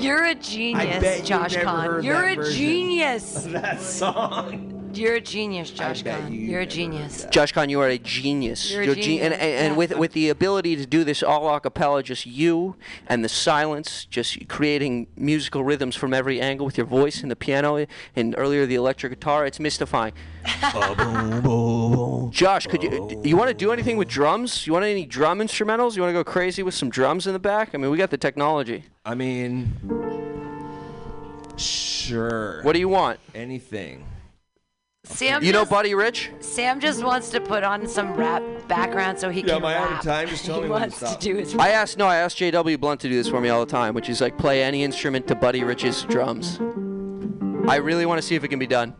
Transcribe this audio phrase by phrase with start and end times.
[0.00, 2.02] You're a genius, Josh Kahn.
[2.02, 2.58] You're a version.
[2.58, 3.44] genius.
[3.44, 4.69] that song.
[4.92, 6.32] You're a genius, Josh bet Kahn.
[6.32, 7.26] you You're a genius.
[7.30, 8.70] Josh Kahn, you are a genius.
[8.70, 9.76] You're a You're ge- and, genius, and, and yeah.
[9.78, 12.76] with with the ability to do this all a cappella, just you
[13.08, 17.36] and the silence, just creating musical rhythms from every angle with your voice and the
[17.36, 17.86] piano
[18.16, 20.12] and earlier the electric guitar, it's mystifying.
[22.32, 24.66] Josh, could you you want to do anything with drums?
[24.66, 25.96] You want any drum instrumentals?
[25.96, 27.74] You want to go crazy with some drums in the back?
[27.74, 28.84] I mean, we got the technology.
[29.04, 29.72] I mean,
[31.56, 32.62] sure.
[32.62, 33.20] What do you want?
[33.34, 34.06] Anything.
[35.04, 36.30] Sam You know Buddy Rich?
[36.40, 39.76] Sam just wants to put on some rap background so he Yeah, can am I
[39.76, 40.28] out of time?
[40.28, 42.38] Just tell he me when to wants to do his I asked no, I asked
[42.38, 44.84] JW Blunt to do this for me all the time, which is like play any
[44.84, 46.58] instrument to Buddy Rich's drums.
[47.68, 48.94] I really want to see if it can be done.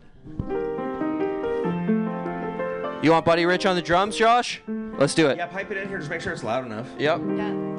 [3.03, 4.61] You want Buddy Rich on the drums, Josh?
[4.67, 5.37] Let's do it.
[5.37, 5.97] Yeah, pipe it in here.
[5.97, 6.87] Just make sure it's loud enough.
[6.99, 7.21] Yep.
[7.35, 7.71] Yeah!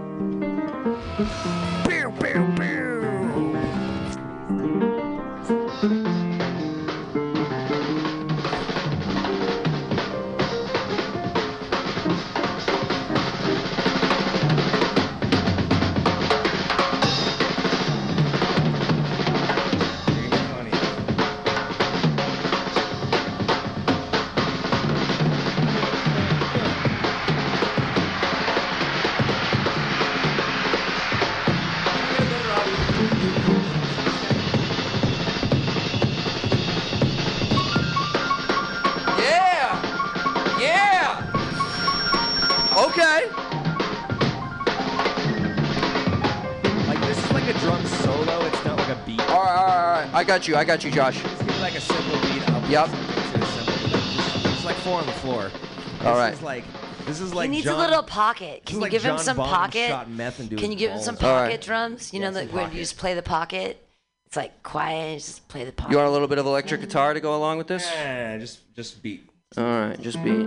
[50.23, 50.55] I got you.
[50.55, 51.21] I got you, Josh.
[51.21, 52.49] Just give me like a simple beat.
[52.49, 52.89] I'll Yep.
[52.91, 53.91] something to a simple beat.
[54.15, 55.51] Just, just like four on the floor.
[55.51, 56.33] This All right.
[56.33, 56.63] Is like
[57.07, 58.65] this is like he needs John, a little pocket.
[58.65, 59.89] Can you like give him some Bonham pocket?
[59.89, 61.61] Shot meth into Can you give him some pocket right.
[61.61, 62.13] drums?
[62.15, 63.85] You know, Yeah, like some when you just play the pocket.
[64.27, 65.19] It's like quiet.
[65.19, 65.91] Just play the pocket.
[65.91, 67.91] You want a little bit of electric guitar to go along with this?
[67.93, 69.29] Yeah, just just beat.
[69.57, 70.47] All right, just beat.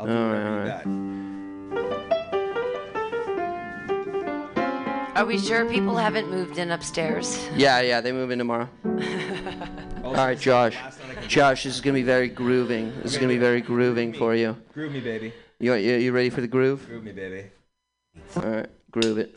[0.00, 0.92] I'll do All whatever right, you
[5.18, 7.44] Are we sure people haven't moved in upstairs?
[7.56, 8.68] Yeah, yeah, they move in tomorrow.
[10.04, 10.76] All right, Josh.
[11.26, 12.92] Josh, this is gonna be very grooving.
[13.02, 14.56] This is gonna be very grooving for you.
[14.72, 15.32] Groove me, baby.
[15.58, 16.86] You you, you ready for the groove?
[16.86, 17.46] Groove me, baby.
[18.36, 19.36] All right, groove it.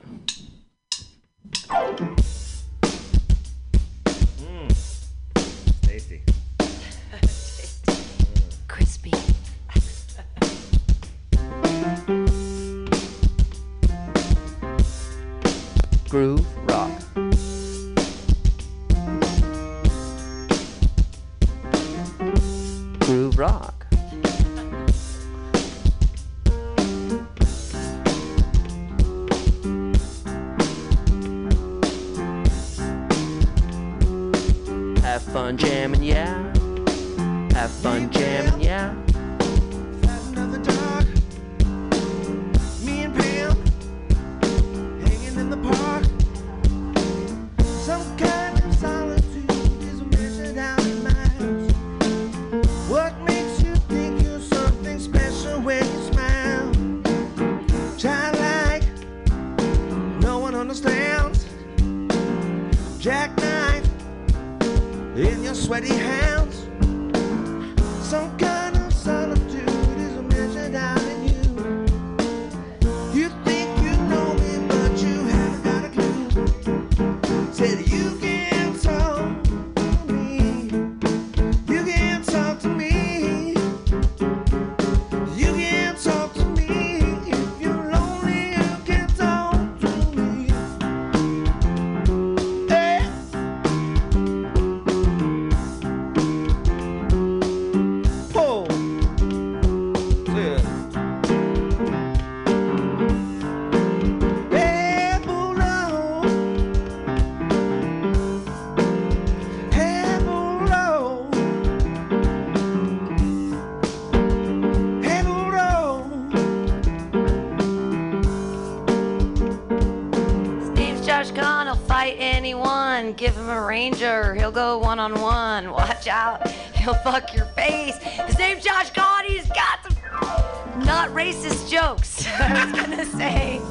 [123.71, 124.35] Ranger.
[124.35, 125.71] He'll go one on one.
[125.71, 126.45] Watch out.
[126.75, 127.95] He'll fuck your face.
[127.99, 129.23] His name's Josh Kahn.
[129.25, 132.25] He's got some not racist jokes.
[132.39, 133.61] I was gonna say.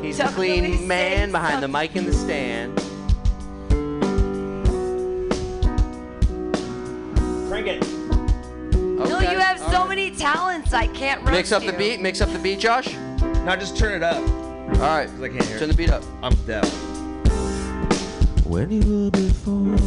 [0.00, 2.76] He's a clean man behind the mic in the stand.
[7.48, 7.82] Crank it.
[8.72, 9.88] No, Okay, you have all so right.
[9.88, 10.72] many talents.
[10.72, 11.78] I can't roast Mix up the you.
[11.78, 12.00] beat.
[12.00, 12.94] Mix up the beat, Josh.
[13.44, 14.16] Now just turn it up.
[14.18, 15.08] All right.
[15.08, 15.72] 'Cause I can't hear Turn it.
[15.72, 16.04] the beat up.
[16.22, 16.64] I'm deaf.
[18.52, 19.78] When you were before.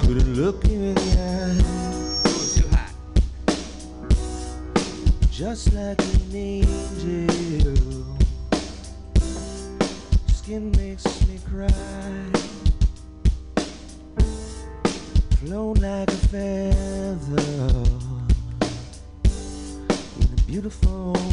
[0.00, 1.60] Couldn't look you in the eye,
[2.54, 2.92] Too hot.
[5.30, 7.76] just like an angel.
[10.28, 11.68] Skin makes me cry.
[15.40, 17.42] Flown like a feather
[20.20, 21.27] in a beautiful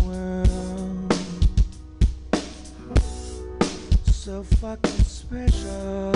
[4.65, 6.11] fucking special.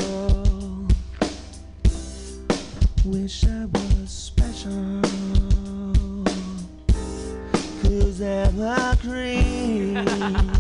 [3.06, 5.00] Wish I was special.
[10.22, 10.59] I'm a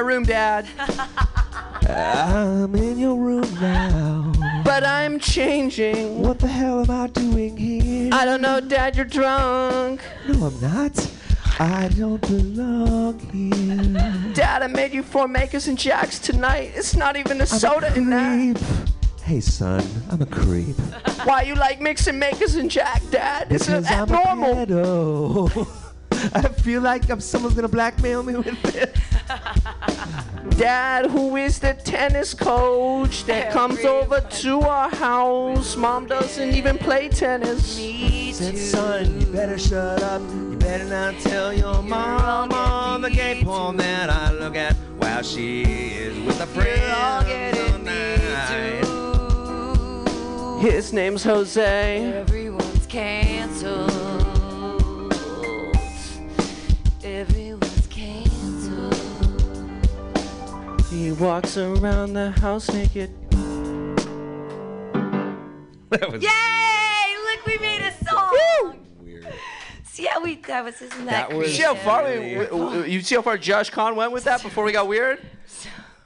[0.00, 0.66] my room, Dad.
[1.86, 4.32] I'm in your room now.
[4.64, 6.22] But I'm changing.
[6.22, 8.10] What the hell am I doing here?
[8.12, 8.96] I don't know, Dad.
[8.96, 10.00] You're drunk.
[10.26, 11.12] No, I'm not.
[11.58, 14.32] I don't belong here.
[14.32, 16.72] Dad, I made you four makers and jacks tonight.
[16.74, 18.86] It's not even a I'm soda a in that.
[19.22, 20.76] Hey, son, I'm a creep.
[21.24, 23.48] Why you like mixing makers and jack, Dad?
[23.52, 25.50] It's Because I'm abnormal.
[25.60, 25.66] a.
[26.34, 28.90] I feel like I'm, someone's gonna blackmail me with this.
[30.56, 35.76] Dad, who is the tennis coach that comes over to our house?
[35.76, 37.76] Mom doesn't even play tennis.
[37.78, 38.58] Me Said, too.
[38.58, 40.20] son, you better shut up.
[40.22, 45.22] You better not tell your mom on the gay porn that I look at while
[45.22, 46.80] she is with a friend.
[46.80, 48.16] You're all getting me
[48.48, 48.86] too.
[50.68, 52.12] His name's Jose.
[52.12, 53.90] Everyone's canceled.
[60.90, 63.10] He walks around the house naked.
[65.90, 67.16] That was Yay!
[67.24, 68.76] Look, we made a song.
[69.02, 69.26] weird.
[69.82, 72.44] See how we that was isn't that, That was- You see how far we, Really?
[72.46, 75.20] w- w- you see how far Josh Kahn went with that before we got weird?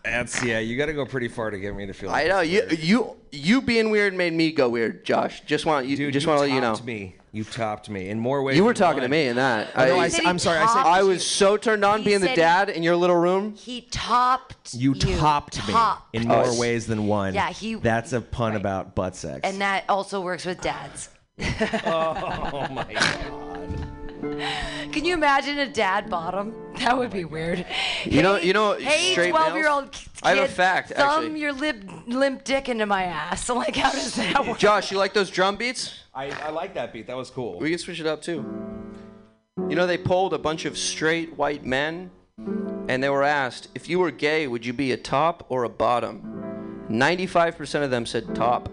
[0.05, 0.59] That's yeah.
[0.59, 2.11] You got to go pretty far to get me to feel.
[2.11, 2.79] I like know you weird.
[2.79, 5.41] you you being weird made me go weird, Josh.
[5.47, 6.75] Just want you Dude, just want to let you know.
[6.75, 7.17] topped me.
[7.33, 8.57] You topped me in more ways.
[8.57, 9.71] You were than talking to me in that.
[9.75, 10.59] Oh, no, I, said am sorry.
[10.59, 13.17] I said I was so turned on He being the said- dad in your little
[13.17, 13.55] room.
[13.57, 16.15] He topped you topped me Topped.
[16.15, 17.35] in Oh, more it's- ways than one.
[17.35, 18.61] Yeah, he- That's a pun right.
[18.61, 19.41] about butt sex.
[19.43, 21.09] and that also works with dads.
[21.41, 23.89] oh my god.
[24.93, 26.55] Can you imagine a dad bottom?
[26.79, 27.67] That would be oh weird.
[28.05, 31.41] You know- you know, Hey, straight twelve-year-old kid, I have a fact, Thumb actually.
[31.41, 33.49] your lip, limp dick into my ass.
[33.55, 34.59] Like, how does that work?
[34.59, 35.99] Josh, you like those drum beats?
[36.15, 37.07] I, I like that beat.
[37.07, 37.59] That was cool.
[37.59, 38.45] We can switch it up too.
[39.69, 42.11] You know, they polled a bunch of straight white men,
[42.89, 45.69] and they were asked, if you were gay, would you be a top or a
[45.69, 46.87] bottom?
[46.91, 48.69] 95% of them said top.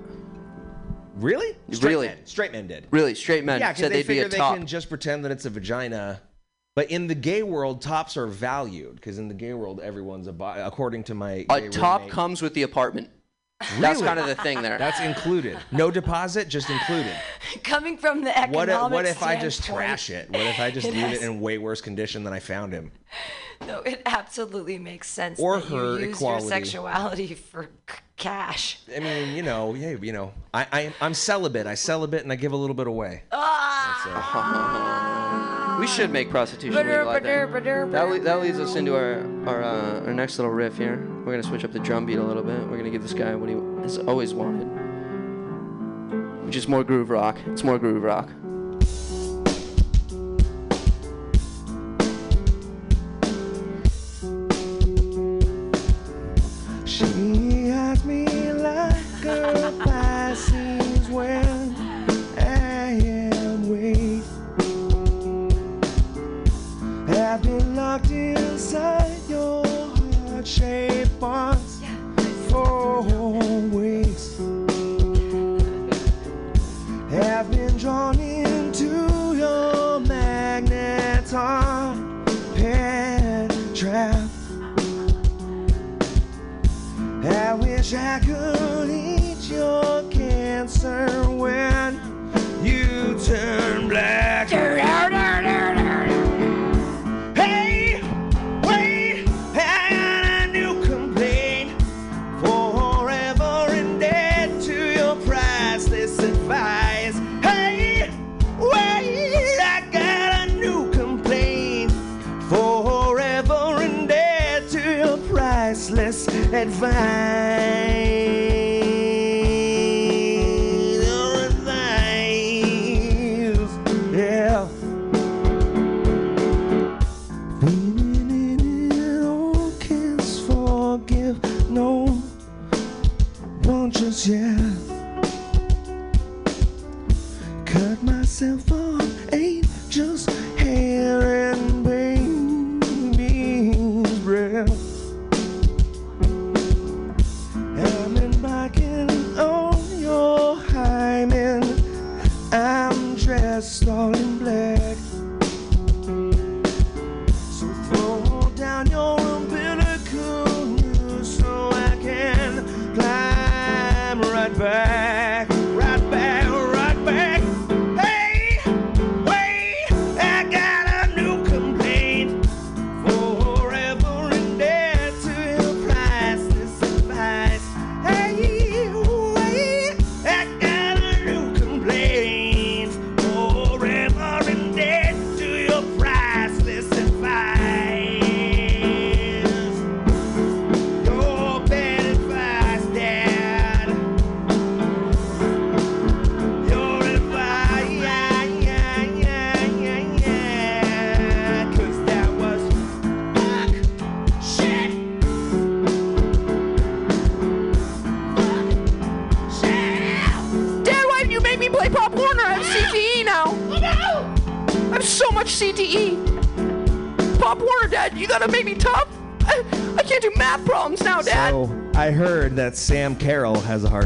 [1.21, 1.55] Really?
[1.71, 2.07] Straight Really?
[2.07, 2.17] Men.
[2.25, 2.87] Straight men did.
[2.91, 5.23] Really, straight men Yeah, because said they they'd be figure a they can just pretend
[5.25, 6.21] that it's a vagina.
[6.75, 10.33] But in the gay world, tops are valued because in the gay world, everyone's a
[10.33, 12.13] bi- according to my A gay top roommate.
[12.13, 13.09] comes with the apartment.
[13.79, 14.79] That's kind of the thing there.
[14.79, 15.59] That's included.
[15.71, 17.13] No deposit, just included.
[17.63, 20.31] Coming from the What economic if, what if I just trash it?
[20.31, 22.73] What if I just it leave has- it in way worse condition than I found
[22.73, 22.91] him?
[23.67, 26.43] No, it absolutely makes sense Or that her you use equality.
[26.43, 28.79] your sexuality for c- cash.
[28.95, 31.67] I mean, you know, yeah, you know, I, I I'm celibate.
[31.67, 33.23] I celibate and I give a little bit away.
[33.31, 33.77] Ah!
[35.79, 37.07] we should make prostitution legal.
[37.09, 37.51] I ba-dur, think.
[37.53, 40.97] ba-dur, That, le- that leads us into our our, uh, our next little riff here.
[41.25, 42.59] We're gonna switch up the drum beat a little bit.
[42.67, 44.67] We're gonna give this guy what he has always wanted,
[46.45, 47.37] which is more groove rock.
[47.47, 48.29] It's more groove rock.
[56.91, 61.73] She has me like a Pisces when
[62.37, 64.23] I am weak.
[67.07, 71.79] I've been locked inside your heart-shaped box
[72.49, 73.03] for
[73.69, 74.37] weeks.
[77.09, 78.30] Have been drawn into
[87.93, 88.60] I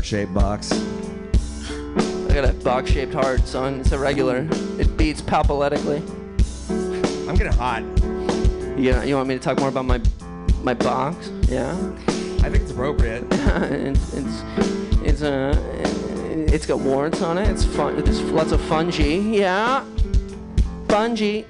[0.05, 0.71] heart-shaped box.
[2.29, 3.79] I got a box-shaped heart, son.
[3.79, 4.47] It's irregular.
[4.77, 5.99] It beats palpaletically.
[7.27, 7.81] I'm getting hot.
[8.77, 9.99] You, you want me to talk more about my
[10.61, 11.31] my box?
[11.49, 11.71] Yeah.
[12.43, 13.25] I think it's appropriate.
[13.31, 14.43] it's it's
[15.03, 15.55] it's uh,
[16.53, 17.47] it's got warrants on it.
[17.47, 17.95] It's fun.
[17.95, 19.17] There's lots of fungi.
[19.17, 19.83] Yeah.
[20.87, 21.41] Fungi.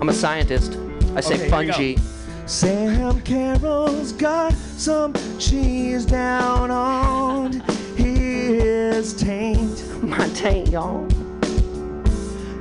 [0.00, 0.78] I'm a scientist.
[1.16, 1.72] I say Okay, here we go.
[1.72, 1.94] fungi.
[2.46, 7.27] Sam Carroll's got some cheese down on
[8.98, 10.02] his taint.
[10.02, 11.06] My taint, y'all.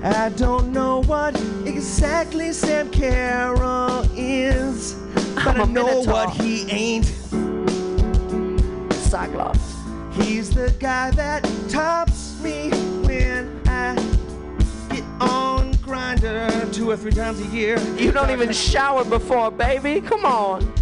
[0.04, 4.94] I don't know what exactly Sam Carroll is,
[5.34, 7.06] but I'm I know what he ain't.
[8.94, 9.74] Cyclops.
[10.14, 12.70] He's the guy that tops me
[13.08, 13.96] when I
[14.90, 17.80] get on Grindr two or three times a year.
[17.96, 20.02] You don't even shower before, baby.
[20.02, 20.77] Come on.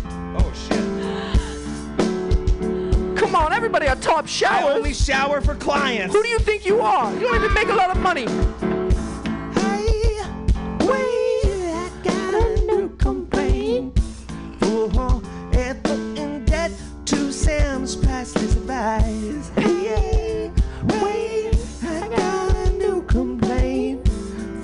[3.55, 4.65] everybody on top showers.
[4.65, 6.13] I only shower for clients.
[6.13, 7.13] Who do you think you are?
[7.13, 8.27] You don't even make a lot of money.
[9.61, 10.19] Hey,
[10.81, 13.97] wait, I got a new complaint.
[14.59, 15.21] For
[15.53, 16.51] at the end
[17.05, 19.49] to Sam's priceless advice.
[19.55, 20.51] Hey,
[21.01, 24.05] wait, I got a new complaint.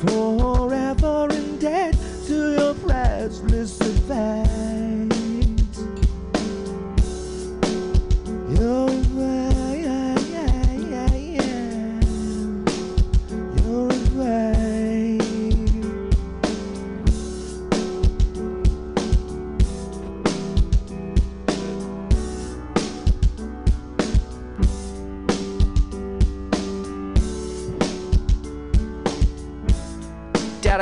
[0.01, 1.95] Forever in debt
[2.27, 3.80] to your priceless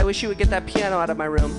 [0.09, 1.53] wish you would get that piano out of my room.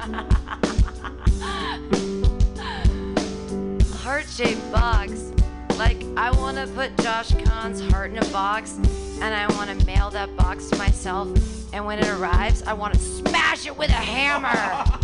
[3.98, 5.30] Heart shaped box.
[5.78, 8.80] Like, I want to put Josh Kahn's heart in a box
[9.22, 11.28] and I want to mail that box to myself.
[11.72, 14.50] And when it arrives, I want to smash it with a hammer.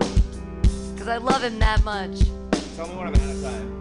[0.94, 2.20] Because I love him that much.
[2.76, 3.76] Tell me when I'm out of time.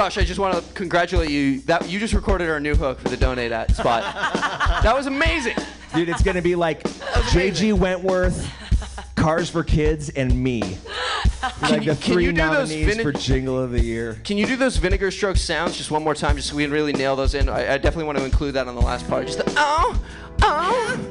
[0.00, 1.60] Josh, I just want to congratulate you.
[1.66, 4.02] That you just recorded our new hook for the donate at spot.
[4.82, 5.58] that was amazing.
[5.94, 8.50] Dude, it's gonna be like JG Wentworth,
[9.14, 10.78] Cars for Kids, and me.
[11.60, 14.18] Like you- the can three you do those nominees for Jingle of the Year.
[14.24, 16.72] Can you do those vinegar stroke sounds just one more time, just so we can
[16.72, 17.50] really nail those in?
[17.50, 19.26] I, I definitely want to include that on the last part.
[19.26, 20.02] Just the oh,
[20.40, 21.06] oh.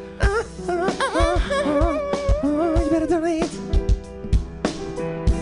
[2.42, 3.52] Oh, you better donate.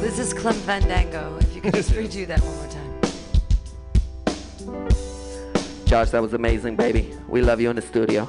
[0.02, 1.38] This is Clem Fandango.
[1.40, 2.77] If you could just redo that one more time.
[5.88, 7.14] Josh, that was amazing, baby.
[7.30, 8.28] We love you in the studio.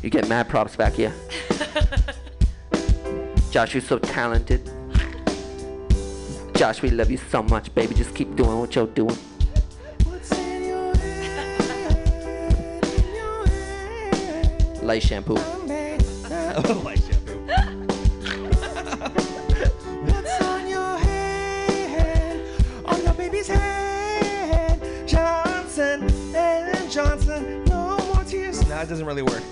[0.00, 1.12] You get mad props back here.
[3.50, 4.70] Josh, you're so talented.
[6.54, 7.96] Josh, we love you so much, baby.
[7.96, 9.16] Just keep doing what you're doing.
[10.04, 12.84] What's in your head?
[12.84, 14.82] In your head?
[14.84, 15.36] Light shampoo.
[28.82, 29.42] it doesn't really work.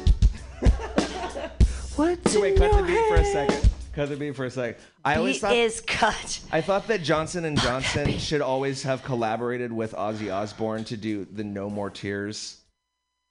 [1.96, 3.70] What's So wait, cut the beat for a second.
[3.94, 4.76] Cut the beat for a second.
[5.04, 6.40] I always Beat thought is cut.
[6.52, 11.24] I thought that Johnson and Johnson should always have collaborated with Ozzy Osbourne to do
[11.24, 12.58] the No More Tears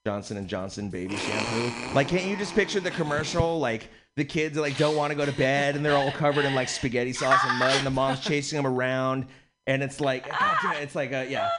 [0.05, 1.93] Johnson and Johnson baby shampoo.
[1.95, 3.60] Like, can't you just picture the commercial?
[3.60, 6.55] Like the kids like don't want to go to bed and they're all covered in
[6.55, 9.25] like spaghetti sauce and mud, and the mom's chasing them around,
[9.67, 11.49] and it's like God damn it, it's like a yeah.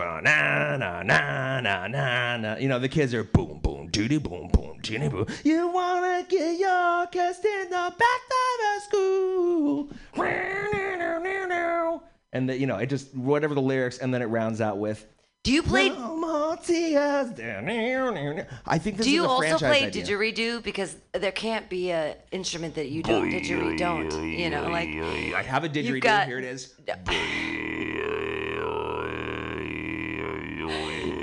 [0.00, 2.56] Na na na na na na.
[2.56, 5.26] You know the kids are boom boom doody boom boom doody boom.
[5.44, 9.88] You wanna get your kissed in the back of the school.
[12.32, 15.06] And the, you know it just whatever the lyrics, and then it rounds out with.
[15.42, 15.88] Do you play?
[15.88, 17.30] No more tears.
[18.66, 20.04] I think this Do you is a also play idea.
[20.04, 20.62] didgeridoo?
[20.62, 24.28] Because there can't be a instrument that you don't didgeridoo don't.
[24.28, 24.88] You know, like
[25.34, 26.02] I have a didgeridoo.
[26.02, 26.74] got- Here it is.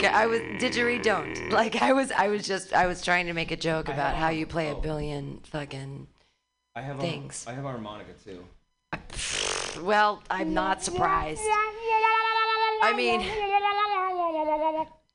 [0.07, 1.49] I was didgeridoo don't.
[1.49, 4.29] Like I was, I was just, I was trying to make a joke about how
[4.29, 6.07] you play a billion fucking.
[6.75, 7.45] I have Things.
[7.47, 8.43] A, I have a harmonica too.
[9.81, 11.41] Well, I'm not surprised.
[11.43, 13.21] I mean,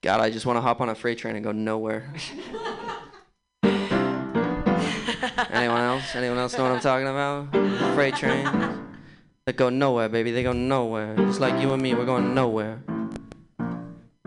[0.02, 2.12] God, I just want to hop on a freight train and go nowhere.
[5.52, 6.14] Anyone else?
[6.14, 7.52] Anyone else know what I'm talking about?
[7.94, 8.48] Freight trains
[9.46, 10.32] that go nowhere, baby.
[10.32, 11.16] They go nowhere.
[11.16, 12.82] Just like you and me, we're going nowhere.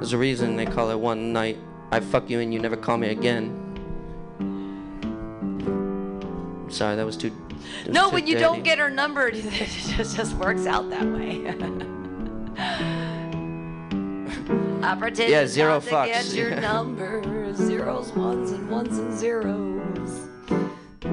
[0.05, 1.57] There's a reason they call it one night.
[1.91, 3.49] I fuck you and you never call me again.
[6.69, 7.31] Sorry, that was too.
[7.49, 8.43] it was no, too when you dirty.
[8.43, 11.47] don't get her number, it just, just works out that way.
[14.83, 16.05] I pretend Yeah, zero fucks.
[16.05, 17.51] get your number.
[17.55, 20.27] Zeros, ones, and ones and zeros.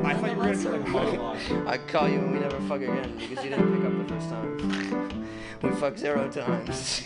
[0.05, 1.39] I thought you were gonna do like a monologue.
[1.67, 4.29] I call you and we never fuck again because you didn't pick up the first
[4.29, 5.27] time.
[5.63, 7.05] We fucked zero times.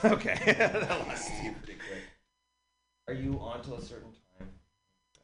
[0.04, 2.02] okay, that lasted pretty quick.
[3.08, 4.12] Are you on till a certain?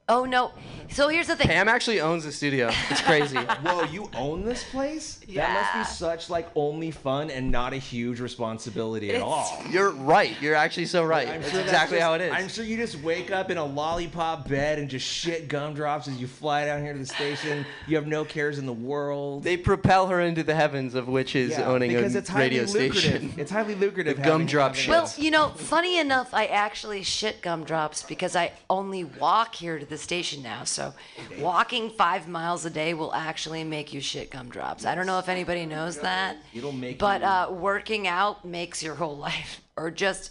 [0.07, 0.53] Oh no.
[0.90, 1.47] So here's the thing.
[1.49, 2.71] Pam actually owns the studio.
[2.90, 3.37] It's crazy.
[3.62, 5.19] Whoa, you own this place?
[5.35, 9.62] That must be such like only fun and not a huge responsibility at all.
[9.71, 10.37] You're right.
[10.43, 11.27] You're actually so right.
[11.27, 12.33] I'm That's sure that's exactly just- how it is.
[12.35, 16.21] I'm sure you just wake up in a lollipop bed and just shit gumdrops as
[16.21, 17.64] you fly down here to the station.
[17.88, 19.43] You have no cares in the world.
[19.43, 22.64] They propel her into the heavens of witches Yeah, owning because a it's highly radio
[22.64, 22.95] lucrative.
[23.01, 23.35] station.
[23.38, 24.19] It's highly lucrative.
[24.19, 24.90] The gumdrop shit.
[24.90, 29.87] Well, you know, funny enough, I actually shit gumdrops because I only walk here to
[29.87, 30.64] the station now.
[30.64, 30.92] So
[31.38, 34.85] walking five miles a day will actually make you shit gumdrops.
[34.87, 36.37] I don't know if anybody knows that.
[36.54, 40.30] It'll make But you- uh, working out makes your whole life, or just,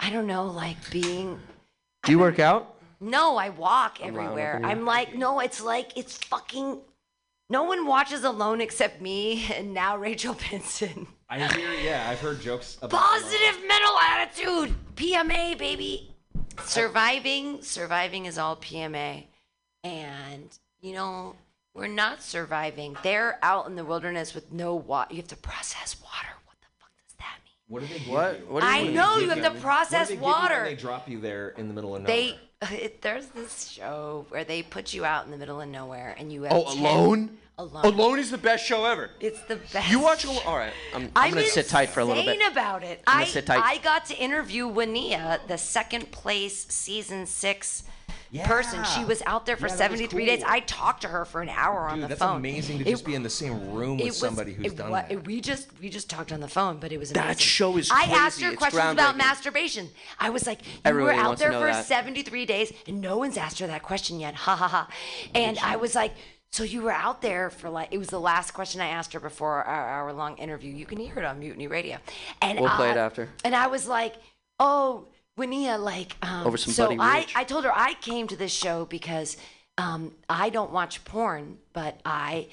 [0.00, 1.38] I don't know, like being.
[2.04, 2.74] Do you work out?
[3.00, 4.54] No, I walk everywhere.
[4.56, 4.64] up in.
[4.64, 6.80] I'm like, no, it's like it's fucking.
[7.48, 11.06] No one watches alone except me and now Rachel Benson.
[11.28, 11.70] I hear.
[11.74, 14.74] Yeah, I've heard jokes about Positive mental attitude.
[14.94, 16.14] PMA, baby.
[16.64, 19.24] Surviving, surviving is all PMA.
[19.84, 20.48] And,
[20.80, 21.36] you know,
[21.74, 22.96] we're not surviving.
[23.02, 25.12] They're out in the wilderness with no water.
[25.14, 26.28] You have to process water.
[26.44, 27.52] What the fuck does that mean?
[27.68, 28.40] What do they give What?
[28.40, 28.46] you?
[28.46, 28.94] What do you I mean?
[28.94, 30.32] know What do you they have give to process what do they give you when
[30.42, 30.64] water.
[30.64, 32.16] They drop you there in the middle of nowhere.
[32.16, 32.38] They,
[32.84, 36.32] it, there's this show where they put you out in the middle of nowhere and
[36.32, 37.38] you have Oh, 10 alone?
[37.58, 37.86] Alone.
[37.86, 39.08] Alone is the best show ever.
[39.18, 39.90] It's the best.
[39.90, 40.40] You watch Alone?
[40.44, 40.74] All right.
[40.94, 42.38] I'm, I'm, gonna sit tight for a little bit.
[42.52, 43.02] about it.
[43.06, 43.62] gonna I sit tight.
[43.62, 47.84] I got to interview Woniya, the second place season six
[48.44, 48.84] person.
[48.84, 50.42] She was out there for Yeah, that was 73 days.
[50.42, 50.52] cool.
[50.52, 52.36] I talked to her for an hour on Dude, the that's phone.
[52.36, 55.24] amazing to just be in the same room with somebody who's it done wa- that.
[55.24, 58.12] We just we just talked on the phone, but it was That show is crazy.
[58.12, 58.44] I asked crazy.
[58.48, 59.18] her It's questions about groundbreaking.
[59.18, 59.88] masturbation.
[60.20, 61.86] I was like, you Everybody were out wants to there know for that.
[61.86, 64.34] 73 days, and no one's asked her that question yet.
[64.34, 64.88] Ha ha ha.
[65.34, 66.12] And I was like.
[66.56, 69.20] So you were out there for like it was the last question I asked her
[69.20, 70.72] before our hour long interview.
[70.72, 71.98] You can hear it on Mutiny Radio.
[72.40, 73.28] And We'll play it after.
[73.44, 74.14] And I was like,
[74.58, 75.04] "Oh,
[75.38, 78.86] Woniya, like um, Over some so I I told her I came to this show
[78.86, 79.36] because
[79.76, 82.46] um, I don't watch porn, but I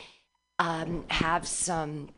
[0.60, 2.10] um, have some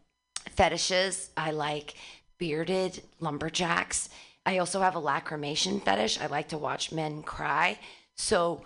[0.50, 1.30] fetishes.
[1.38, 1.94] I like
[2.40, 4.10] bearded lumberjacks.
[4.44, 6.20] I also have a lacrimation fetish.
[6.20, 7.78] I like to watch men cry.
[8.16, 8.64] So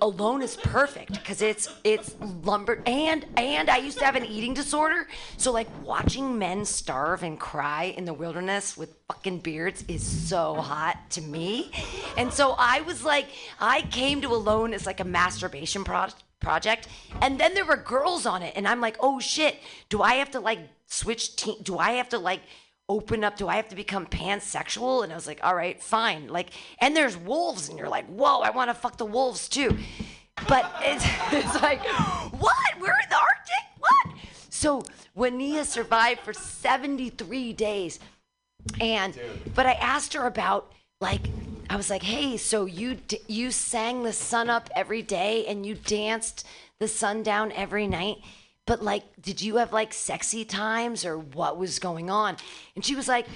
[0.00, 4.54] alone is perfect because it's it's lumber and and I used to have an eating
[4.54, 5.06] disorder.
[5.36, 10.54] So like watching men starve and cry in the wilderness with fucking beards is so
[10.54, 11.70] hot to me.
[12.16, 13.26] And so I was like
[13.60, 16.06] I came to alone as like a masturbation pro-
[16.40, 16.88] project
[17.20, 19.56] and then there were girls on it and I'm like, "Oh shit,
[19.88, 22.40] do I have to like switch team do I have to like
[22.88, 25.02] open up do i have to become pansexual?
[25.04, 26.28] And i was like all right fine.
[26.28, 29.76] Like and there's wolves and you're like whoa i want to fuck the wolves too.
[30.46, 31.84] But it's, it's like
[32.32, 32.56] what?
[32.80, 33.64] We're in the arctic?
[33.78, 34.16] What?
[34.50, 34.82] So
[35.16, 37.98] Woniya survived for 73 days.
[38.80, 39.18] And
[39.54, 41.28] but i asked her about like
[41.70, 45.64] i was like hey so you d- you sang the sun up every day and
[45.64, 46.44] you danced
[46.80, 48.16] the sun down every night
[48.68, 52.36] but like did you have like sexy times or what was going on?
[52.76, 53.26] And she was like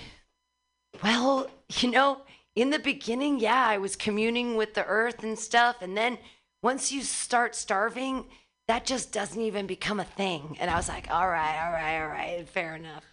[1.03, 1.49] well
[1.81, 2.21] you know
[2.55, 6.19] in the beginning yeah i was communing with the earth and stuff and then
[6.63, 8.27] once you start starving
[8.69, 10.57] that just doesn't even become a thing.
[10.61, 13.05] And i was like all right all right all right fair enough.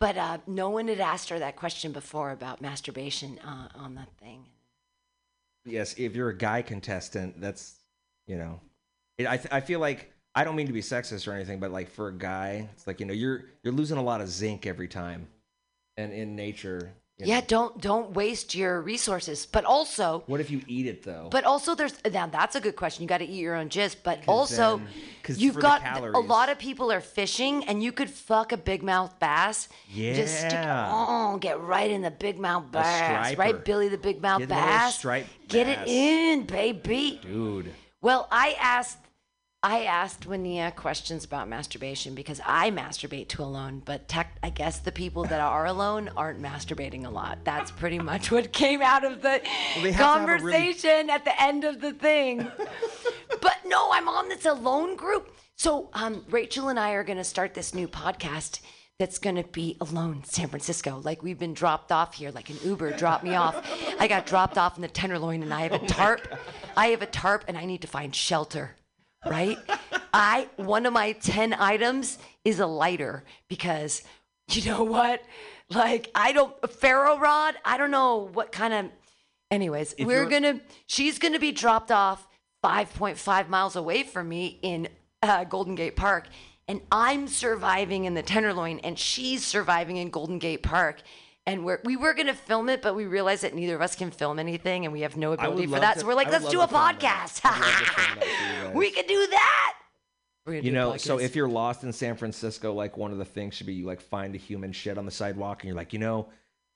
[0.00, 4.08] But uh, no one had asked her that question before about masturbation uh, on that
[4.20, 4.44] thing.
[5.64, 7.80] Yes, if you're a guy contestant, that's
[8.26, 8.60] you know,
[9.16, 11.90] it, I I feel like I don't mean to be sexist or anything, but like
[11.90, 14.86] for a guy, it's like you know you're you're losing a lot of zinc every
[14.86, 15.26] time,
[15.96, 16.92] and in nature.
[17.18, 17.46] yeah know.
[17.48, 21.26] don't don't waste your resources but also What if you eat it though?
[21.28, 23.02] But also, there's now that's a good question.
[23.02, 23.96] You got to eat your own jizz.
[24.04, 24.86] But also, then-
[25.24, 28.84] 'cause you've got a lot of people are fishing, and you could fuck a big
[28.84, 29.68] mouth bass.
[29.90, 33.64] Yeah, Just stick, oh, get right in the big mouth bass, right.
[33.64, 35.04] Billy the big mouth Get bass.
[35.48, 35.78] Get bass.
[35.84, 37.18] it in, baby.
[37.24, 38.98] Dude, Well, I asked.
[39.62, 44.78] I asked Woniya questions about masturbation because I masturbate to alone, but tech, I guess
[44.78, 47.40] the people that are alone aren't masturbating a lot.
[47.42, 49.42] That's pretty much what came out of the
[49.82, 52.38] they have to have a really- conversation at the end of the thing.
[53.40, 55.36] but no, I'm on this alone group.
[55.56, 58.60] So um, Rachel and I are going to start this new podcast
[59.00, 61.00] that's going to be alone San Francisco.
[61.02, 63.68] Like we've been dropped off here, like an Uber dropped me off.
[63.98, 66.32] I got dropped off in the Tenderloin and I have a tarp.
[66.76, 68.76] I have a tarp and I need to find shelter.
[69.26, 69.58] Right?
[70.12, 74.02] I one of my 10 items is a lighter because
[74.50, 75.22] you know what?
[75.70, 78.86] Like I don't a ferro rod, I don't know what kind of
[79.50, 82.26] anyways, we're you're- going to she's going to be dropped off
[82.64, 84.88] 5.5 miles away from me in
[85.22, 86.28] uh, Golden Gate Park,
[86.66, 91.02] and I'm surviving in the Tenderloin, and she's surviving in Golden Gate Park.
[91.52, 93.94] And we're, we were going to film it, but we realized that neither of us
[93.96, 95.94] can film anything, and we have no ability for that.
[95.94, 97.00] to- so we're like, let's do a love to film that.
[97.00, 97.40] podcast.
[97.44, 98.74] I'd love to film that for you guys.
[98.74, 99.74] we could do that.
[100.50, 103.66] You know, so if you're lost in San Francisco, like one of the things should
[103.66, 106.28] be you like find a human shit on the sidewalk, and you're like, you know,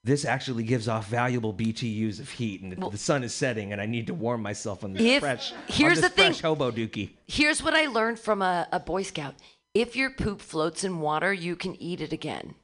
[0.04, 3.86] this actually gives off valuable BTUs of heat, and the sun is setting, and I
[3.86, 5.54] need to warm myself on this If- fresh.
[5.68, 6.34] here's this the thing.
[6.34, 7.10] hobo dookie.
[7.26, 9.36] Here's what I learned from a, a Boy Scout.
[9.74, 12.56] If your poop floats in water, you can eat it again.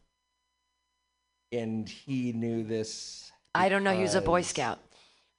[1.52, 3.30] And he knew this.
[3.54, 3.94] I don't know.
[3.94, 4.78] He was a Boy because Scout.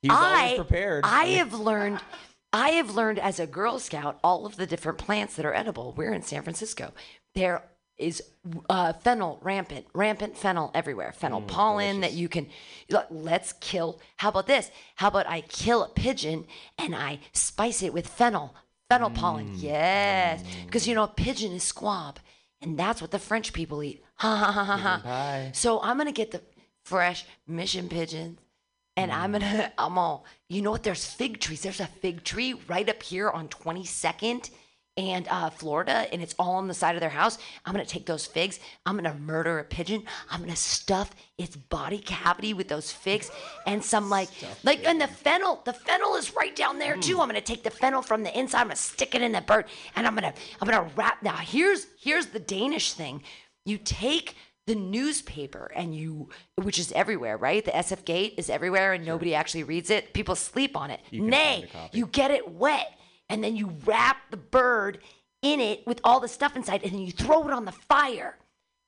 [0.01, 1.03] He was I, always prepared.
[1.05, 1.99] I have learned.
[2.51, 5.93] I have learned as a Girl Scout all of the different plants that are edible.
[5.95, 6.93] We're in San Francisco.
[7.35, 7.63] There
[7.99, 8.23] is
[8.69, 11.11] uh, fennel rampant, rampant fennel everywhere.
[11.11, 12.47] Fennel mm, pollen that you can.
[12.89, 13.99] Look, let's kill.
[14.17, 14.71] How about this?
[14.95, 16.45] How about I kill a pigeon
[16.77, 18.55] and I spice it with fennel,
[18.89, 19.49] fennel pollen?
[19.49, 20.97] Mm, yes, because you mm.
[20.97, 22.19] know a pigeon is squab,
[22.61, 24.03] and that's what the French people eat.
[24.19, 25.01] Ha ha ha ha ha.
[25.03, 25.51] pie.
[25.53, 26.41] So I'm gonna get the
[26.83, 28.37] fresh mission pigeons,
[28.97, 30.83] and I'm gonna I'm all you know what?
[30.83, 31.61] There's fig trees.
[31.61, 34.49] There's a fig tree right up here on 22nd
[34.97, 37.37] and uh, Florida, and it's all on the side of their house.
[37.65, 38.59] I'm gonna take those figs.
[38.85, 40.03] I'm gonna murder a pigeon.
[40.29, 43.31] I'm gonna stuff its body cavity with those figs
[43.65, 44.27] and some like
[44.65, 45.61] like and the fennel.
[45.63, 47.21] The fennel is right down there too.
[47.21, 48.59] I'm gonna take the fennel from the inside.
[48.61, 51.23] I'm gonna stick it in the bird, and I'm gonna I'm gonna wrap.
[51.23, 53.23] Now here's here's the Danish thing.
[53.69, 54.35] You take
[54.67, 57.63] the newspaper and you which is everywhere right?
[57.65, 60.13] The sf gate is everywhere and nobody actually reads it.
[60.13, 60.99] People sleep on it.
[61.09, 61.97] Can nay find a copy.
[61.97, 62.97] you get it wet
[63.29, 64.99] and then you wrap the bird
[65.41, 68.37] in it with all the stuff inside and then you throw it on the fire.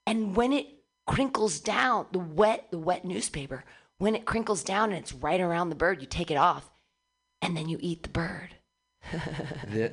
[0.05, 0.67] And when it
[1.07, 3.63] crinkles down the wet the wet newspaper
[3.97, 6.69] when it crinkles down and it's right around the bird you take it off
[7.41, 8.55] and then you eat the bird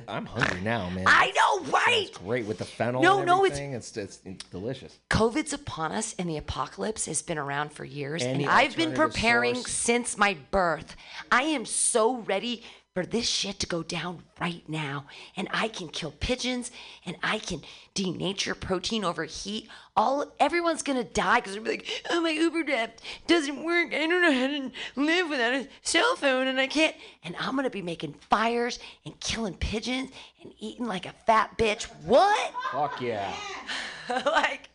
[0.07, 1.05] I'm hungry now, man.
[1.07, 3.01] i know right great with the fennel.
[3.01, 4.97] No, and no, it's- it's, it's it's delicious.
[5.09, 8.21] COVID's upon us and the apocalypse has been around for years.
[8.21, 9.71] Any and I've been preparing source?
[9.71, 10.95] since my birth.
[11.31, 15.05] I am so ready for this shit to go down right now.
[15.37, 16.71] And I can kill pigeons
[17.05, 17.61] and I can
[17.93, 19.67] denature protein over heat.
[19.95, 23.93] All everyone's gonna die because they're be like, oh my Uber app doesn't work.
[23.93, 26.95] I don't know how to live without a cell phone and I can't.
[27.23, 31.83] And I'm gonna be making fires and killing pigeons and eating like a fat bitch.
[32.05, 32.53] What?
[32.71, 33.31] Fuck yeah.
[34.25, 34.69] like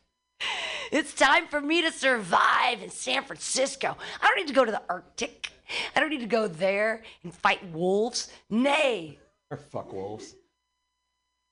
[0.94, 3.96] it's time for me to survive in San Francisco.
[4.22, 5.50] I don't need to go to the Arctic.
[5.96, 8.30] I don't need to go there and fight wolves.
[8.48, 9.18] Nay.
[9.50, 10.34] Or fuck wolves.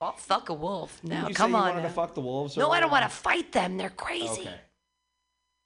[0.01, 1.01] I'll fuck a wolf.
[1.03, 1.69] No, you come say you on.
[1.71, 1.89] wanted now.
[1.89, 2.57] to fuck the wolves.
[2.57, 3.77] or no, I don't want to fight them.
[3.77, 4.49] They're crazy.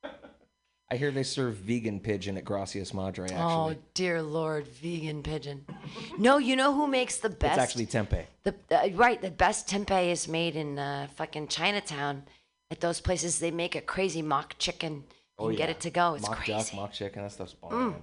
[0.05, 0.11] Okay.
[0.91, 3.25] I hear they serve vegan pigeon at Gracias Madre.
[3.25, 5.67] Actually, Oh dear Lord, vegan pigeon.
[6.17, 7.59] No, you know who makes the best?
[7.59, 8.25] it's actually tempeh.
[8.45, 12.23] The uh, right, the best tempeh is made in uh, fucking Chinatown.
[12.71, 15.05] At those places, they make a crazy mock chicken and
[15.39, 16.15] oh, get it to go.
[16.15, 16.53] It's Oh, mock crazy.
[16.53, 17.23] duck, mock chicken.
[17.23, 17.95] That stuff's bomb.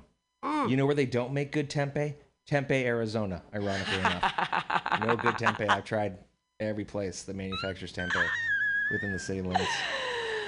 [0.42, 0.70] man.
[0.70, 2.14] You know where they don't make good tempeh?
[2.46, 3.42] Tempe, Arizona.
[3.54, 4.34] Ironically enough,
[5.02, 5.70] no good tempeh.
[5.70, 6.18] I've tried
[6.60, 8.26] every place that manufactures tempeh
[8.92, 9.72] within the city limits.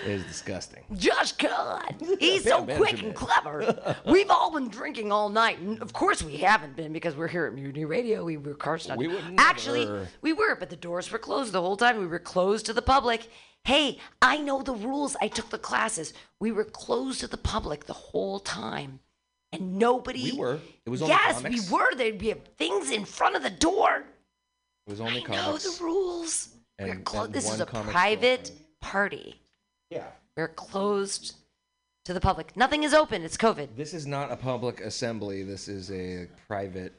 [0.06, 0.84] It is disgusting.
[0.93, 3.95] Josh God, he's so Yeah, quick and clever.
[4.06, 5.60] We've all been drinking all night.
[5.60, 8.23] And of course, we haven't been because we're here at Mutiny Radio.
[8.25, 8.97] We were Karsten.
[8.97, 10.08] We would Actually, never.
[10.21, 11.97] we were, but the doors were closed the whole time.
[11.97, 13.28] We were closed to the public.
[13.65, 15.15] Hey, I know the rules.
[15.21, 16.13] I took the classes.
[16.39, 18.99] We were closed to the public the whole time.
[19.51, 20.32] And nobody.
[20.32, 20.60] We were.
[20.86, 21.34] It was only comics.
[21.34, 21.69] Yes, comics.
[21.69, 21.95] we were.
[21.95, 24.04] There'd be things in front of the door.
[24.88, 26.49] It was only I know the rules.
[26.80, 29.41] we're and- clo- and this is a private store party.
[29.89, 30.06] Yeah.
[30.38, 31.36] We're closed
[32.04, 32.56] to the public.
[32.56, 33.23] Nothing is open.
[33.23, 33.69] It's COVID.
[33.75, 35.41] This is not a public assembly.
[35.41, 36.93] This is a private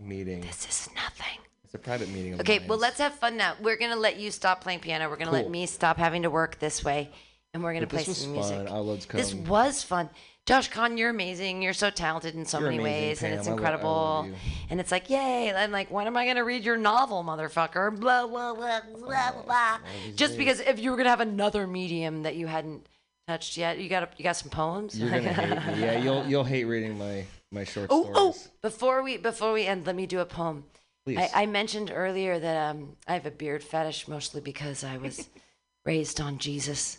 [0.00, 0.40] meeting.
[0.40, 1.38] This is nothing.
[1.68, 2.32] It's a private meeting.
[2.32, 3.54] Of Okay, well, let's have fun now.
[3.60, 5.10] We're going to let you stop playing piano.
[5.10, 7.10] We're going to let me stop having to work this way.
[7.52, 8.56] And we're going to play this was some music.
[8.56, 8.68] fun.
[8.68, 10.08] I'll let's This was fun.
[10.46, 11.60] Josh Kahn, you're amazing.
[11.60, 13.38] You're so talented in so You're many amazing, ways, and Pam.
[13.38, 13.90] it's I lo- I incredible.
[13.90, 14.28] love
[14.70, 15.52] and it's like, yay!
[15.54, 17.94] I'm like, when am I gonna read your novel, motherfucker?
[18.00, 19.78] Blah blah blah blah oh, blah.
[20.16, 22.86] Just because if you were gonna have another medium that you hadn't
[23.26, 24.98] touched yet, you got a, you got some poems.
[24.98, 25.82] You're gonna hate me.
[25.82, 28.48] Yeah, you'll you'll hate reading my my short oh, oh, stories.
[28.48, 28.58] oh!
[28.62, 30.64] Before we before we end, let me do a poem.
[31.08, 31.30] Please.
[31.34, 35.26] I, I mentioned earlier that um, I have a beard fetish, mostly because I was
[35.86, 36.98] raised on Jesus,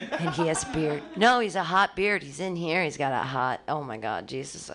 [0.00, 1.02] and he has beard.
[1.16, 2.22] No, he's a hot beard.
[2.22, 2.82] He's in here.
[2.82, 3.60] He's got a hot.
[3.68, 4.70] Oh my God, Jesus!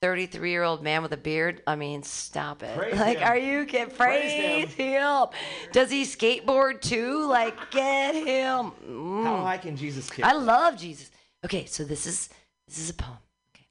[0.00, 1.60] Thirty-three-year-old man with a beard.
[1.66, 2.78] I mean, stop it.
[2.78, 3.26] Praise like, him.
[3.26, 3.96] are you kidding?
[3.96, 5.26] Praise, Praise him.
[5.72, 7.26] Does he skateboard too?
[7.26, 8.70] Like, get him.
[8.88, 9.24] Mm.
[9.24, 10.24] How high can Jesus kick?
[10.24, 11.10] I love Jesus.
[11.44, 12.28] Okay, so this is
[12.68, 13.18] this is a poem.
[13.56, 13.66] Okay.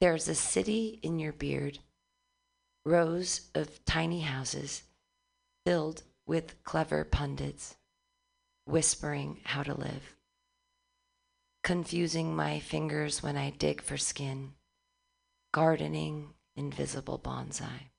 [0.00, 1.80] There's a city in your beard
[2.86, 4.84] rows of tiny houses
[5.64, 7.76] filled with clever pundits
[8.64, 10.14] whispering how to live,
[11.64, 14.52] confusing my fingers when I dig for skin,
[15.52, 17.90] gardening invisible bonsai.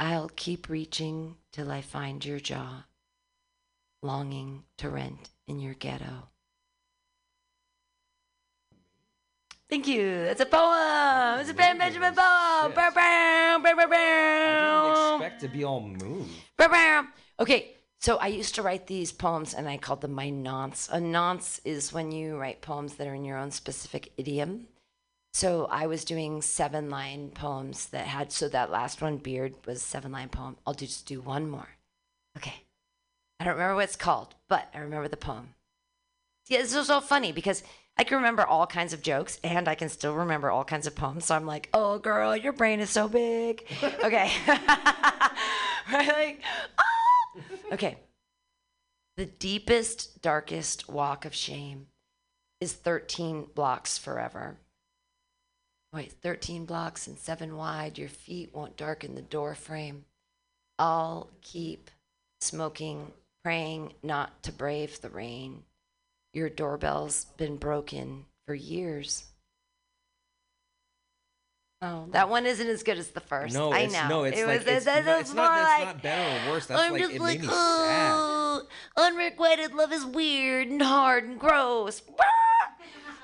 [0.00, 2.84] I'll keep reaching till I find your jaw,
[4.02, 6.30] longing to rent in your ghetto.
[9.70, 10.02] Thank you.
[10.02, 11.38] It's a poem.
[11.38, 12.72] It's a Ben Benjamin poem.
[12.72, 15.14] Bow, bow, bow, bow, bow.
[15.14, 16.28] expect to be all moved.
[16.56, 17.06] Bow, bow.
[17.38, 20.88] Okay, so I used to write these poems and I called them my nonce.
[20.90, 24.66] A nonce is when you write poems that are in your own specific idiom.
[25.34, 29.82] So I was doing seven line poems that had, so that last one, Beard, was
[29.82, 30.56] seven line poem.
[30.66, 31.68] I'll do, just do one more.
[32.36, 32.54] Okay.
[33.38, 35.54] I don't remember what it's called, but I remember the poem.
[36.48, 37.62] Yeah, this was so funny because
[37.96, 40.94] I can remember all kinds of jokes and I can still remember all kinds of
[40.94, 41.26] poems.
[41.26, 43.64] So I'm like, oh, girl, your brain is so big.
[43.82, 44.30] Okay.
[44.46, 46.08] right?
[46.08, 46.42] Like,
[46.78, 47.42] ah!
[47.72, 47.98] Okay.
[49.16, 51.88] The deepest, darkest walk of shame
[52.60, 54.56] is 13 blocks forever.
[55.92, 57.98] Wait, 13 blocks and seven wide.
[57.98, 60.04] Your feet won't darken the door frame.
[60.78, 61.90] I'll keep
[62.40, 65.64] smoking, praying not to brave the rain.
[66.32, 69.24] Your doorbell's been broken for years.
[71.82, 73.54] Oh, that one isn't as good as the first.
[73.54, 74.06] No, I know.
[74.08, 75.54] no, it's It like was- it's, it- no, it's not.
[75.56, 76.66] That's like, not better or worse.
[76.66, 78.12] That's I'm like just it like, made me sad.
[78.14, 78.62] oh,
[78.98, 82.02] unrequited love is weird and hard and gross.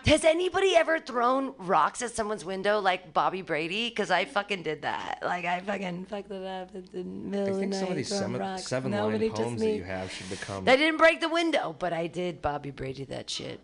[0.06, 3.88] Has anybody ever thrown rocks at someone's window like Bobby Brady?
[3.88, 5.18] Because I fucking did that.
[5.20, 7.80] Like I fucking fucked it up in the middle I of the think night.
[7.80, 10.68] some of these seven, seven line poems that you have should become.
[10.68, 13.60] I didn't break the window, but I did Bobby Brady that shit.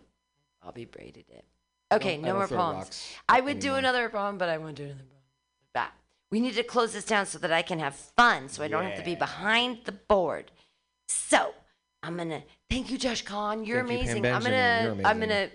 [0.61, 1.45] Bobby Brady did it.
[1.93, 3.07] Okay, no more poems.
[3.29, 5.09] I would do another poem, but I won't do another poem.
[5.73, 5.87] Bah.
[6.29, 8.83] We need to close this down so that I can have fun, so I don't
[8.83, 10.51] have to be behind the board.
[11.07, 11.53] So
[12.01, 13.63] I'm gonna thank you, Josh Khan.
[13.63, 14.35] You're Thank you, Pam amazing.
[14.35, 15.49] I'm gonna I'm gonna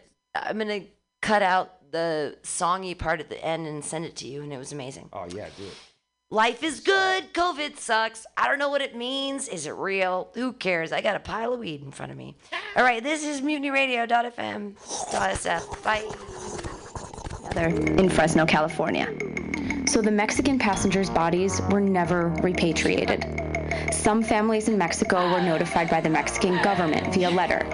[0.46, 0.82] I'm gonna
[1.20, 4.58] cut out the songy part at the end and send it to you, and it
[4.58, 5.08] was amazing.
[5.12, 5.74] Oh yeah, do it.
[6.30, 7.32] Life is good.
[7.32, 8.26] COVID sucks.
[8.36, 9.48] I don't know what it means.
[9.48, 10.28] Is it real?
[10.34, 10.92] Who cares?
[10.92, 12.36] I got a pile of weed in front of me.
[12.76, 14.74] All right, this is mutinyradio.fm.
[14.76, 15.82] .sf.
[15.82, 16.04] Bye.
[17.98, 19.06] in Fresno, California.
[19.86, 23.47] So the Mexican passengers' bodies were never repatriated.
[23.92, 27.66] Some families in Mexico were notified by the Mexican government via letter.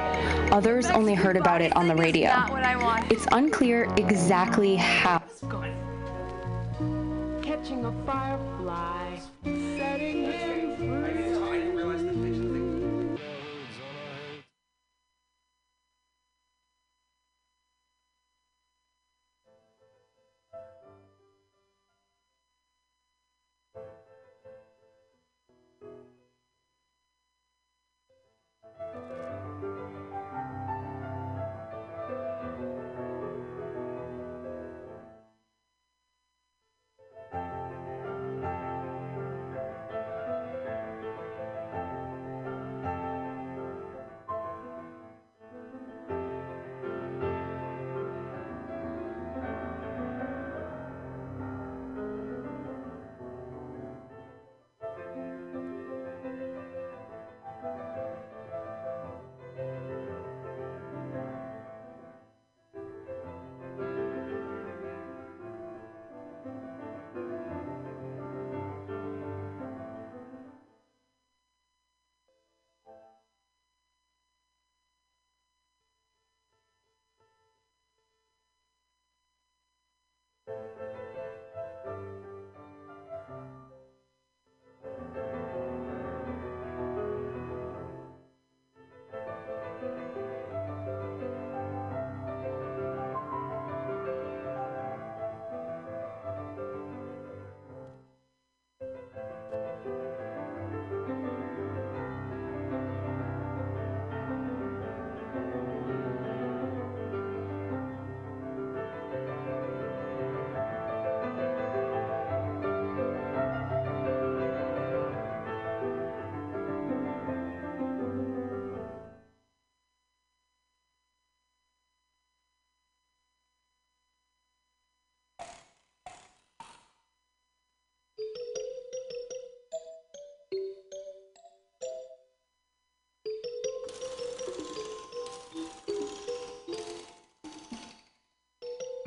[0.53, 2.29] Others only heard about it on the radio.
[2.31, 3.11] Not what I want.
[3.11, 5.23] It's unclear exactly how.
[7.43, 10.54] catching a firefly, setting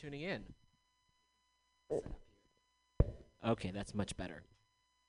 [0.00, 0.44] tuning in.
[3.46, 4.42] Okay, that's much better.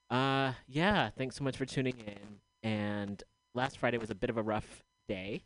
[0.10, 2.40] Uh, yeah, thanks so much for tuning in.
[2.70, 3.24] And
[3.54, 5.44] last Friday was a bit of a rough day,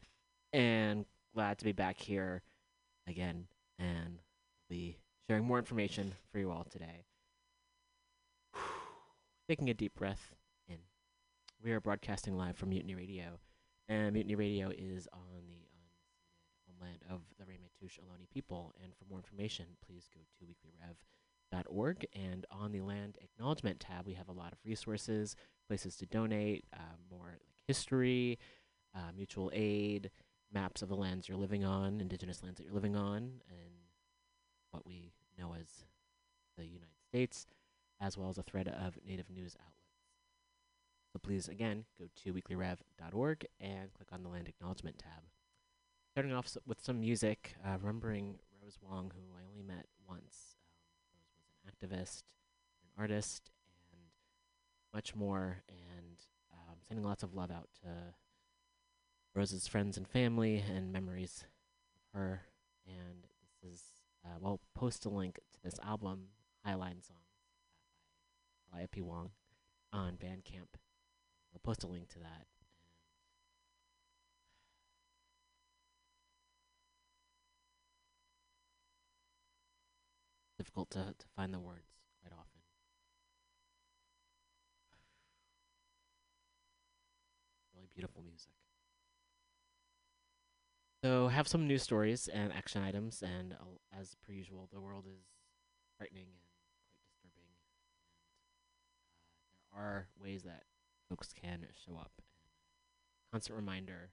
[0.54, 2.42] and glad to be back here
[3.08, 4.20] again and
[4.70, 7.06] be sharing more information for you all today.
[9.50, 10.34] Taking a deep breath
[10.68, 10.78] in.
[11.64, 13.40] We are broadcasting live from Mutiny Radio,
[13.88, 16.26] and Mutiny Radio is on the unceded
[16.68, 18.74] homeland of the Ramaytush Ohlone people.
[18.84, 22.06] And for more information, please go to weeklyrev.org.
[22.14, 25.36] And on the land acknowledgement tab, we have a lot of resources,
[25.68, 28.40] places to donate, uh, more like history,
[28.96, 30.10] uh, mutual aid,
[30.54, 33.18] maps of the lands you're living on, indigenous lands that you're living on,
[33.50, 33.74] and
[34.72, 35.86] what we know as
[36.58, 37.46] the United States,
[38.00, 39.76] as well as a thread of native news outlets.
[41.12, 45.24] So please, again, go to weeklyrev.org and click on the Land Acknowledgement tab.
[46.12, 50.58] Starting off with some music, uh, remembering Rose Wong, who I only met once.
[51.14, 51.22] Um,
[51.64, 51.76] Rose
[52.14, 53.52] an artist,
[53.92, 54.02] and
[54.94, 56.18] much more, and
[56.54, 57.90] um, sending lots of love out to
[59.34, 61.46] Rose's friends and family and memories
[62.14, 62.42] of her.
[62.88, 63.84] And this is,
[64.24, 66.28] uh, we'll post a link to this album,
[66.66, 67.42] Highline Songs,
[68.72, 69.32] by Calliope Wong,
[69.92, 70.78] on Bandcamp.
[71.52, 72.46] We'll post a link to that.
[80.58, 82.62] Difficult to, to find the words quite often.
[87.76, 88.52] Really beautiful music.
[91.04, 95.06] So, have some news stories and action items, and uh, as per usual, the world
[95.08, 95.22] is
[95.98, 96.42] frightening and
[96.90, 97.46] quite disturbing.
[97.46, 98.74] And
[99.32, 100.64] uh, there are ways that
[101.10, 102.12] folks can show up.
[103.32, 104.10] Constant reminder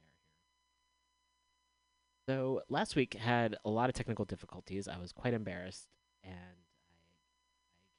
[0.00, 0.12] like.
[2.28, 4.88] So, last week had a lot of technical difficulties.
[4.88, 5.86] I was quite embarrassed,
[6.24, 6.34] and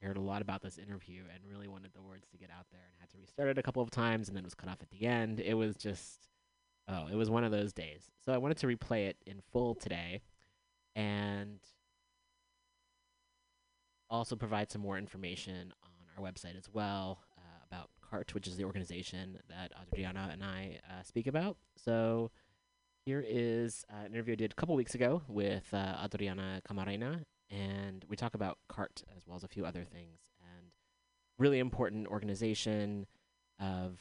[0.02, 2.66] I, cared a lot about this interview and really wanted the words to get out
[2.72, 4.82] there, and had to restart it a couple of times, and then was cut off
[4.82, 5.40] at the end.
[5.40, 6.30] It was just
[6.92, 8.12] Oh, it was one of those days.
[8.26, 10.22] So I wanted to replay it in full today
[10.96, 11.60] and
[14.10, 18.58] also provide some more information on our website as well uh, about CART, which is
[18.58, 21.58] the organization that Adriana and I uh, speak about.
[21.78, 22.32] So
[23.06, 27.24] here is uh, an interview I did a couple weeks ago with uh, Adriana Camarena,
[27.50, 30.20] and we talk about CART as well as a few other things.
[30.42, 30.72] And
[31.38, 33.08] really important organization
[33.60, 34.00] of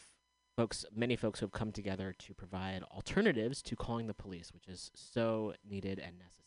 [0.57, 4.66] folks, many folks who have come together to provide alternatives to calling the police, which
[4.68, 6.44] is so needed and necessary.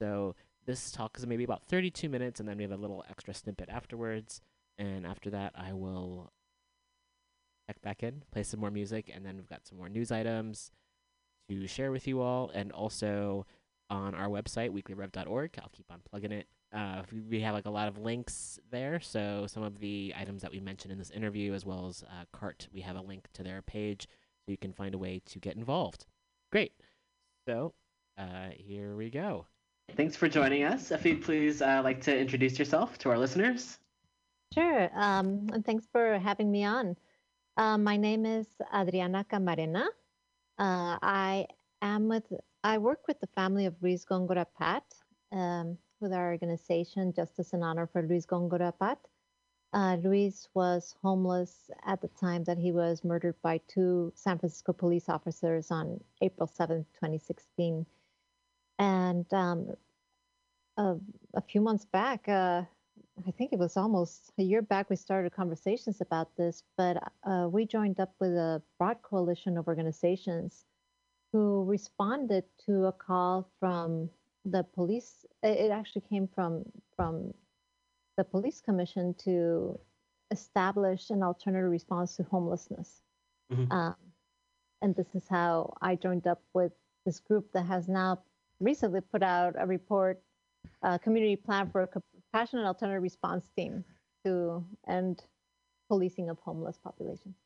[0.00, 0.34] So
[0.66, 3.68] this talk is maybe about 32 minutes, and then we have a little extra snippet
[3.68, 4.40] afterwards.
[4.78, 6.32] And after that, I will
[7.66, 10.70] check back in, play some more music, and then we've got some more news items
[11.48, 13.44] to share with you all, and also
[13.90, 15.58] on our website, weeklyrev.org.
[15.60, 16.46] I'll keep on plugging it.
[16.72, 20.40] Uh, we- we have like a lot of links there, so some of the items
[20.42, 23.26] that we mentioned in this interview, as well as uh, CART, we have a link
[23.34, 24.06] to their page,
[24.44, 26.06] so you can find a way to get involved.
[26.52, 26.72] Great.
[27.48, 27.74] So
[28.16, 29.46] uh, here we go.
[29.96, 30.92] Thanks for joining us.
[30.92, 33.78] If you'd please uh, like to introduce yourself to our listeners.
[34.54, 34.88] Sure.
[34.94, 36.96] Um, and thanks for having me on.
[37.56, 39.86] Uh, my name is Adriana Camarena.
[40.58, 41.46] Uh, I
[41.82, 42.32] am with,
[42.62, 44.84] I work with the family of Luis Gongora Pat
[45.32, 48.98] um, with our organization Justice in Honor for Luis Gongora Pat.
[49.72, 54.74] Uh, Luis was homeless at the time that he was murdered by two San Francisco
[54.74, 57.86] police officers on April 7th, 2016.
[58.78, 59.68] And um,
[60.76, 60.96] a,
[61.34, 62.62] a few months back, uh,
[63.26, 67.48] I think it was almost a year back, we started conversations about this, but uh,
[67.50, 70.66] we joined up with a broad coalition of organizations
[71.32, 74.10] who responded to a call from
[74.44, 75.24] the police.
[75.42, 76.64] It actually came from
[76.96, 77.32] from
[78.16, 79.78] the police commission to
[80.30, 83.02] establish an alternative response to homelessness.
[83.50, 83.72] Mhm.
[83.72, 83.96] Um,
[84.82, 86.72] and this is how I joined up with
[87.04, 88.22] this group that has now
[88.60, 90.22] recently put out a report,
[90.82, 93.84] a community plan for a compassionate alternative response team
[94.24, 95.24] to end
[95.88, 97.36] policing of homeless populations.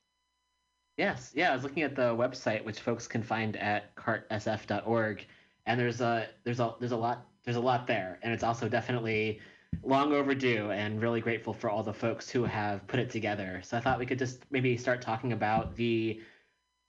[0.97, 5.27] Yes, yeah, I was looking at the website, which folks can find at cartsf.org,
[5.67, 8.69] and there's a there's a there's a lot there's a lot there, and it's also
[8.69, 9.41] definitely
[9.83, 13.61] long overdue, and really grateful for all the folks who have put it together.
[13.65, 16.21] So I thought we could just maybe start talking about the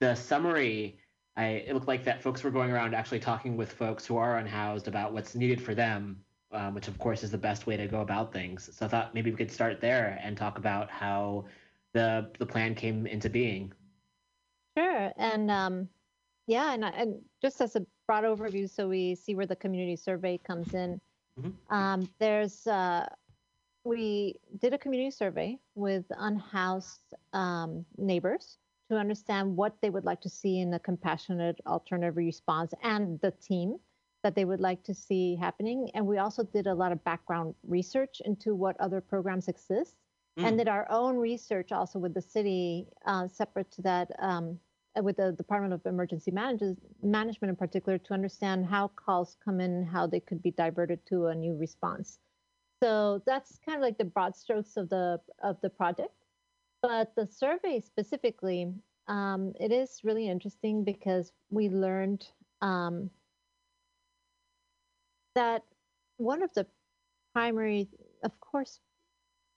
[0.00, 1.00] the summary.
[1.36, 4.38] I it looked like that folks were going around actually talking with folks who are
[4.38, 7.88] unhoused about what's needed for them, um, which of course is the best way to
[7.88, 8.70] go about things.
[8.76, 11.46] So I thought maybe we could start there and talk about how
[11.92, 13.72] the the plan came into being.
[14.76, 15.88] Sure, and um,
[16.46, 20.38] yeah, and, and just as a broad overview so we see where the community survey
[20.38, 21.00] comes in.
[21.40, 21.52] Mhm.
[21.70, 23.08] Um, there's uh,
[23.84, 28.58] we did a community survey with unhoused um, neighbors
[28.90, 33.32] to understand what they would like to see in a compassionate alternative response and the
[33.32, 33.78] team
[34.22, 35.90] that they would like to see happening.
[35.94, 39.96] And we also did a lot of background research into what other programs exist
[40.38, 40.44] Mm.
[40.44, 44.60] and did our own research also with the city, uh, separate to that, um,
[45.02, 50.06] with the Department of Emergency Management in particular, to understand how calls come in, how
[50.06, 52.18] they could be diverted to a new response.
[52.82, 56.12] So that's kind of like the broad strokes of the of the project.
[56.82, 58.72] But the survey specifically,
[59.08, 62.26] um, it is really interesting because we learned
[62.60, 63.10] um,
[65.34, 65.62] that
[66.18, 66.66] one of the
[67.32, 67.88] primary,
[68.24, 68.80] of course,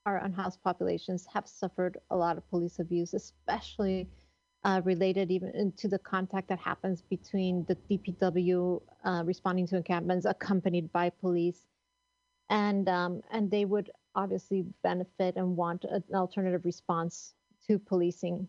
[0.05, 4.09] our unhoused populations have suffered a lot of police abuse, especially
[4.63, 10.25] uh, related even to the contact that happens between the DPW uh, responding to encampments
[10.25, 11.67] accompanied by police,
[12.49, 17.33] and um, and they would obviously benefit and want an alternative response
[17.67, 18.47] to policing.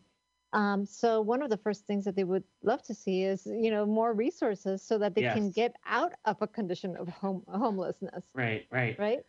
[0.53, 3.71] Um, so one of the first things that they would love to see is you
[3.71, 8.25] know more resources so that they can get out of a condition of home homelessness
[8.35, 8.99] Right, right.
[8.99, 9.21] right?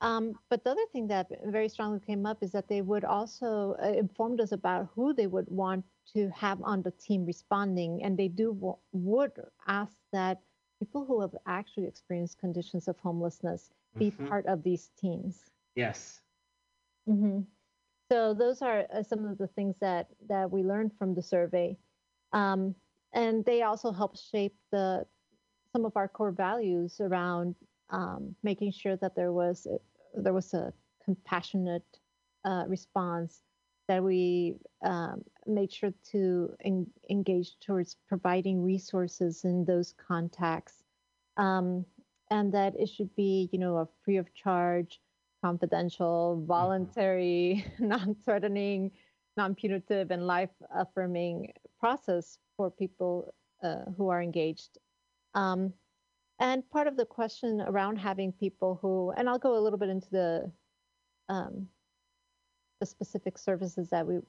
[0.00, 3.74] Um, but the other thing that very strongly came up is that they would also
[3.82, 5.84] uh, informed us about who they would want
[6.14, 9.32] to have on the team responding, and they do w- would
[9.66, 10.42] ask that
[10.78, 14.28] people who have actually experienced conditions of homelessness be Mhm.
[14.28, 15.50] part of these teams.
[15.74, 16.22] Yes.
[17.08, 17.40] Mm-hmm.
[18.10, 21.76] So those are uh, some of the things that that we learned from the survey,
[22.32, 22.74] um,
[23.12, 25.06] and they also help shape the
[25.72, 27.56] some of our core values around
[27.90, 29.78] um, making sure that there was a,
[30.20, 30.72] there was a
[31.04, 32.00] compassionate
[32.44, 33.42] uh, response
[33.88, 40.82] that we um, made sure to en- engage towards providing resources in those contacts.
[41.36, 41.84] Um,
[42.30, 45.00] and that it should be you know a free of charge
[45.42, 48.90] confidential voluntary non-threatening
[49.36, 54.78] non-punitive and life affirming process for people uh, who are engaged.
[55.34, 55.72] Um,
[56.38, 59.88] and part of the question around having people who, and I'll go a little bit
[59.88, 60.52] into the
[61.28, 61.68] um,
[62.80, 64.20] the specific services that we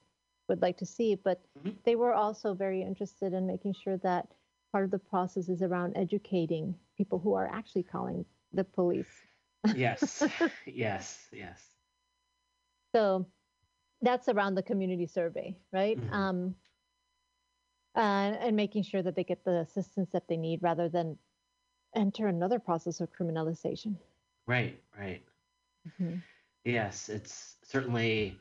[0.48, 1.84] would like to see, but Mhm.
[1.84, 4.32] they were also very interested in making sure that
[4.72, 9.24] part of the process is around educating people who are actually calling the police.
[9.76, 10.22] Yes.
[10.66, 11.28] yes.
[11.32, 11.76] Yes.
[12.96, 13.26] So
[14.02, 15.98] that's around the community survey, right?
[15.98, 16.14] Mhm.
[16.14, 16.56] Um,
[17.96, 21.18] uh, and making sure that they get the assistance that they need rather than
[21.96, 23.96] enter another process of criminalization.
[24.48, 24.82] Right.
[24.98, 25.24] Right.
[25.88, 26.22] Mhm.
[26.64, 28.40] Yes, it's certainly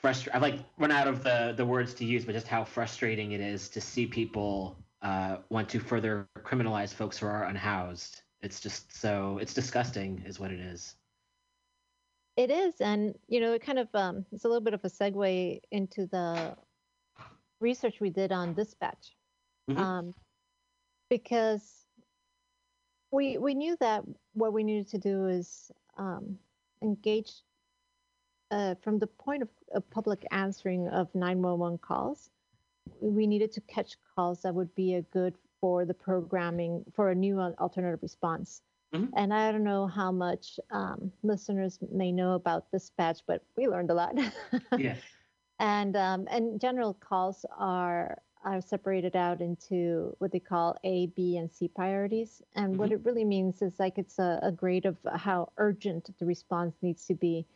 [0.00, 0.34] frustrating.
[0.36, 3.40] I've like run out of the the words to use, but just how frustrating it
[3.40, 8.22] is to see people uh, want to further criminalize folks who are unhoused.
[8.40, 10.96] It's just so it's disgusting, is what it is.
[12.36, 14.88] It is, and you know, it kind of um, it's a little bit of a
[14.88, 16.56] segue into the
[17.60, 19.16] research we did on dispatch,
[19.70, 19.78] Mhm.
[19.78, 20.14] um,
[21.10, 21.81] because
[23.12, 24.02] we we knew that
[24.32, 26.38] what we needed to do is um,
[26.82, 27.32] engage
[28.50, 32.30] uh, from the point of, of public answering of 911 calls.
[33.00, 37.14] We needed to catch calls that would be a good for the programming for a
[37.14, 38.62] new alternative response.
[38.92, 39.10] Mhm.
[39.16, 43.90] And I don't know how much um, listeners may know about dispatch, but we learned
[43.90, 44.14] a lot.
[44.78, 44.96] Yeah.
[45.60, 51.36] and um, and general calls are are separated out into what they call A, B,
[51.36, 52.42] and C priorities.
[52.54, 56.26] And what it really means is like it's a, a grade of how urgent the
[56.26, 57.46] response needs to be.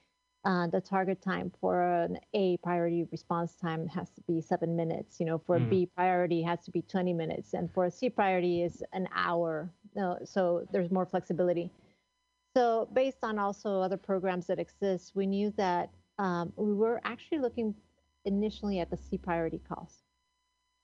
[0.45, 5.18] Uh, the target time for an A priority response time has to be seven minutes.
[5.18, 5.70] You know, for a Mm.
[5.70, 9.68] B priority has to be 20 minutes, and for a C priority is an hour.
[9.97, 11.70] No, so there's more flexibility.
[12.57, 17.41] So based on also other programs that exist, we knew that um, we were actually
[17.41, 17.74] looking
[18.24, 20.06] initially at the C priority calls.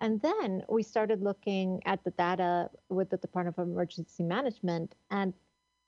[0.03, 5.32] And then we started looking at the data with the Department of Emergency Management, and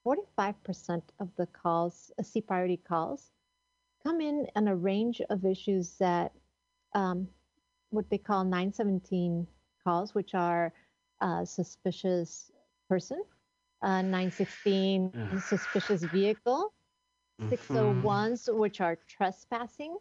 [0.07, 3.33] 45% of the calls, uh, C priority calls,
[4.03, 6.33] come in on a range of issues that
[6.95, 7.29] um,
[7.91, 9.47] what they call 917
[9.83, 10.73] calls, which are
[11.21, 12.53] uh, suspicious
[12.89, 13.25] person,
[13.83, 16.73] uh, 916 suspicious vehicle,
[17.41, 17.51] Mhm.
[17.51, 19.99] 601s, which are trespassing.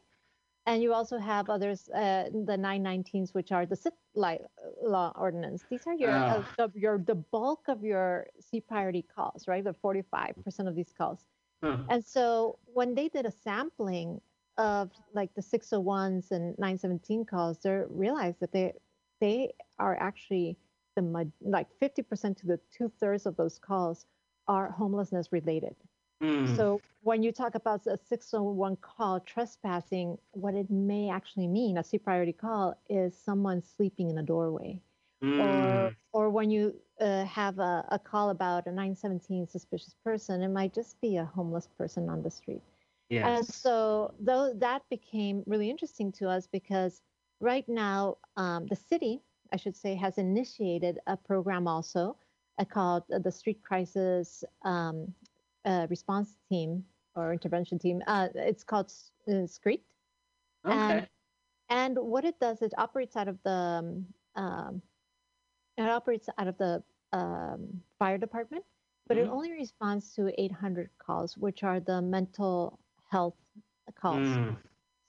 [0.65, 5.65] And you also have others, uh, the 919s, which are the SIP law ordinance.
[5.69, 6.67] These are your uh, Ah.
[6.67, 9.63] the, your the bulk of your C priority calls, right?
[9.63, 11.25] The 45% of these calls.
[11.61, 11.77] Huh.
[11.89, 14.21] And so when they did a sampling
[14.57, 18.73] of like the 601s and 917 calls, they realized that they
[19.19, 20.57] they are actually
[20.95, 21.01] the
[21.41, 24.05] like 50% to the two thirds of those calls
[24.47, 25.75] are homelessness related.
[26.23, 26.43] Mm.
[26.43, 31.83] So when you talk about a 601 call trespassing, what it may actually mean, a
[31.83, 34.81] C priority call, is someone sleeping in a doorway.
[35.37, 35.95] Or, Mm.
[36.13, 40.73] or when you uh, have a, a call about a 917 suspicious person, it might
[40.73, 42.61] just be a homeless person on the street.
[43.21, 43.53] And Yes.
[43.53, 47.01] so though that became really interesting to us because
[47.39, 49.21] right now um, the city,
[49.51, 52.17] I should say, has initiated a program also
[52.57, 55.13] uh, called uh, the Street Crisis um,
[55.65, 56.83] uh, Response Team
[57.15, 58.01] or Intervention Team.
[58.07, 58.91] Uh, it's called
[59.27, 59.81] uh, SCREET.
[60.65, 60.77] Okay.
[60.77, 61.07] And,
[61.69, 64.05] and what it does, it operates out of the um,
[64.35, 64.81] um,
[65.77, 66.83] it operates out of the
[67.13, 68.63] um, fire department,
[69.07, 69.31] but it Mhm.
[69.33, 73.35] only responds to 800 calls, which are the mental health
[73.95, 74.21] calls.
[74.21, 74.57] Mm.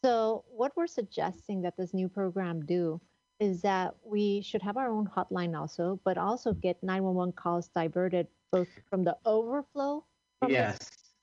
[0.03, 3.01] So what we're suggesting that this new program do
[3.41, 8.27] is that we should have our own hotline also, but also get 911 calls diverted
[8.51, 10.05] both from the overflow
[10.45, 10.79] from Yes.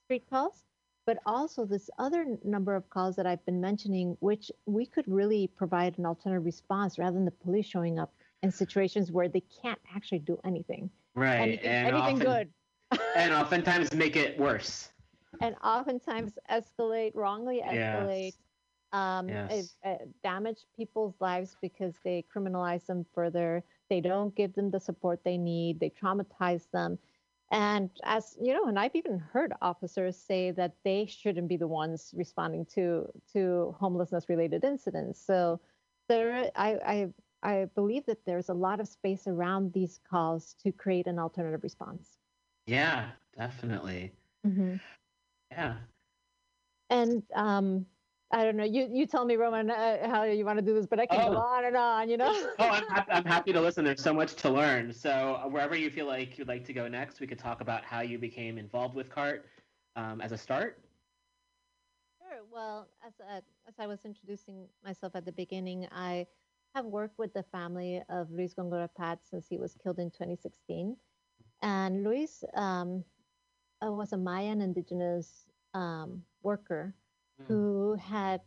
[0.06, 0.64] street calls,
[1.06, 5.48] but also this other number of calls that I've been mentioning, which we could really
[5.48, 8.14] provide an alternative response rather than the police showing up
[8.44, 10.90] in situations where they can't actually do anything.
[11.16, 11.40] Right.
[11.42, 12.54] Anything, and anything often, good.
[13.16, 14.90] and oftentimes make it worse.
[15.42, 18.34] and oftentimes escalate wrongly escalate
[18.92, 19.76] um Yes.
[19.86, 24.80] it, uh, damage people's lives because they criminalize them further they don't give them the
[24.80, 27.00] support they need they traumatize them
[27.52, 31.68] and as you know and i've even heard officers say that they shouldn't be the
[31.68, 35.60] ones responding to to homelessness related incidents so
[36.10, 37.08] there i i
[37.44, 41.64] i believe that there's a lot of space around these calls to create an alternative
[41.64, 42.18] response
[42.66, 44.14] Yeah, definitely.
[45.52, 45.78] Yeah.
[46.90, 47.86] And um,
[48.34, 48.64] I don't know.
[48.64, 51.20] You you tell me, Roman, uh, how you want to do this, but I can
[51.32, 51.42] go Oh.
[51.42, 52.10] on and on.
[52.10, 52.32] You know.
[52.60, 53.84] oh, I'm, hap- I'm happy to listen.
[53.86, 54.94] There's so much to learn.
[54.94, 57.84] So uh, wherever you feel like you'd like to go next, we could talk about
[57.84, 59.46] how you became involved with CART
[59.96, 60.80] um, as a start.
[62.20, 62.40] Sure.
[62.52, 66.28] Well, as uh, as I was introducing myself at the beginning, I
[66.76, 70.96] have worked with the family of Luis Gongora Pat since he was killed in 2016,
[71.62, 73.04] and Luis um,
[73.86, 76.96] uh, was a Mayan indigenous um, worker
[77.48, 78.42] who had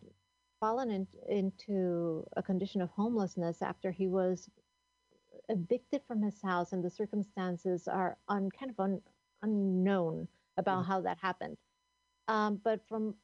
[0.60, 4.48] fallen in, into a condition of homelessness after he was
[5.48, 9.00] evicted from his house, and the circumstances are un, kind of un,
[9.42, 10.26] unknown
[10.56, 11.56] about how that happened.
[12.28, 13.14] Um, but from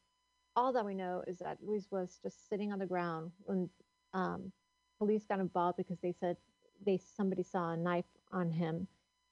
[0.56, 3.70] all that we know is that Luis was just sitting on the ground when
[4.12, 4.52] um,
[4.98, 6.36] police got involved because they said
[6.84, 8.86] they somebody saw a knife on him,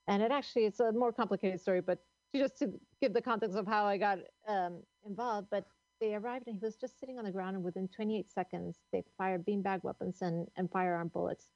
[0.06, 1.98] and it actually it's a more complicated story, but
[2.34, 5.66] just to give the context of how I got um, involved, but
[6.00, 9.02] they arrived and he was just sitting on the ground, and within 28 seconds, they
[9.16, 11.48] fired beanbag weapons and, and firearm bullets,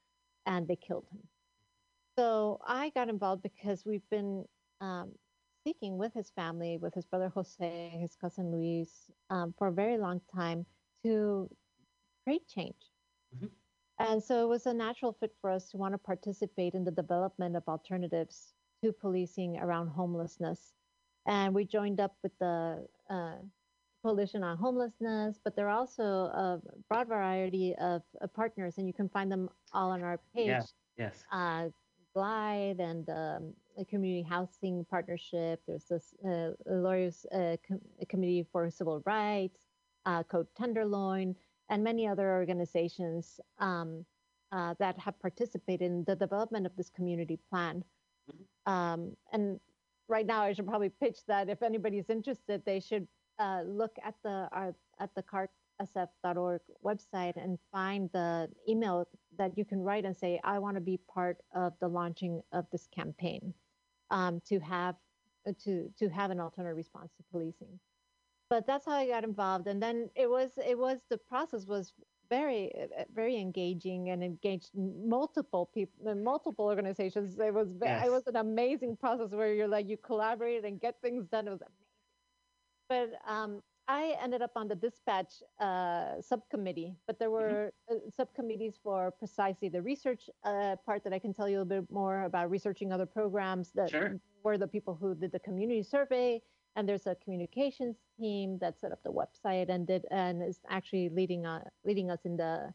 [0.47, 1.21] and they killed him.
[2.19, 4.45] So I got involved because we've been
[4.81, 5.13] um,
[5.61, 9.97] speaking with his family, with his brother Jose, his cousin Luis, um, for a very
[9.97, 10.67] long time
[11.05, 11.49] to
[12.25, 12.91] create change.
[13.99, 16.91] And so it was a natural fit for us to want to participate in the
[16.91, 20.73] development of alternatives to policing around homelessness.
[21.27, 23.37] And we joined up with the uh,
[24.03, 28.93] Coalition on Homelessness, but there are also a broad variety of, of partners, and you
[28.93, 30.49] can find them all on our page.
[30.49, 30.63] Yeah.
[30.99, 31.25] Yes.
[31.33, 31.69] Uh,
[32.15, 35.63] Glide and um, a community housing partnership.
[35.67, 39.61] There's this uh, Lawyers uh, Com- Committee for Civil Rights,
[40.05, 41.35] uh, Code Tenderloin,
[41.71, 44.05] and many other organizations um,
[44.51, 47.83] uh, that have participated in the development of this community plan.
[48.67, 49.59] Um, and
[50.07, 54.15] right now, I should probably pitch that if anybody's interested, they should uh, look at
[54.23, 59.07] the our, at the cartsf.org website and find the email
[59.39, 62.67] that you can write and say, I want to be part of the launching of
[62.71, 63.55] this campaign
[64.11, 64.97] um, to have
[65.47, 67.79] uh, to to have an alternative response to policing.
[68.51, 71.93] But that's how I got involved, and then it was it was the process was
[72.29, 78.07] very uh, very engaging and engaged multiple people and multiple organizations it was Yes.
[78.07, 81.51] it was an amazing process where you're like you collaborate and get things done it
[81.51, 81.63] was
[82.89, 88.79] but um, I ended up on the dispatch uh, subcommittee, but there were uh, subcommittees
[88.83, 92.51] for precisely the research uh, part that I can tell you a bit more about
[92.51, 94.21] researching other programs that Sure.
[94.45, 96.41] were the people who did the community survey.
[96.75, 101.11] And there's a communications team that set up the website and did and is actually
[101.11, 102.73] leading uh, leading us in the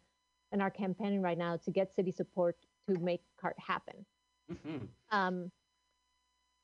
[0.51, 2.55] in our campaign right now to get city support
[2.87, 4.05] to make CART happen.
[4.51, 4.85] Mm-hmm.
[5.11, 5.51] Um,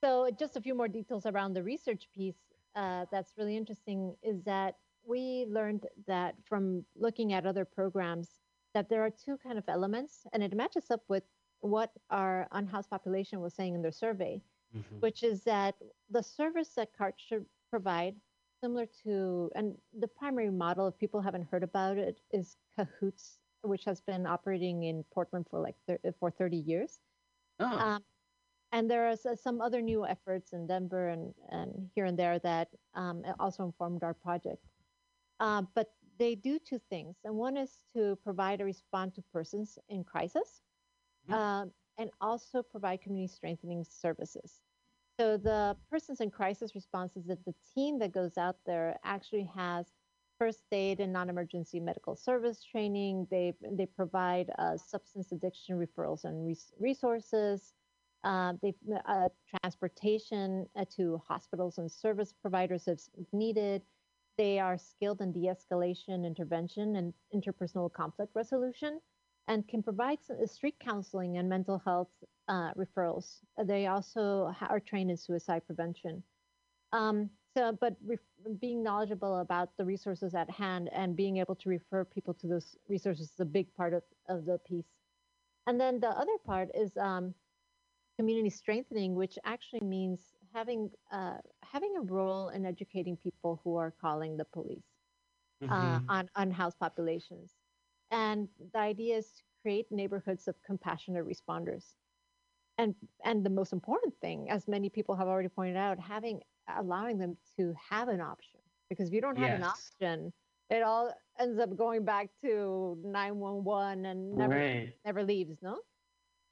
[0.04, 4.44] so just a few more details around the research piece uh, that's really interesting is
[4.44, 8.40] that we learned that from looking at other programs
[8.74, 11.24] that there are two kind of elements, and it matches up with
[11.60, 14.42] what our unhoused population was saying in their survey,
[14.76, 15.02] Mhm.
[15.02, 15.76] which is that
[16.10, 18.20] the service that CART should provide,
[18.60, 23.86] similar to, and the primary model, if people haven't heard about it, is Cahoots, which
[23.86, 27.02] has been operating in Portland for like thir- for 30 years.
[27.60, 28.06] Oh, Um,
[28.74, 32.70] and there are some other new efforts in Denver and, and here and there that
[32.96, 34.66] um, also informed our project.
[35.40, 37.18] Uh, but they do two things.
[37.24, 40.62] And one is to provide a response to persons in crisis
[41.30, 41.34] Mhm.
[41.34, 44.62] um, and also provide community strengthening services.
[45.20, 49.44] So the persons in crisis response is that the team that goes out there actually
[49.56, 49.94] has
[50.40, 53.28] first aid and non-emergency medical service training.
[53.30, 57.76] They they provide uh, substance addiction referrals and res- resources.
[58.24, 58.54] Uh,
[59.06, 59.28] uh,
[59.62, 63.02] transportation uh, to hospitals and service providers if
[63.34, 63.82] needed.
[64.38, 69.02] They are skilled in de-escalation, intervention, and interpersonal conflict resolution,
[69.50, 72.08] and can provide uh, street counseling and mental health
[72.48, 73.40] uh, referrals.
[73.62, 76.24] They also are trained in suicide prevention.
[76.94, 81.70] Um, so, but ref- being knowledgeable about the resources at hand and being able to
[81.70, 84.88] refer people to those resources is a big part of, of the piece.
[85.68, 87.34] And then the other part is um,
[88.18, 93.92] community strengthening, which actually means having uh, having a role in educating people who are
[93.92, 94.86] calling the police
[95.70, 96.10] uh, Mhm.
[96.10, 97.56] on unhoused populations.
[98.12, 101.96] And the idea is to create neighborhoods of compassionate responders.
[102.78, 107.18] And and the most important thing, as many people have already pointed out, having allowing
[107.18, 108.62] them to have an option.
[108.90, 110.34] Because if you don't have an option,
[110.70, 114.98] it all ends up going back to 911 and never right.
[115.06, 115.82] never leaves, no?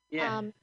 [0.10, 0.38] Yeah.
[0.38, 0.54] Um,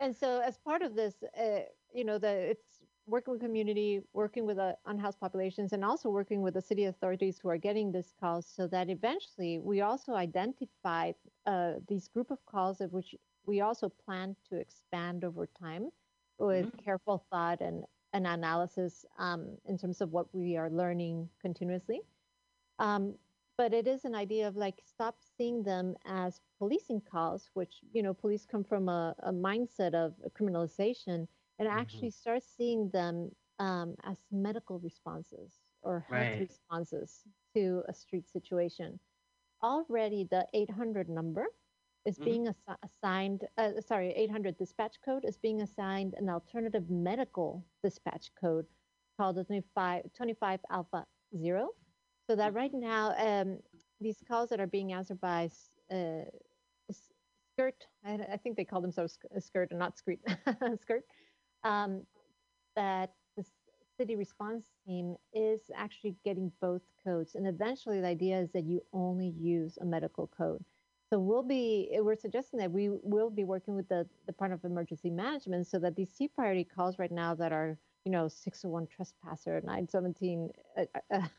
[0.00, 1.60] and so, as part of this, uh,
[1.94, 6.42] you know, the it's working with community, working with uh, unhoused populations, and also working
[6.42, 11.12] with the city authorities who are getting this calls, so that eventually we also identify
[11.46, 13.14] uh, these group of calls of which
[13.46, 15.90] we also plan to expand over time
[16.38, 22.00] with careful thought and an analysis um, in terms of what we are learning continuously.
[22.78, 23.14] Um,
[23.60, 28.02] but it is an idea of like stop seeing them as policing calls, which you
[28.02, 33.30] know police come from a, a mindset of criminalization, and actually start seeing them
[33.60, 36.38] um, as medical responses or health Right.
[36.38, 38.98] responses to a street situation.
[39.62, 41.46] Already, the 800 number
[42.06, 42.24] is Mhm.
[42.28, 43.46] being assi- assigned.
[43.58, 48.66] Uh, sorry, 800 dispatch code is being assigned an alternative medical dispatch code
[49.18, 51.06] called the 25, 25 Alpha
[51.36, 51.74] Zero.
[52.30, 53.58] So that right now, um,
[54.00, 55.50] these calls that are being answered by
[55.90, 56.22] uh,
[56.92, 57.74] Skirt,
[58.06, 60.20] I, I think they call themselves uh, Skirt and not Screet,
[60.80, 61.02] Skirt,
[61.64, 62.02] um,
[62.76, 63.44] that the
[63.98, 67.34] city response team is actually getting both codes.
[67.34, 70.64] And eventually, the idea is that you only use a medical code.
[71.12, 75.10] So we'll be, we're suggesting that we will be working with the Department of Emergency
[75.10, 79.60] Management so that these C priority calls right now that are, you know, 601 trespasser,
[79.60, 80.84] 917 uh,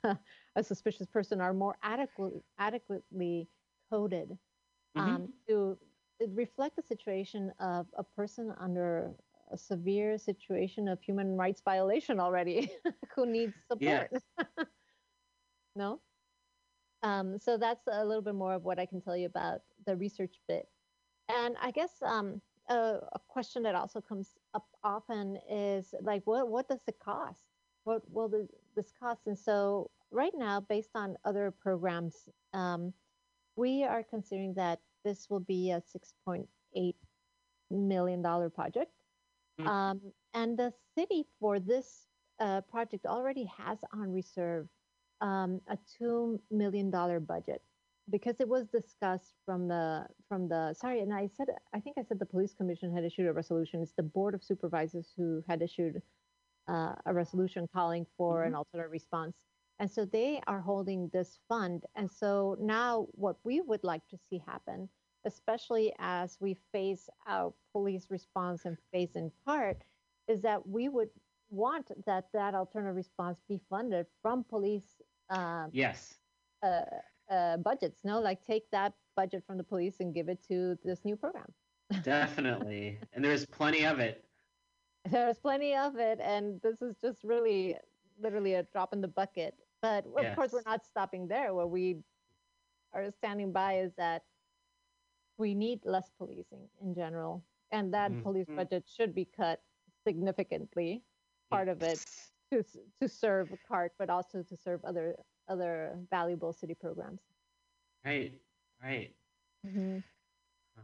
[0.06, 0.16] uh,
[0.56, 3.48] a suspicious person are more adequately adequately
[3.90, 4.38] coded
[4.96, 5.78] um, to
[6.30, 9.12] reflect the situation of a person under
[9.52, 12.72] a severe situation of human rights violation already
[13.16, 14.12] who needs support.
[15.76, 16.00] no?
[17.04, 19.96] Um, so that's a little bit more of what I can tell you about the
[19.96, 20.68] research bit.
[21.30, 22.42] And I guess um,
[22.72, 27.44] a, a question that also comes up often is like, what what does it cost?
[27.84, 29.22] What will the, this cost?
[29.28, 32.94] And so right now, based on other programs, um,
[33.56, 35.82] we are considering that this will be a
[36.28, 36.96] 6.8
[37.70, 38.92] million dollar project.
[39.60, 39.68] Mm.
[39.68, 40.02] Um,
[40.34, 42.08] and the city for this
[42.40, 44.68] uh, project already has on reserve
[45.22, 47.62] um, a two million dollar budget
[48.12, 52.04] because it was discussed from the from the sorry and I said I think I
[52.04, 53.82] said the police commission had issued a resolution.
[53.82, 56.02] It's the board of supervisors who had issued
[56.68, 59.36] uh, a resolution calling for an alternate response.
[59.80, 61.84] And so they are holding this fund.
[61.96, 64.88] And so now what we would like to see happen,
[65.26, 69.78] especially as we phase out police response and phase in part,
[70.28, 71.10] is that we would
[71.50, 76.16] want that that alternative response be funded from police um, Yes.
[76.64, 76.82] uh,
[77.30, 78.00] uh, budgets.
[78.04, 81.52] No, like take that budget from the police and give it to this new program.
[82.04, 83.00] Definitely.
[83.14, 84.24] and there's plenty of it.
[85.10, 87.76] There's plenty of it, and this is just really,
[88.22, 89.56] literally a drop in the bucket.
[89.82, 91.54] But of course, we're not stopping there.
[91.56, 91.98] What we
[92.94, 94.24] are standing by is that
[95.38, 98.58] we need less policing in general, and that police Mhm.
[98.58, 99.64] budget should be cut
[100.04, 101.04] significantly.
[101.50, 102.00] Part of it
[102.52, 102.64] to
[103.00, 105.16] to serve CART, but also to serve other
[105.48, 107.22] other valuable city programs.
[108.06, 108.42] Right.
[108.82, 109.16] Right.
[109.66, 110.04] Mhm.
[110.78, 110.82] Uh,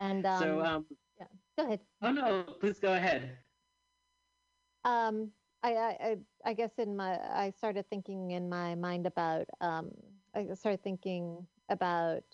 [0.00, 0.86] And um, so, um,
[1.18, 1.80] yeah, go ahead.
[2.02, 3.38] oh no, please go ahead.
[4.84, 9.46] Um, I, I, I, I guess in my, I started thinking in my mind about,
[9.60, 9.90] um,
[10.34, 12.24] I started thinking about,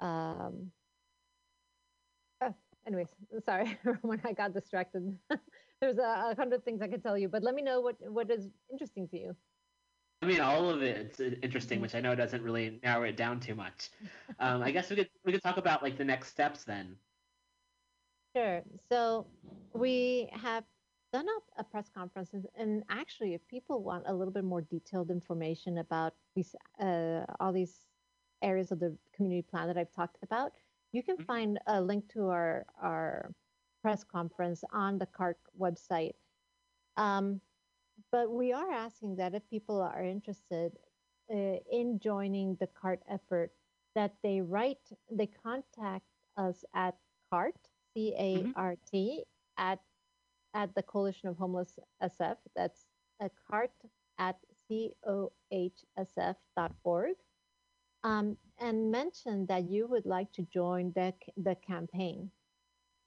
[0.00, 0.72] um,
[2.86, 3.08] anyways,
[3.44, 5.16] sorry when I got distracted.
[5.80, 8.30] There's a, a hundred things I could tell you, but let me know what, what
[8.30, 9.36] is interesting to you.
[10.22, 13.54] I mean, all of it's interesting, which I know doesn't really narrow it down too
[13.54, 13.88] much.
[14.38, 16.96] Um, I guess we could we could talk about like the next steps then.
[18.36, 18.62] Sure.
[18.90, 19.26] So
[19.72, 20.64] we have
[21.12, 24.60] done a, a press conference, and, and actually, if people want a little bit more
[24.60, 27.86] detailed information about these, uh, all these
[28.42, 30.52] areas of the community plan that I've talked about,
[30.92, 33.32] you can find a link to our our
[33.82, 36.14] press conference on the CART website.
[36.96, 37.40] Um,
[38.12, 40.72] but we are asking that if people are interested
[41.32, 43.52] uh, in joining the CART effort,
[43.94, 44.78] that they write,
[45.10, 46.04] they contact
[46.36, 46.96] us at
[47.30, 47.54] CART,
[47.94, 49.24] C A R T,
[49.58, 49.78] at
[50.54, 52.36] at the Coalition of Homeless SF.
[52.56, 52.86] That's
[53.20, 53.72] a CART
[54.18, 54.36] at
[54.66, 57.16] C O H S F dot org.
[58.02, 62.30] Um, and mention that you would like to join the, the campaign.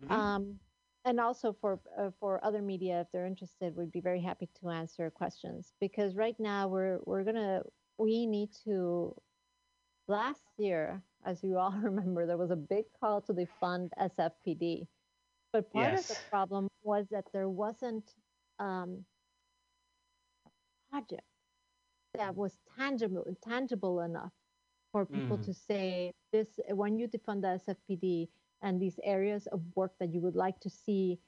[0.10, 0.60] Um,
[1.06, 4.70] and also for uh, for other media, if they're interested, we'd be very happy to
[4.70, 7.62] answer questions because right now we're we're gonna
[7.98, 9.16] we need to.
[10.10, 14.88] Last year, as you all remember, there was a big call to defund SFPD,
[15.54, 18.12] but part of the problem was that there wasn't
[18.60, 19.06] um,
[20.46, 20.50] a
[20.92, 21.22] project
[22.16, 24.34] that was tangible tangible enough
[24.94, 25.46] for people Mm.
[25.48, 28.30] to say this when you defund the SFPD
[28.62, 31.22] and these areas of work that you would like to see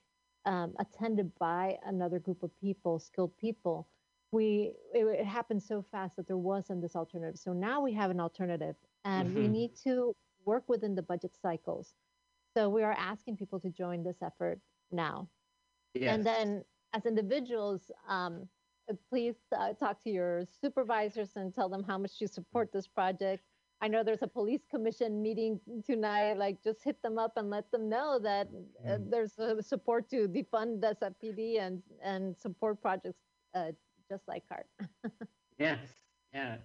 [0.45, 3.89] um, attended by another group of people, skilled people.
[4.31, 7.39] We it, it happened so fast that there wasn't this alternative.
[7.39, 9.51] So now we have an alternative, and we Mhm.
[9.51, 11.95] need to work within the budget cycles.
[12.57, 14.61] So we are asking people to join this effort
[14.91, 15.29] now.
[15.95, 16.13] Yes.
[16.13, 18.49] And then, as individuals, um,
[19.09, 23.43] please uh, talk to your supervisors and tell them how much you support this project.
[23.81, 26.37] I know there's a police commission meeting tonight.
[26.37, 28.47] Like, just hit them up and let them know that
[28.87, 33.19] uh, there's uh, support to defund the SFPD and and support projects
[33.53, 33.71] uh,
[34.09, 34.67] just like CART.
[35.57, 35.79] Yes.
[36.33, 36.57] Yeah.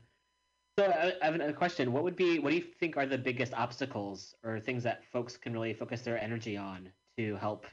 [0.77, 1.93] So I, I have a question.
[1.93, 5.37] What would be what do you think are the biggest obstacles or things that folks
[5.37, 7.67] can really focus their energy on to help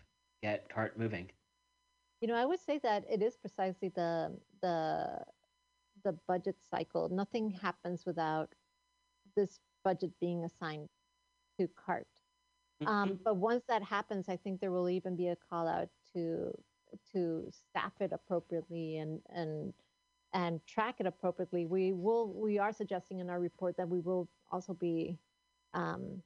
[0.44, 1.32] get CART moving?
[2.22, 4.32] You know, I would say that it is precisely the
[4.62, 5.24] the
[6.04, 7.10] the budget cycle.
[7.10, 8.54] Nothing happens without
[9.38, 10.90] this budget being assigned
[11.58, 12.08] to CART.
[12.86, 16.52] Um, but once that happens, I think there will even be a call out to
[17.12, 19.74] to staff it appropriately and and
[20.34, 21.66] and track it appropriately.
[21.66, 25.18] We will we are suggesting in our report that we will also be
[25.74, 26.22] um,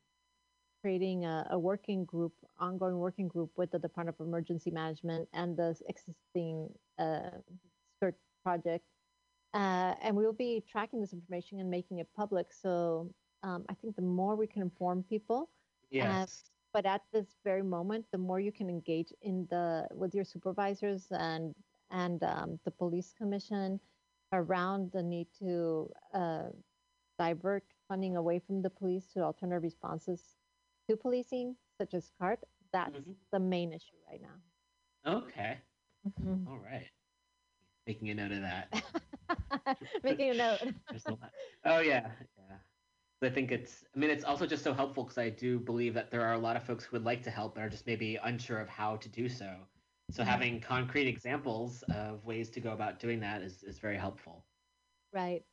[0.81, 5.55] creating a, a working group, ongoing working group with the Department of Emergency Management and
[5.55, 7.37] the existing uh,
[8.01, 8.83] CERT project.
[9.53, 12.53] Uh, and we'll be tracking this information and making it public.
[12.53, 13.09] So
[13.43, 15.49] um, I think the more we can inform people,
[15.89, 16.51] Yes.
[16.73, 21.07] but at this very moment, the more you can engage in the with your supervisors
[21.11, 21.53] and
[21.89, 23.77] and um, the police commission
[24.31, 26.47] around the need to uh,
[27.19, 30.37] divert funding away from the police to alternative responses
[30.89, 32.39] to policing, such as CART.
[32.71, 33.01] That's
[33.33, 34.37] the main issue right now.
[35.17, 35.57] Okay.
[36.07, 36.47] Mhm.
[36.47, 36.89] All right.
[37.87, 38.83] Making a note of that.
[40.03, 40.61] Making a note.
[40.91, 41.31] There's a lot.
[41.65, 42.57] Oh yeah, yeah.
[43.23, 43.85] I think it's.
[43.95, 46.37] I mean, it's also just so helpful because I do believe that there are a
[46.39, 48.97] lot of folks who would like to help but are just maybe unsure of how
[48.97, 49.67] to do so.
[50.11, 54.45] So having concrete examples of ways to go about doing that is, is very helpful.
[55.13, 55.43] Right.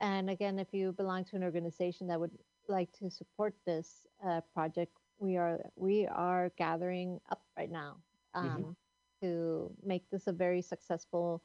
[0.00, 2.36] And again, if you belong to an organization that would
[2.68, 8.02] like to support this uh, project, we are we are gathering up right now
[8.34, 8.76] um, Mhm.
[9.22, 11.42] to make this a very successful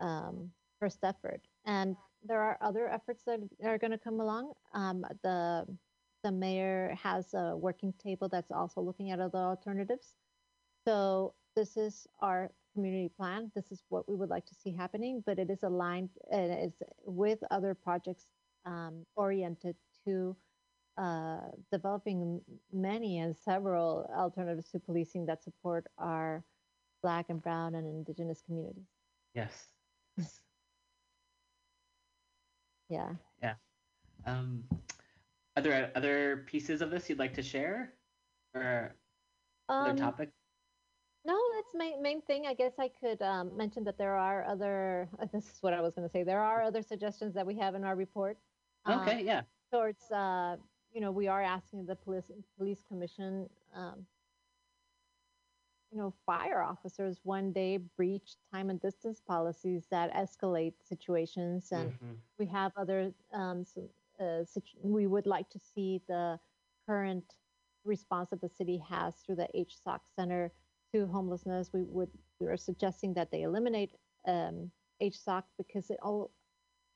[0.00, 1.40] um, first effort.
[1.66, 4.52] And there are other efforts that are going to come along.
[4.74, 5.66] Um, the
[6.22, 10.16] the mayor has a working table that's also looking at other alternatives.
[10.86, 13.52] So this is our community plan.
[13.54, 16.82] This is what we would like to see happening, but it is aligned and it's
[17.04, 18.26] with other projects
[18.64, 19.76] um, oriented
[20.06, 20.34] to
[20.96, 21.40] uh,
[21.70, 22.40] developing
[22.72, 26.42] many and several alternatives to policing that support our
[27.02, 28.88] Black and Brown and Indigenous communities.
[29.34, 29.68] Yes.
[32.88, 33.14] Yeah.
[33.42, 33.54] Yeah.
[34.26, 34.64] Um,
[35.56, 37.94] are there other pieces of this you'd like to share,
[38.54, 38.94] or
[39.68, 40.32] other Um, topics?
[41.24, 42.46] No, that's my main thing.
[42.46, 45.08] I guess I could um, mention that there are other.
[45.32, 46.22] This is what I was going to say.
[46.22, 48.36] There are other suggestions that we have in our report.
[48.84, 49.22] um, Okay.
[49.24, 49.42] Yeah.
[49.72, 50.56] Towards uh,
[50.92, 54.06] you know, we are asking the police police commission, um,
[55.94, 61.92] you know, fire officers when they breach time and distance policies that escalate situations, and
[61.92, 62.20] Mhm.
[62.38, 63.14] we have other.
[63.32, 63.78] Um, s-
[64.18, 66.40] uh, situ- we would like to see the
[66.86, 67.36] current
[67.84, 70.52] response that the city has through the HSOC Center
[70.92, 71.72] to homelessness.
[71.72, 76.32] We would we are suggesting that they eliminate um, HSOC because it all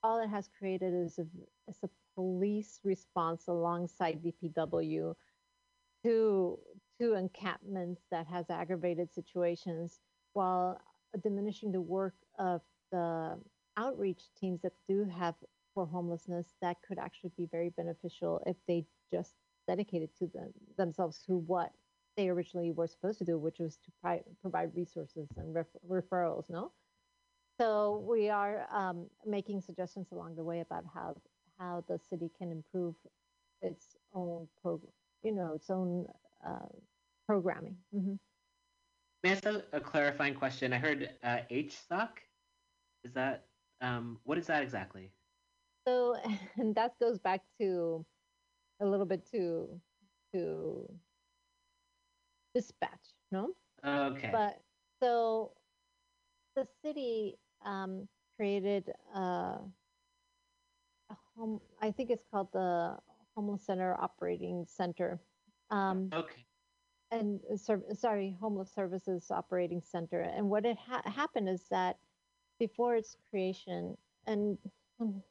[0.03, 1.27] all it has created is a,
[1.69, 5.15] is a police response alongside DPW
[6.05, 6.59] to
[7.01, 10.01] to encampments that has aggravated situations
[10.33, 10.81] while
[11.23, 12.61] diminishing the work of
[12.93, 13.39] the
[13.77, 15.35] outreach teams that do have
[15.75, 19.35] for homelessness that could actually be very beneficial if they just
[19.69, 21.71] dedicated to them, themselves to what
[22.17, 26.51] they originally were supposed to do, which was to pri- provide resources and ref- referrals,
[26.51, 26.73] no?
[27.61, 31.17] So we are um, making suggestions along the way about how
[31.59, 32.95] how the city can improve
[33.63, 34.93] its own program,
[35.25, 36.07] you know, its own
[36.47, 36.67] uh,
[37.27, 37.77] programming.
[37.93, 38.15] hmm
[39.25, 40.73] May I ask a, a clarifying question?
[40.73, 42.09] I heard uh, HSOC.
[43.05, 43.47] Is that
[43.81, 45.11] um, what is that exactly?
[45.87, 46.17] So,
[46.57, 48.05] and that goes back to
[48.81, 49.81] a little bit to
[50.35, 50.89] to
[52.55, 53.51] dispatch, no?
[53.85, 54.31] Okay.
[54.33, 54.61] But
[55.03, 55.53] so
[56.55, 59.59] the city um, created uh,
[61.11, 61.61] a home.
[61.81, 62.99] I think it's called the
[63.37, 65.21] Homeless Center Operating Center.
[65.71, 66.47] Um, okay.
[67.11, 67.57] and uh,
[67.95, 70.21] sorry, Homeless Services Operating Center.
[70.21, 71.99] And what had ha- happened is that
[72.59, 73.97] before its creation,
[74.27, 74.59] and
[75.01, 75.23] um,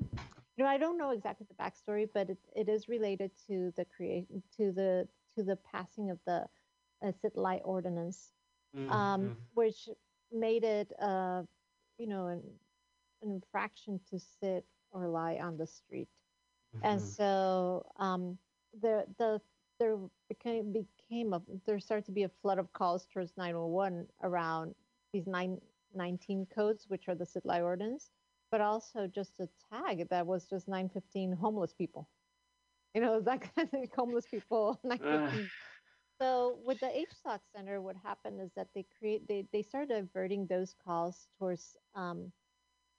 [0.57, 3.85] you know, I don't know exactly the backstory, but it, it is related to the
[3.85, 6.47] creation to the to the passing of the
[7.05, 8.33] uh, Sit-Lie Ordinance,
[8.73, 8.89] Mhm.
[8.89, 9.89] um, which
[10.31, 11.43] made it, uh,
[11.97, 12.41] you know, an,
[13.21, 16.07] an infraction to sit or lie on the street.
[16.83, 17.01] And Mhm.
[17.01, 18.38] so um,
[18.81, 19.41] the the
[19.80, 19.97] there
[20.30, 24.75] became became a there started to be a flood of calls towards 911 around
[25.13, 25.59] these nine,
[25.95, 28.11] 19 codes, which are the Sit-lie ordinance,
[28.51, 32.09] but also just a tag that was just 915 homeless people.
[32.93, 34.80] You know, that kind of homeless people.
[36.19, 40.47] So with the HSOC Center, what happened is that they create they they started diverting
[40.47, 42.32] those calls towards um,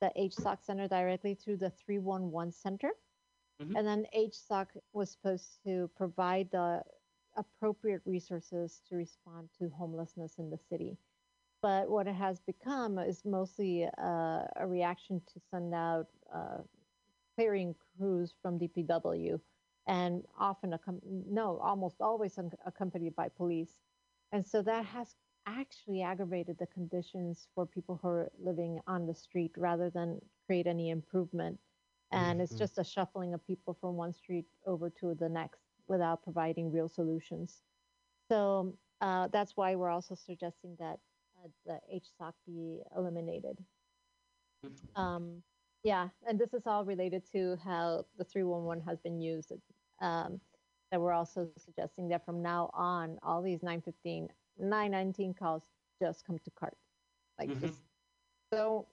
[0.00, 2.90] the HSOC Center directly through the 311 Center.
[3.60, 3.74] Mhm.
[3.74, 6.84] And then HSOC was supposed to provide the
[7.36, 10.98] appropriate resources to respond to homelessness in the city.
[11.62, 16.62] But what it has become is mostly uh, a reaction to send out uh,
[17.36, 19.40] clearing crews from DPW
[19.86, 23.80] and often, accom- no, almost always un- accompanied by police.
[24.32, 29.14] And so that has actually aggravated the conditions for people who are living on the
[29.14, 31.60] street rather than create any improvement.
[32.10, 32.58] And it's Mhm.
[32.58, 36.88] just a shuffling of people from one street over to the next without providing real
[36.88, 37.62] solutions.
[38.30, 41.00] So uh, that's why we're also suggesting that
[41.36, 43.64] uh, the HSOC be eliminated.
[44.96, 45.42] Um,
[45.84, 49.52] yeah, and this is all related to how the 311 has been used.
[50.00, 50.40] Um,
[50.90, 56.38] that we're also suggesting that from now on, all these 915, 919 calls just come
[56.38, 56.78] to CART.
[57.38, 57.60] Like, Mhm.
[57.60, 57.82] just
[58.50, 58.88] don't,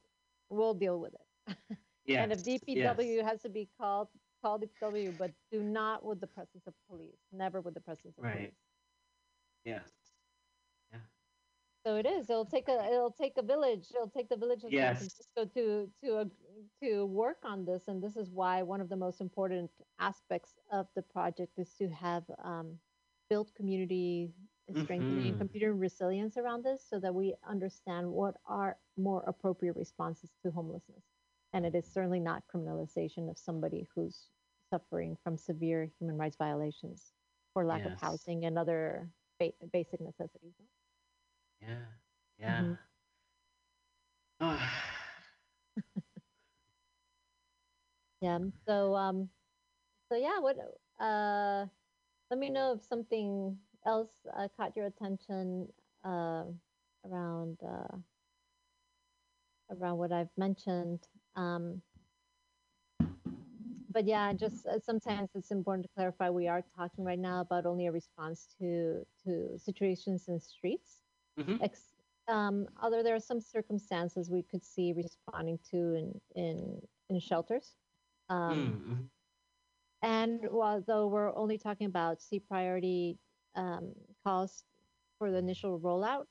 [0.49, 1.57] we'll deal with it.
[2.05, 2.23] Yes.
[2.23, 4.09] And if DPW has to be called,
[4.41, 7.17] call DPW, but do not with the presence of police.
[7.31, 8.35] Never with the presence of Right.
[8.37, 8.53] police.
[9.63, 9.89] Yes.
[10.91, 10.99] Yeah.
[11.85, 12.29] So it is.
[12.29, 12.85] It'll take a.
[12.85, 13.87] It'll take a village.
[13.93, 14.97] It'll take the village of San Yes.
[14.99, 16.31] Francisco to to
[16.83, 20.87] to work on this, and this is why one of the most important aspects of
[20.95, 22.79] the project is to have um,
[23.29, 24.31] built community
[24.83, 25.37] strengthening Mhm.
[25.37, 31.03] computer resilience around this, so that we understand what are more appropriate responses to homelessness,
[31.55, 34.29] and it is certainly not criminalization of somebody who's
[34.69, 37.13] suffering from severe human rights violations
[37.55, 40.53] or lack of housing and other ba- basic necessities.
[41.61, 41.85] Yeah.
[42.39, 42.61] Yeah.
[42.63, 42.77] Mhm.
[44.41, 44.59] Ah,
[48.21, 48.39] Yeah.
[48.67, 49.29] So um
[50.09, 50.57] so yeah, what
[50.99, 51.67] uh
[52.31, 55.73] let me know if something else uh, caught your attention
[56.05, 56.45] uh
[57.05, 57.97] around uh
[59.71, 61.07] around what I've mentioned.
[61.35, 61.81] Um
[63.89, 67.65] but yeah, just uh, sometimes it's important to clarify we are talking right now about
[67.65, 71.01] only a response to to situations in streets.
[71.39, 71.61] Mhm.
[71.61, 71.93] Ex-
[72.27, 77.77] um, although there are some circumstances we could see responding to in in in shelters.
[78.29, 79.09] Um, mm,
[80.01, 83.19] and while though we're only talking about C priority
[83.55, 84.65] um, calls
[85.17, 86.27] for the initial rollout,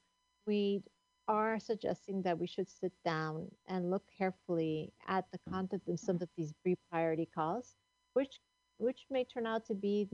[0.46, 0.82] we
[1.28, 6.16] are suggesting that we should sit down and look carefully at the content of some
[6.20, 7.76] of these pre priority calls,
[8.14, 8.40] which
[8.78, 10.08] which may turn out to be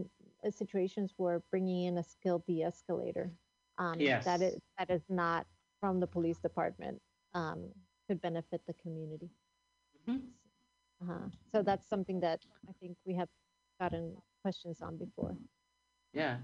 [0.51, 3.31] situations where bringing in a skilled de-escalator
[3.79, 4.43] um, that Yes.
[4.43, 5.47] is that is not
[5.81, 7.01] from the police department
[7.35, 7.69] um,
[8.07, 9.31] could benefit the community.
[10.07, 10.33] Mhm.
[11.03, 11.29] Uh-huh.
[11.53, 13.29] So that's something that I think we have
[13.81, 15.37] gotten questions on before.
[16.13, 16.39] Yeah.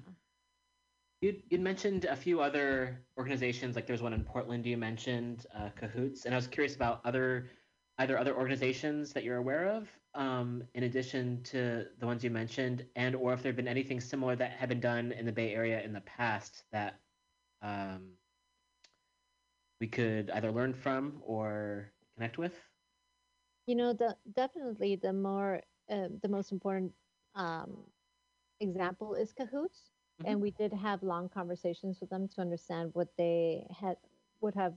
[1.21, 5.71] You you mentioned a few other organizations, like there's one in Portland you mentioned, uh,
[5.75, 7.49] Cahoots, and I was curious about other
[7.99, 12.85] either other organizations that you're aware of, um, in addition to the ones you mentioned,
[12.97, 15.55] and or if there have been anything similar that had been done in the Bay
[15.55, 17.01] Area in the past that
[17.63, 18.11] um,
[19.81, 22.55] we could either learn from or connect with.
[23.67, 26.93] You know, the definitely the more uh, the most important
[27.35, 27.79] um,
[28.61, 29.91] example is Cahoots,
[30.25, 33.97] and we did have long conversations with them to understand what they had
[34.41, 34.75] would have,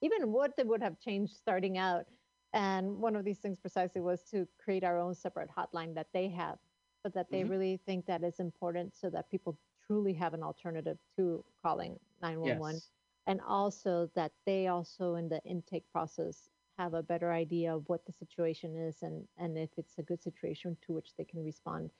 [0.00, 2.06] even what they would have changed starting out.
[2.52, 6.28] And one of these things precisely was to create our own separate hotline that they
[6.30, 6.58] have,
[7.02, 7.44] but that they Mhm.
[7.44, 12.82] really think that is important so that people truly have an alternative to calling 911
[12.82, 12.90] Yes.
[13.26, 18.06] and also that they also in the intake process have a better idea of what
[18.06, 21.90] the situation is and and if it's a good situation to which they can respond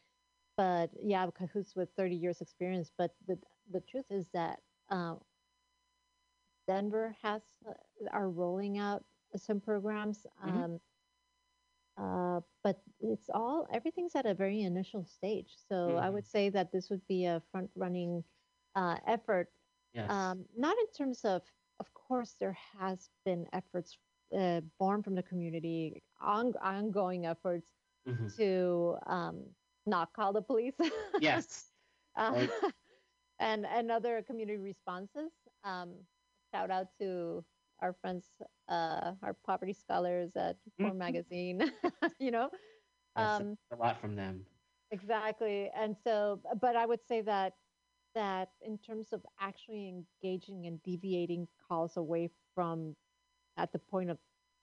[0.61, 3.39] but yeah cahoots with 30 years experience but the
[3.73, 5.15] the truth is that uh,
[6.67, 7.73] denver has uh,
[8.13, 9.05] are rolling out
[9.37, 10.65] some programs Mhm.
[10.65, 10.81] um,
[11.99, 16.11] uh, but it's all everything's at a very initial stage so i Mhm.
[16.11, 18.25] would say that this would be a front running
[18.77, 19.49] uh, effort
[19.95, 20.31] Yes.
[20.31, 21.43] um, not in terms of
[21.81, 23.99] of course there has been efforts
[24.39, 27.73] uh, born from the community on, ongoing efforts
[28.07, 28.33] Mhm.
[28.37, 29.45] to um,
[29.91, 30.77] not call the police
[31.19, 31.73] Yes.
[32.17, 32.51] uh, Right.
[33.41, 35.33] and and other community responses
[35.65, 35.95] um,
[36.53, 37.45] shout out to
[37.81, 38.31] our friends
[38.69, 40.99] uh, our poverty scholars at Reform Mhm.
[40.99, 41.73] magazine
[42.19, 42.51] you know
[43.17, 44.47] um, a lot from them.
[44.91, 45.71] Exactly.
[45.75, 47.57] And so, but I would say that
[48.15, 52.97] that in terms of actually engaging and deviating calls away from
[53.57, 54.19] at the point of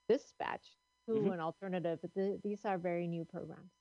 [0.10, 0.78] dispatch
[1.08, 1.32] to Mhm.
[1.32, 3.77] an alternative, th- these are very new programs.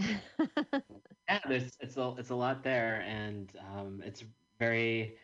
[1.28, 4.24] yeah, there's it's a it's a lot there, and um, it's
[4.58, 5.16] very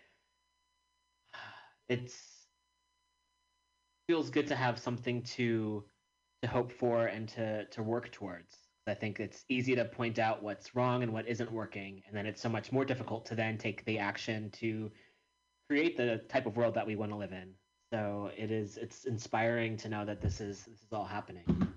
[1.89, 2.47] it's
[4.09, 5.85] feels good to have something to
[6.43, 8.57] to hope for and to to work towards.
[8.89, 12.27] I think it's easy to point out what's wrong and what isn't working, and then
[12.27, 14.93] it's so much more difficult to then take the action to
[15.69, 17.53] create the type of world that we want to live in.
[17.93, 21.76] So it is it's inspiring to know that this is this is all happening.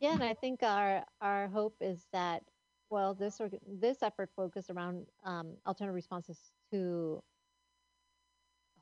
[0.00, 2.42] Yeah, and I think our our hope is that
[2.90, 7.22] well, this org- this effort focused around um, alternative responses to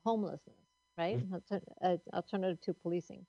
[0.05, 0.55] homelessness,
[0.97, 1.19] right?
[1.33, 3.25] Alter- uh, alternative to policing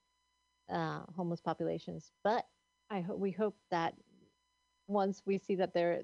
[0.71, 2.13] uh, homeless populations.
[2.25, 2.47] But
[2.91, 3.95] I ho- we hope that
[4.89, 6.03] once we see that their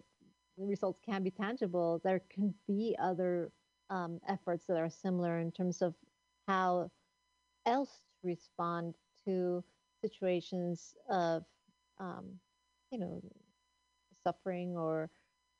[0.56, 3.50] results can be tangible, there can be other
[3.90, 5.94] um, efforts that are similar in terms of
[6.48, 6.90] how
[7.66, 7.90] else
[8.22, 8.94] to respond
[9.26, 9.64] to
[10.02, 11.44] situations of
[11.98, 12.40] um,
[12.90, 13.22] you know
[14.22, 15.10] suffering or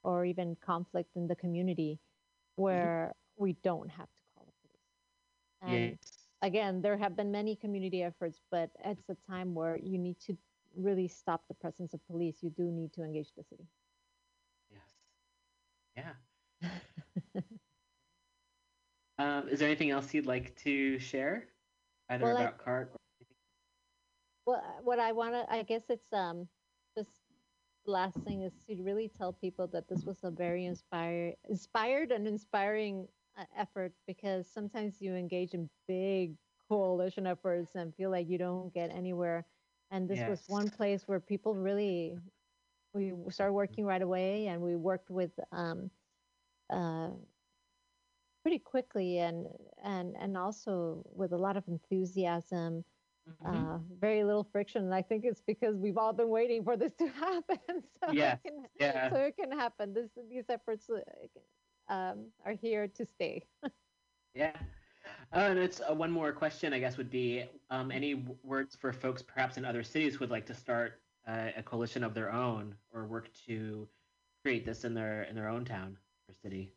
[0.03, 1.99] or even conflict in the community
[2.57, 4.87] where we don't have to call the police
[5.63, 6.29] and Yes.
[6.43, 10.37] again there have been many community efforts but it's a time where you need to
[10.77, 13.67] really stop the presence of police you do need to engage the city
[14.71, 14.95] Yes.
[15.97, 16.15] Yeah.
[19.19, 21.49] Um, is there anything else you'd like to share,
[22.09, 22.93] either Well, I- about CART?
[24.47, 26.49] Well, uh, what I want to, I guess it's um,
[26.97, 27.23] just
[27.87, 32.27] last thing is to really tell people that this was a very inspired, inspired and
[32.27, 33.09] inspiring
[33.39, 36.37] uh, effort because sometimes you engage in big
[36.69, 39.47] coalition efforts and feel like you don't get anywhere,
[39.91, 42.19] and this was one place where people really,
[42.93, 45.91] we started working right away and we worked with um,
[46.71, 47.11] uh,
[48.43, 49.47] pretty quickly and
[49.83, 52.85] and and also with a lot of enthusiasm
[53.29, 53.75] Mhm.
[53.75, 54.85] uh, very little friction.
[54.85, 57.59] And I think it's because we've all been waiting for this to happen.
[58.03, 59.11] so Yes, it can, yeah.
[59.11, 59.93] so it can happen.
[59.95, 61.01] This these efforts uh,
[61.93, 63.45] um, are here to stay.
[64.35, 64.53] Yeah.
[65.33, 68.77] Uh, and it's uh, one more question, I guess, would be um, any w- words
[68.77, 72.15] for folks perhaps in other cities who would like to start uh, a coalition of
[72.15, 73.89] their own or work to
[74.43, 75.97] create this in their in their own town
[76.29, 76.73] or city.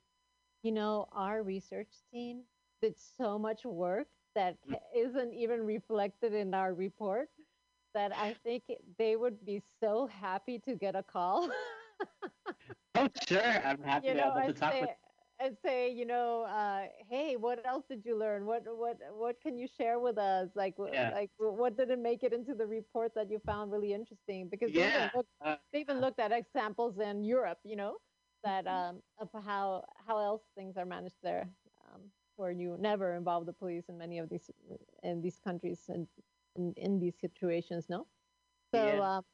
[0.64, 2.44] You know, our research team
[2.82, 4.07] did so much work
[4.38, 4.77] that Mm.
[4.95, 7.31] isn't even reflected in our report
[7.93, 8.65] that I think
[8.97, 11.51] they would be so happy to get a call.
[12.95, 13.41] Oh, sure.
[13.41, 14.91] I'm happy you to know, be able to talk say, with.
[15.39, 18.45] and say, you know, uh, hey, what else did you learn?
[18.45, 20.51] What what what can you share with us?
[20.55, 21.11] Like Yeah.
[21.11, 24.49] like what didn't make it into the report that you found really interesting?
[24.49, 27.99] Because they, Yeah, even looked, uh, they even looked at examples in Europe, you know,
[28.43, 31.55] that um, of how how else things are managed there,
[32.38, 34.51] where you never involve the police in many of these
[35.03, 36.07] in these countries and
[36.55, 38.07] in, in these situations, no.
[38.73, 39.01] So Yeah.
[39.01, 39.26] um,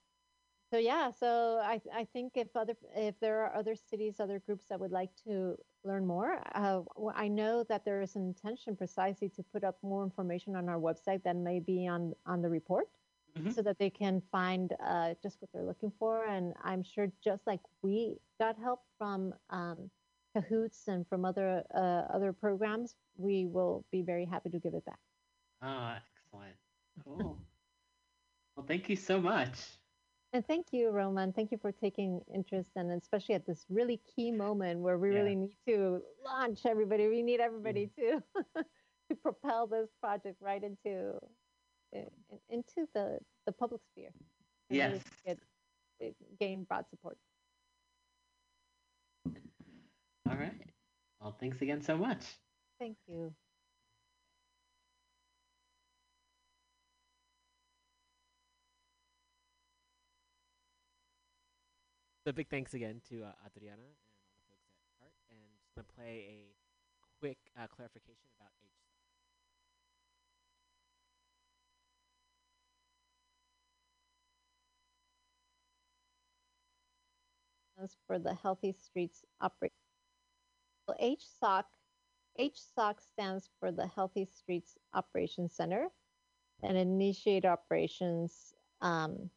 [0.71, 4.67] so yeah, so I I think if other if there are other cities, other groups
[4.67, 9.30] that would like to learn more, uh, I know that there is an intention precisely
[9.30, 12.89] to put up more information on our website that may be on on the report,
[13.35, 13.53] Mhm.
[13.53, 16.25] so that they can find uh, just what they're looking for.
[16.25, 19.91] And I'm sure just like we got help from um,
[20.34, 24.85] Cahoots and from other uh, other programs, we will be very happy to give it
[24.85, 24.99] back.
[25.61, 26.55] Oh, excellent.
[27.05, 27.39] Cool.
[28.55, 29.57] well, thank you so much.
[30.34, 31.31] And thank you, Roman.
[31.31, 35.19] Thank you for taking interest, and especially at this really key moment where we Yeah.
[35.19, 37.07] really need to launch everybody.
[37.07, 38.23] We need everybody to
[39.10, 41.19] to propel this project right into
[42.49, 44.10] into the the public sphere.
[44.69, 45.38] and really Yes.
[45.99, 47.18] get, gain broad support.
[50.29, 50.53] All right.
[51.19, 52.23] Well, thanks again so much.
[52.79, 53.33] Thank you.
[62.25, 65.11] So big thanks again to uh, Adriana and all the folks at CART.
[65.29, 66.55] And just gonna play a
[67.19, 68.69] quick uh, clarification about H.
[77.75, 79.82] stands for the Healthy Streets Operation.
[80.88, 81.64] Well, HSOC,
[82.39, 85.88] HSOC stands for the Healthy Streets Operations Center
[86.61, 89.30] and initiate operations, um,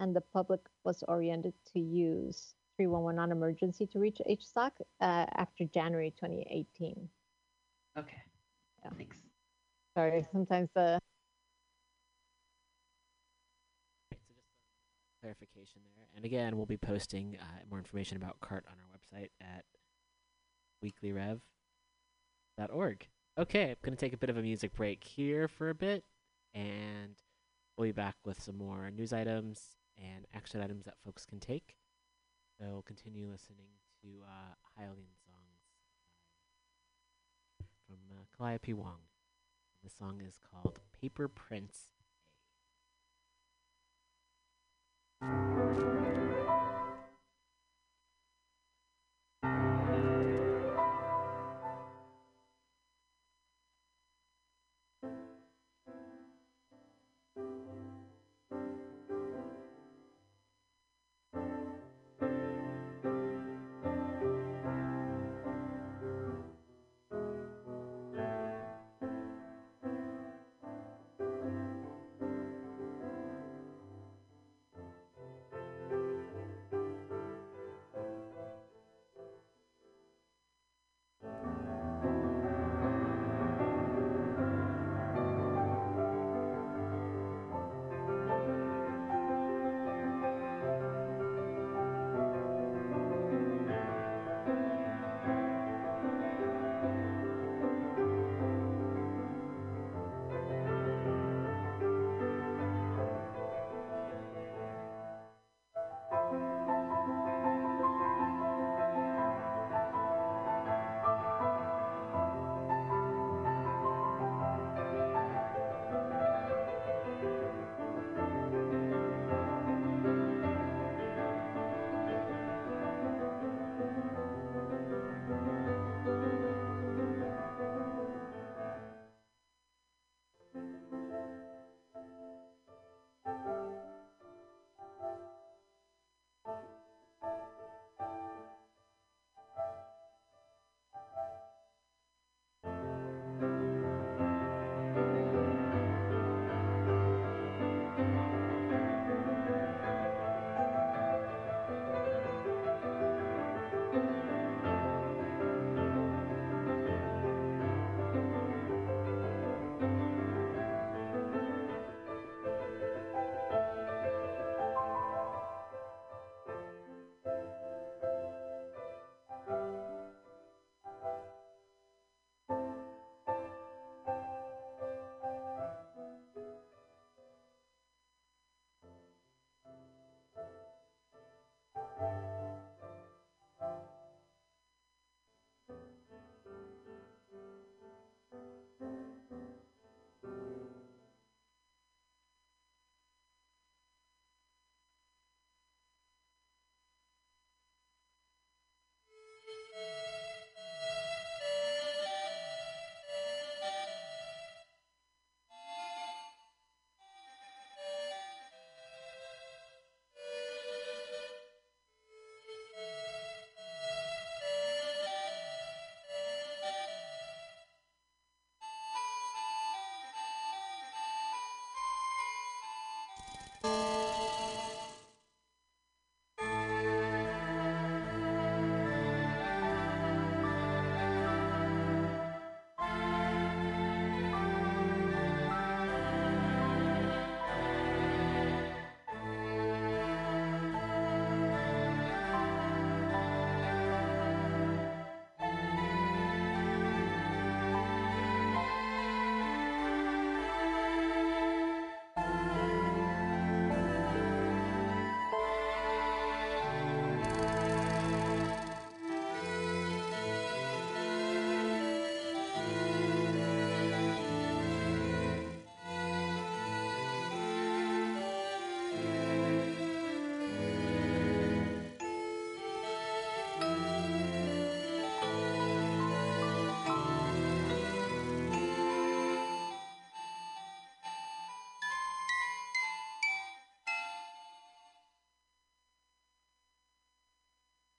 [0.00, 4.70] and the public was oriented to use 311 on emergency to reach HSOC
[5.00, 7.08] uh, after January 2018.
[7.96, 8.22] Okay.
[8.84, 8.90] Yeah.
[8.96, 9.18] Thanks.
[9.96, 10.98] Sorry, sometimes the
[14.10, 14.34] So just some
[15.20, 16.06] clarification there.
[16.16, 19.64] And again, we'll be posting uh, more information about CART on our website at
[20.84, 21.40] weeklyrev.org.
[23.38, 26.04] Okay, I'm going to take a bit of a music break here for a bit,
[26.54, 27.16] and
[27.76, 29.60] we'll be back with some more news items
[29.98, 31.76] and action items that folks can take.
[32.58, 33.70] So continue listening
[34.02, 35.64] to uh, Hylian songs
[37.60, 39.00] uh, from uh, Calliope Wong.
[39.82, 41.90] The song is called Paper Prince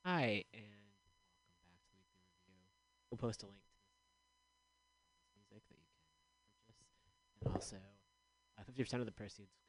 [0.06, 0.86] Hi, and
[1.66, 2.62] welcome back to Weekly Review.
[3.10, 4.06] We'll post a link to this
[4.54, 6.94] uh, music that you can purchase,
[7.42, 7.82] and also
[8.54, 9.65] uh, 50% of the proceeds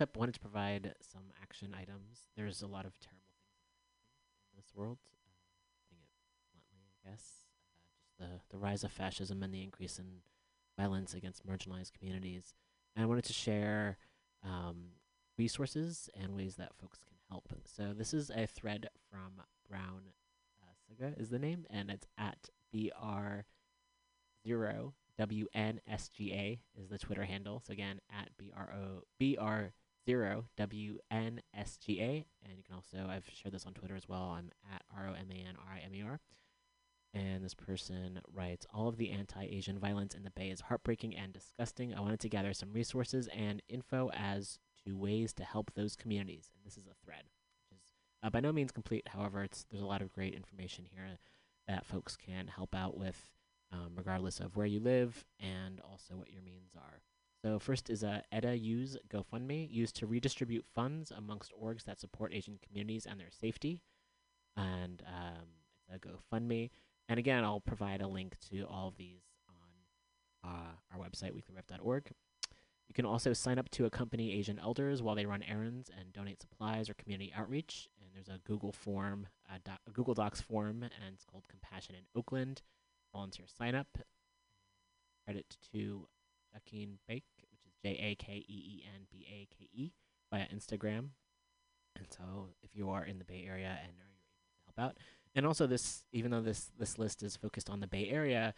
[0.00, 2.28] up, wanted to provide some action items.
[2.36, 4.98] There's a lot of terrible things in this world.
[5.04, 5.36] Uh,
[5.88, 6.08] putting it
[6.52, 7.24] bluntly, I guess.
[8.20, 10.06] Uh, just the the rise of fascism and the increase in
[10.78, 12.54] violence against marginalized communities.
[12.94, 13.98] And I wanted to share
[14.44, 14.92] um,
[15.38, 17.48] resources and ways that folks can help.
[17.64, 20.02] So this is a thread from Brown
[20.62, 23.40] uh, Siga is the name, and it's at br
[24.46, 27.62] zero WNSGA is the Twitter handle.
[27.66, 29.70] So again, at BRO BR zero
[30.06, 30.98] WNSGA,
[32.44, 34.34] and you can also I've shared this on Twitter as well.
[34.36, 36.20] I'm at R O M A N R I M E R.
[37.14, 41.16] And this person writes, All of the anti Asian violence in the Bay is heartbreaking
[41.16, 41.94] and disgusting.
[41.94, 46.50] I wanted to gather some resources and info as to ways to help those communities.
[46.54, 47.24] And this is a thread,
[47.70, 47.82] which is
[48.22, 49.08] uh, by no means complete.
[49.08, 51.06] However, it's, there's a lot of great information here
[51.66, 53.30] that folks can help out with,
[53.72, 57.00] um, regardless of where you live and also what your means are.
[57.46, 62.34] So, first is a EDA Use GoFundMe, used to redistribute funds amongst orgs that support
[62.34, 63.82] Asian communities and their safety.
[64.56, 65.46] And um,
[65.78, 66.70] it's a GoFundMe.
[67.08, 72.10] And again, I'll provide a link to all of these on uh, our website, weeklyrev.org.
[72.88, 76.40] You can also sign up to accompany Asian elders while they run errands and donate
[76.40, 77.86] supplies or community outreach.
[78.00, 81.94] And there's a Google form, a, doc- a Google Docs form, and it's called Compassion
[81.94, 82.62] in Oakland.
[83.12, 83.98] Volunteer sign up.
[85.24, 86.08] Credit to
[86.56, 87.24] Jakeen Bake,
[87.86, 89.92] J A K E E N B A K E,
[90.32, 91.10] via Instagram.
[91.96, 94.26] And so, if you are in the Bay Area and are able
[94.56, 94.96] to help out,
[95.36, 98.54] and also this, even though this this list is focused on the Bay Area,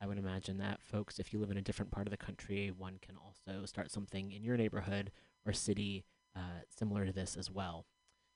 [0.00, 2.70] I would imagine that folks, if you live in a different part of the country,
[2.70, 5.10] one can also start something in your neighborhood
[5.44, 6.04] or city
[6.36, 7.84] uh, similar to this as well.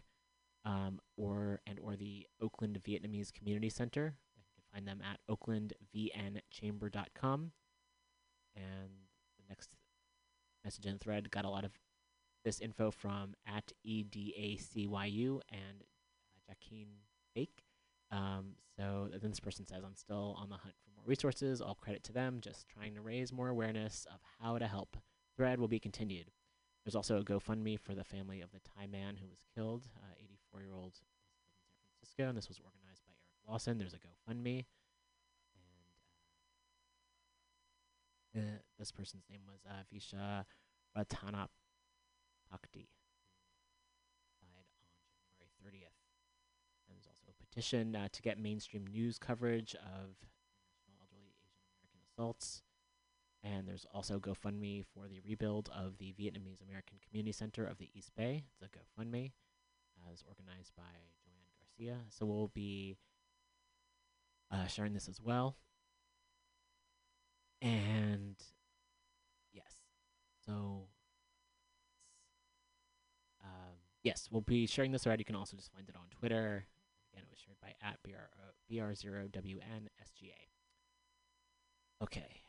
[0.64, 4.14] um, or and or the Oakland Vietnamese Community Center.
[4.36, 7.52] You can find them at oaklandvnchamber.com.
[8.54, 8.90] And
[9.38, 9.70] the next
[10.64, 11.72] message in thread got a lot of
[12.44, 15.84] this info from at EDACYU and
[16.50, 16.54] uh,
[17.34, 17.64] Bake.
[18.10, 21.60] Um, so then this person says, I'm still on the hunt for more resources.
[21.60, 24.96] All credit to them, just trying to raise more awareness of how to help.
[25.36, 26.30] Thread will be continued.
[26.84, 29.88] There's also a GoFundMe for the family of the Thai man who was killed.
[30.18, 31.06] 84 year old in
[31.72, 33.78] San Francisco, and this was organized by Eric Lawson.
[33.78, 34.66] There's a GoFundMe.
[38.34, 40.44] And uh, this person's name was uh, Visha
[40.96, 41.48] Ratana
[42.48, 42.88] Pakti.
[44.40, 44.88] Died on
[45.38, 45.96] January 30th.
[46.88, 50.16] And there's also a petition uh, to get mainstream news coverage of
[50.72, 52.62] national elderly Asian American assaults.
[53.44, 57.90] And there's also GoFundMe for the rebuild of the Vietnamese American Community Center of the
[57.92, 58.44] East Bay.
[58.52, 59.32] It's a GoFundMe.
[60.02, 60.82] Uh, it's organized by
[61.24, 61.98] Joanne Garcia.
[62.10, 62.96] So we'll be
[64.50, 65.56] uh, sharing this as well.
[67.60, 68.34] And
[69.52, 69.72] yes,
[70.44, 70.88] so
[73.44, 75.20] um, yes, we'll be sharing this thread.
[75.20, 76.66] You can also just find it on Twitter.
[77.12, 78.28] Again, it was shared by at BR,
[78.70, 80.48] BR0WNSGA.
[82.02, 82.42] Okay.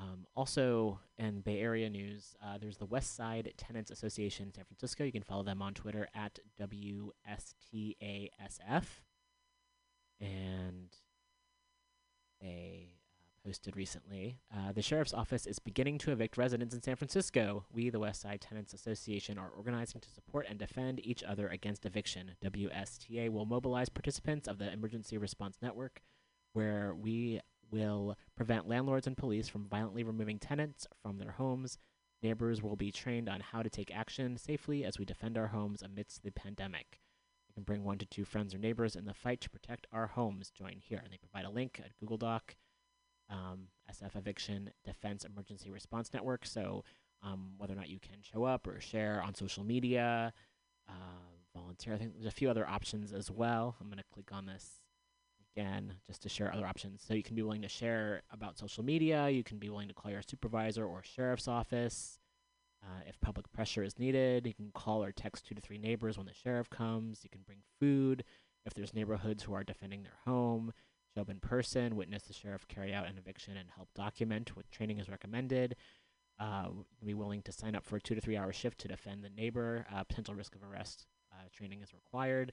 [0.00, 4.64] Um, also, in Bay Area news, uh, there's the West Side Tenants Association in San
[4.64, 5.04] Francisco.
[5.04, 7.10] You can follow them on Twitter at WSTASF.
[10.20, 10.88] And
[12.40, 16.96] they uh, posted recently uh, the sheriff's office is beginning to evict residents in San
[16.96, 17.64] Francisco.
[17.72, 21.84] We, the West Side Tenants Association, are organizing to support and defend each other against
[21.84, 22.32] eviction.
[22.42, 26.00] WSTA will mobilize participants of the Emergency Response Network,
[26.52, 27.40] where we
[27.70, 31.78] will prevent landlords and police from violently removing tenants from their homes.
[32.22, 35.82] Neighbors will be trained on how to take action safely as we defend our homes
[35.82, 37.00] amidst the pandemic.
[37.48, 40.06] You can bring one to two friends or neighbors in the fight to protect our
[40.06, 40.50] homes.
[40.50, 41.00] Join here.
[41.02, 42.54] And they provide a link at Google Doc,
[43.30, 46.46] um, SF Eviction Defense Emergency Response Network.
[46.46, 46.84] So
[47.22, 50.32] um, whether or not you can show up or share on social media,
[50.88, 50.92] uh,
[51.54, 51.94] volunteer.
[51.94, 53.76] I think there's a few other options as well.
[53.80, 54.80] I'm going to click on this
[55.56, 57.02] again just to share other options.
[57.06, 59.28] So you can be willing to share about social media.
[59.28, 62.18] You can be willing to call your supervisor or sheriff's office.
[62.82, 66.16] Uh, if public pressure is needed, you can call or text two to three neighbors
[66.16, 67.20] when the sheriff comes.
[67.22, 68.24] You can bring food
[68.64, 70.72] if there's neighborhoods who are defending their home.
[71.14, 74.70] show up in person, witness the sheriff carry out an eviction, and help document what
[74.70, 75.76] training is recommended.
[76.38, 76.68] Uh,
[77.04, 79.28] be willing to sign up for a two to three hour shift to defend the
[79.30, 79.86] neighbor.
[79.94, 82.52] Uh, potential risk of arrest uh, training is required.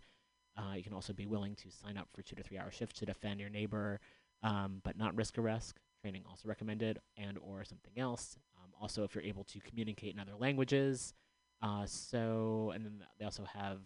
[0.58, 3.00] Uh, you can also be willing to sign up for two to three hour shifts
[3.00, 4.00] to defend your neighbor,
[4.44, 5.80] um, but not risk arrest.
[6.02, 8.38] Training also recommended, and or something else.
[8.58, 11.14] Um, also, if you're able to communicate in other languages.
[11.62, 13.80] Uh, so, and then they also have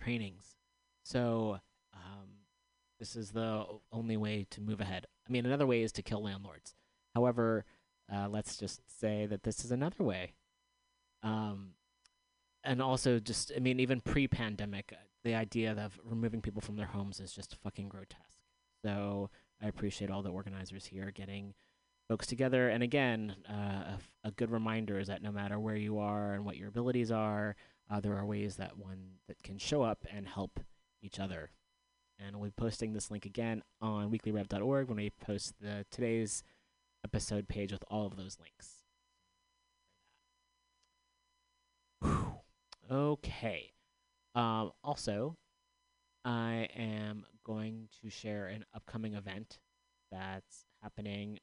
[0.00, 0.56] trainings.
[1.04, 1.58] So,
[1.94, 2.28] um,
[3.00, 5.06] this is the only way to move ahead.
[5.28, 6.74] I mean, another way is to kill landlords.
[7.14, 7.64] However,
[8.12, 10.32] uh, let's just say that this is another way.
[11.22, 11.70] Um,
[12.64, 16.86] and also, just I mean, even pre-pandemic, uh, the idea of removing people from their
[16.86, 18.40] homes is just fucking grotesque.
[18.84, 19.30] So
[19.62, 21.54] I appreciate all the organizers here getting
[22.08, 22.68] folks together.
[22.68, 26.56] And again, uh, a, good reminder is that no matter where you are and what
[26.56, 27.54] your abilities are,
[27.90, 30.60] uh, there are ways that one that can show up and help
[31.00, 31.50] each other.
[32.18, 36.42] And we'll be posting this link again on weeklyrev.org when we post the today's
[37.04, 38.84] episode page with all of those links.
[42.00, 42.40] Whew.
[42.90, 43.72] Okay.
[44.34, 45.36] Um, also,
[46.24, 49.58] I am going to share an upcoming event
[50.10, 51.38] that's happening,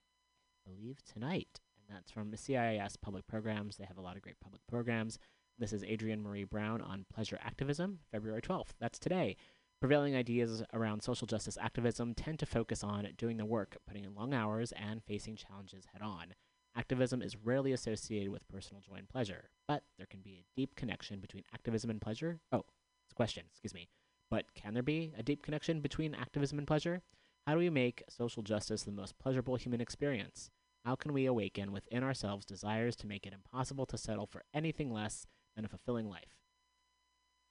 [0.65, 1.59] I believe, tonight.
[1.77, 3.77] And that's from the CIIS Public Programs.
[3.77, 5.19] They have a lot of great public programs.
[5.57, 8.69] This is Adrienne Maree Brown on pleasure activism, February 12th.
[8.79, 9.35] That's today.
[9.81, 14.13] Prevailing ideas around social justice activism tend to focus on doing the work, putting in
[14.13, 16.33] long hours, and facing challenges head on.
[16.75, 20.75] Activism is rarely associated with personal joy and pleasure, but there can be a deep
[20.75, 22.39] connection between activism and pleasure.
[22.51, 22.63] Oh,
[23.09, 23.89] it's a question, excuse me.
[24.29, 27.01] But can there be a deep connection between activism and pleasure?
[27.47, 30.51] How do we make social justice the most pleasurable human experience?
[30.85, 34.93] How can we awaken within ourselves desires to make it impossible to settle for anything
[34.93, 35.25] less
[35.55, 36.35] than a fulfilling life?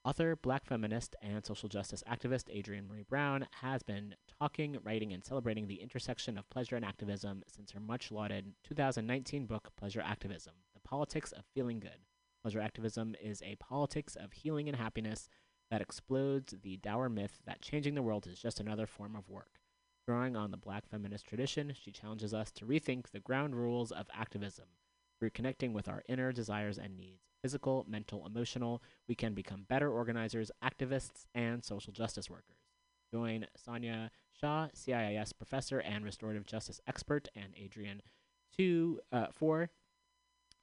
[0.05, 5.25] Author, black feminist, and social justice activist Adrienne Maree Brown has been talking, writing, and
[5.25, 10.55] celebrating the intersection of pleasure and activism since her much lauded 2019 book, Pleasure Activism
[10.75, 11.99] The Politics of Feeling Good.
[12.43, 15.29] Pleasure activism is a politics of healing and happiness
[15.71, 19.61] that explodes the dour myth that changing the world is just another form of work.
[20.07, 24.07] Drawing on the black feminist tradition, she challenges us to rethink the ground rules of
[24.15, 24.65] activism.
[25.19, 29.91] Through connecting with our inner desires and needs, physical, mental, emotional, we can become better
[29.91, 32.57] organizers, activists, and social justice workers.
[33.13, 38.03] Join Sonya Shah, CIIS professor and restorative justice expert, and Adrienne
[38.57, 39.71] to, uh, for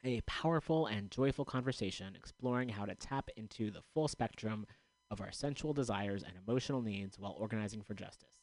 [0.04, 4.66] a powerful and joyful conversation exploring how to tap into the full spectrum
[5.12, 8.42] of our sensual desires and emotional needs while organizing for justice.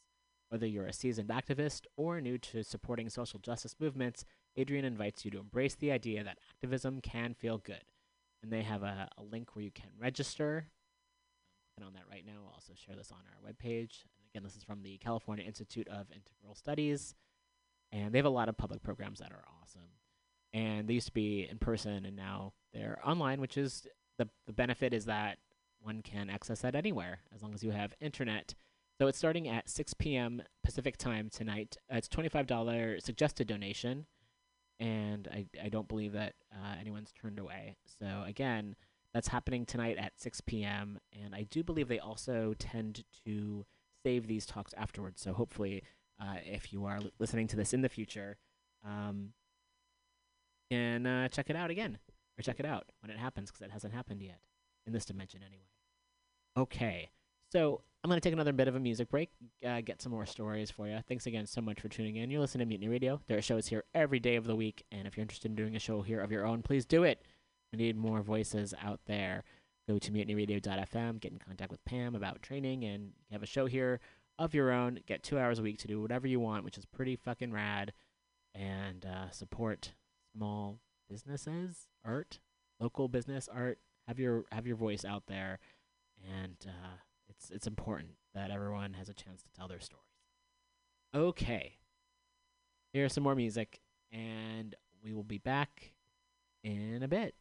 [0.48, 4.24] Whether you're a seasoned activist or new to supporting social justice movements,
[4.59, 7.84] Adrienne invites you to embrace the idea that activism can feel good.
[8.43, 10.66] And they have a, a link where you can register.
[11.80, 12.43] I'm on that right now.
[12.47, 14.05] I'll also share this on our webpage.
[14.05, 17.14] And again, this is from the California Institute of Integral Studies.
[17.90, 19.89] And they have a lot of public programs that are awesome.
[20.52, 23.86] And they used to be in person, and now they're online, which is
[24.18, 25.39] the, the benefit is that
[25.82, 28.54] one can access that anywhere as long as you have internet.
[29.00, 30.42] So it's starting at 6 p.m.
[30.64, 31.76] Pacific time tonight.
[31.92, 34.06] Uh, it's $25 suggested donation,
[34.78, 37.76] and I, I don't believe that uh, anyone's turned away.
[38.00, 38.76] So again,
[39.12, 40.98] that's happening tonight at 6 p.m.
[41.12, 43.66] And I do believe they also tend to
[44.04, 45.20] save these talks afterwards.
[45.20, 45.82] So hopefully,
[46.20, 48.38] uh, if you are li- listening to this in the future,
[48.84, 49.32] um,
[50.70, 51.98] can uh, check it out again
[52.38, 54.40] or check it out when it happens because it hasn't happened yet
[54.86, 55.72] in this dimension anyway.
[56.57, 57.09] Okay,
[57.51, 59.31] so I'm going to take another bit of a music break,
[59.66, 60.99] uh, get some more stories for you.
[61.09, 62.31] Thanks again so much for tuning in.
[62.31, 63.20] You're listening to Mutiny Radio.
[63.27, 65.77] There are shows here every day of the week, and if you're interested in doing
[65.77, 67.23] a show here of your own, please do it.
[67.73, 69.45] We need more voices out there.
[69.89, 74.01] Go to mutinyradio.fm, get in contact with Pam about training, and have a show here
[74.39, 75.01] of your own.
[75.07, 77.95] Get two hours a week to do whatever you want, which is pretty fucking rad.
[78.55, 79.95] And uh, support
[80.37, 82.41] small businesses, art,
[82.79, 83.79] local business art.
[84.07, 85.59] Have your have your voice out there,
[86.23, 86.97] and uh,
[87.28, 90.05] it's it's important that everyone has a chance to tell their stories.
[91.15, 91.77] Okay,
[92.93, 93.81] here's some more music,
[94.11, 94.74] and
[95.05, 95.93] we will be back
[96.65, 97.35] in a bit.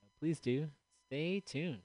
[0.00, 0.68] So please do
[1.08, 1.82] stay tuned.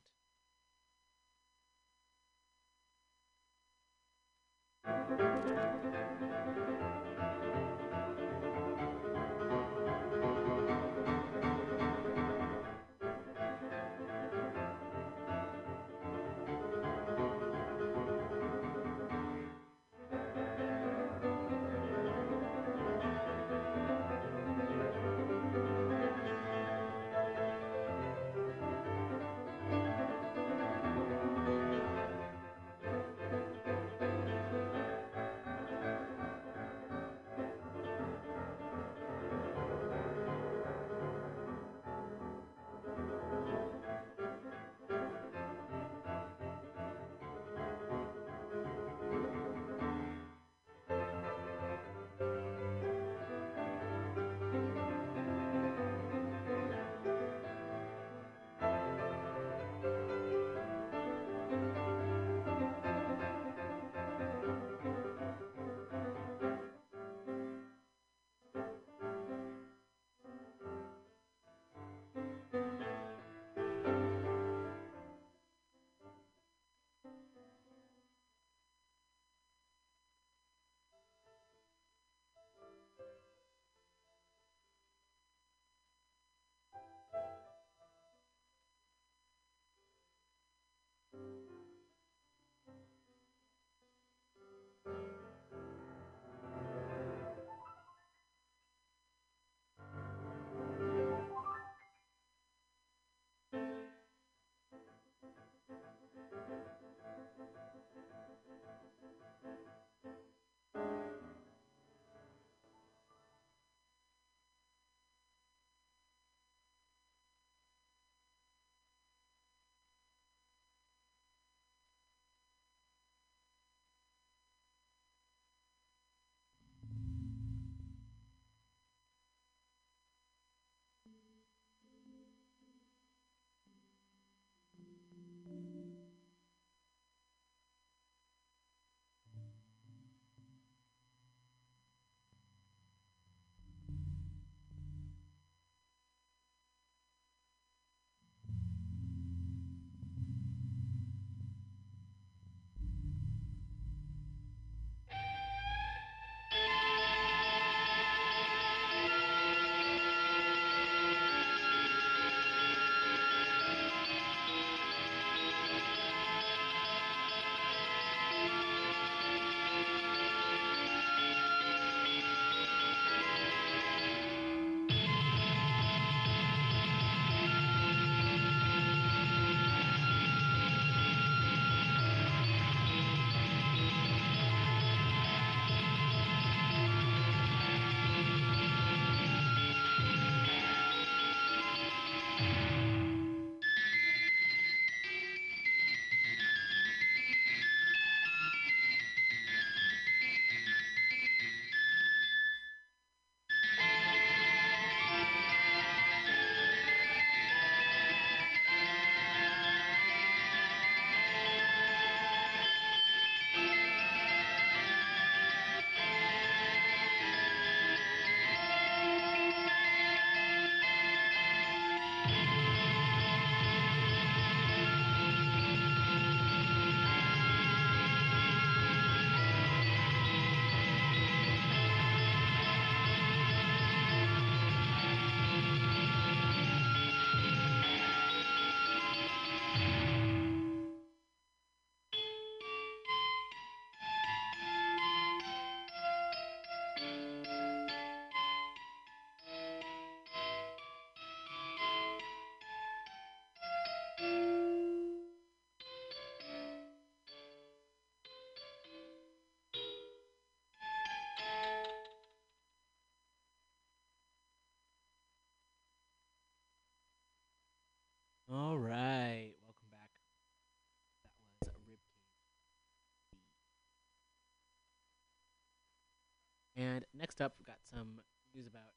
[276.77, 278.19] And next up, we've got some
[278.53, 278.93] news about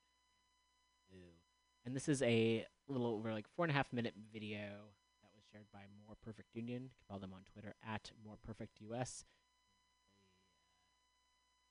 [1.11, 1.17] Boo.
[1.85, 4.59] And this is a little over like four and a half minute video
[5.23, 6.83] that was shared by More Perfect Union.
[6.83, 9.25] You can follow them on Twitter at More Perfect US.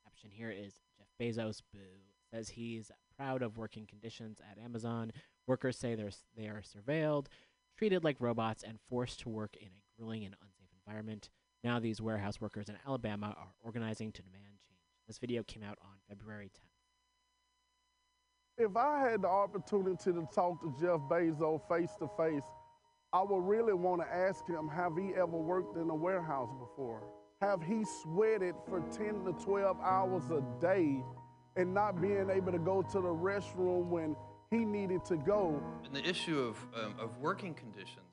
[0.04, 1.80] The uh, caption here is Jeff Bezos Boo
[2.34, 5.12] says he's proud of working conditions at Amazon.
[5.48, 7.26] Workers say they're s- they are surveilled,
[7.78, 11.30] treated like robots, and forced to work in a grueling and unsafe environment.
[11.64, 14.59] Now these warehouse workers in Alabama are organizing to demand.
[15.10, 16.68] This video came out on February 10th.
[18.64, 22.44] If I had the opportunity to talk to Jeff Bezos face to face,
[23.12, 27.02] I would really want to ask him have he ever worked in a warehouse before?
[27.42, 31.04] Have he sweated for 10 to 12 hours a day
[31.56, 34.16] and not being able to go to the restroom when
[34.52, 35.60] he needed to go?
[35.86, 38.06] And the issue of, um, of working conditions,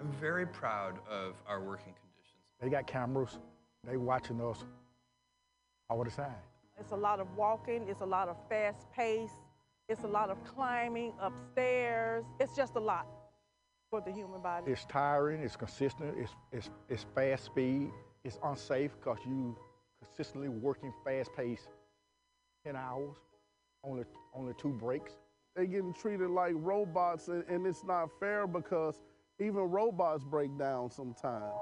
[0.00, 2.42] I'm very proud of our working conditions.
[2.60, 3.38] They got cameras.
[3.84, 4.64] They watching us
[5.92, 6.34] all the time.
[6.78, 9.30] It's a lot of walking, it's a lot of fast pace,
[9.88, 12.24] it's a lot of climbing upstairs.
[12.40, 13.06] It's just a lot
[13.90, 14.72] for the human body.
[14.72, 15.42] It's tiring.
[15.42, 16.14] It's consistent.
[16.18, 17.90] It's it's it's fast speed.
[18.24, 19.56] It's unsafe because you
[20.02, 21.68] consistently working fast pace,
[22.64, 23.16] ten hours,
[23.84, 24.04] only
[24.34, 25.12] only two breaks.
[25.54, 29.02] They're getting treated like robots, and, and it's not fair because
[29.38, 31.52] even robots break down sometimes.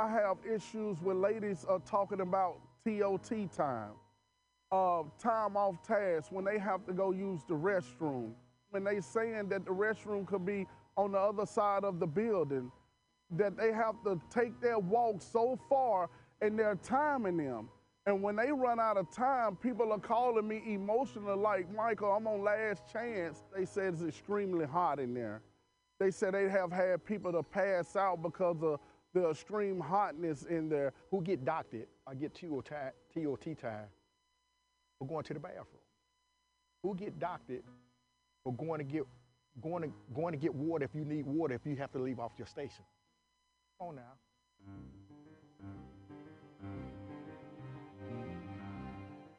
[0.00, 3.92] I have issues with ladies are talking about TOT time,
[4.72, 8.32] uh, time off task, when they have to go use the restroom,
[8.70, 10.66] when they saying that the restroom could be
[10.96, 12.72] on the other side of the building,
[13.32, 16.08] that they have to take their walk so far
[16.40, 17.68] and they're timing them.
[18.06, 22.26] And when they run out of time, people are calling me emotional, like, Michael, I'm
[22.26, 23.44] on last chance.
[23.54, 25.42] They said it's extremely hot in there.
[25.98, 28.80] They said they have had people to pass out because of
[29.12, 30.92] the extreme hotness in there.
[31.10, 33.88] Who get doctored or get TOT time,
[34.98, 35.66] for going to the bathroom?
[36.82, 37.62] Who get doctored
[38.44, 39.04] for going to get
[39.60, 42.20] going to going to get water if you need water if you have to leave
[42.20, 42.84] off your station?
[43.78, 44.02] Come on now.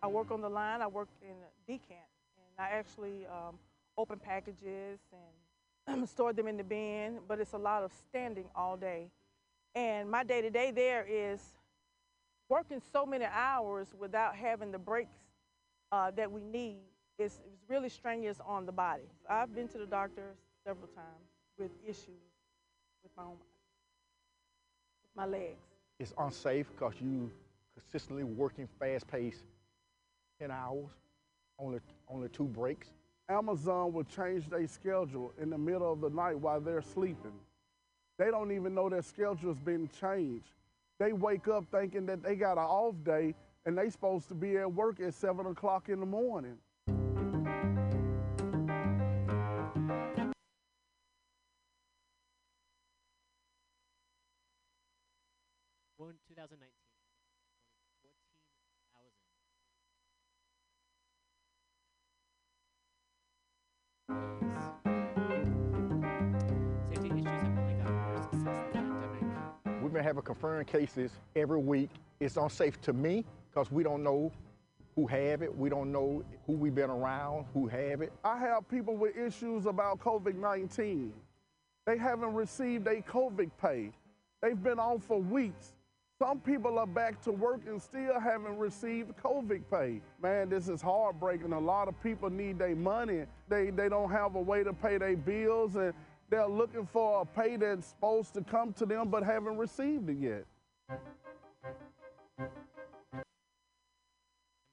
[0.03, 1.35] I work on the line, I work in
[1.68, 1.99] decant,
[2.38, 3.60] and I actually um,
[3.98, 4.99] open packages
[5.88, 9.11] and store them in the bin, but it's a lot of standing all day.
[9.76, 11.39] And my day to day there is
[12.49, 15.15] working so many hours without having the breaks
[15.91, 16.80] uh, that we need.
[17.18, 19.03] It's, it's really strenuous on the body.
[19.30, 20.34] I've been to the doctor
[20.65, 22.19] several times with issues
[23.03, 23.45] with my own body,
[25.03, 25.61] with my legs.
[25.99, 27.31] It's unsafe because you
[27.76, 29.43] consistently working fast pace,
[30.39, 30.89] ten hours,
[31.60, 31.80] only
[32.10, 32.88] only two breaks.
[33.30, 37.31] Amazon will change their schedule in the middle of the night while they're sleeping.
[38.22, 40.52] They don't even know their schedule's been changed.
[40.99, 43.34] They wake up thinking that they got an off day
[43.65, 46.60] and they supposed to be at work at seven o'clock in the morning.
[46.88, 46.95] In
[56.30, 56.90] 2019,
[70.11, 71.89] having confirmed cases every week.
[72.19, 74.29] It's unsafe to me because we don't know
[74.93, 75.57] who have it.
[75.57, 78.11] We don't know who we've been around, who have it.
[78.21, 81.13] I have people with issues about COVID 19.
[81.85, 83.91] They haven't received a COVID pay.
[84.41, 85.75] They've been on for weeks.
[86.19, 90.01] Some people are back to work and still haven't received COVID pay.
[90.21, 91.53] Man, this is heartbreaking.
[91.53, 93.23] A lot of people need their money.
[93.47, 95.93] They, they don't have a way to pay their bills and
[96.31, 100.17] they're looking for a pay that's supposed to come to them but haven't received it
[100.17, 100.45] yet.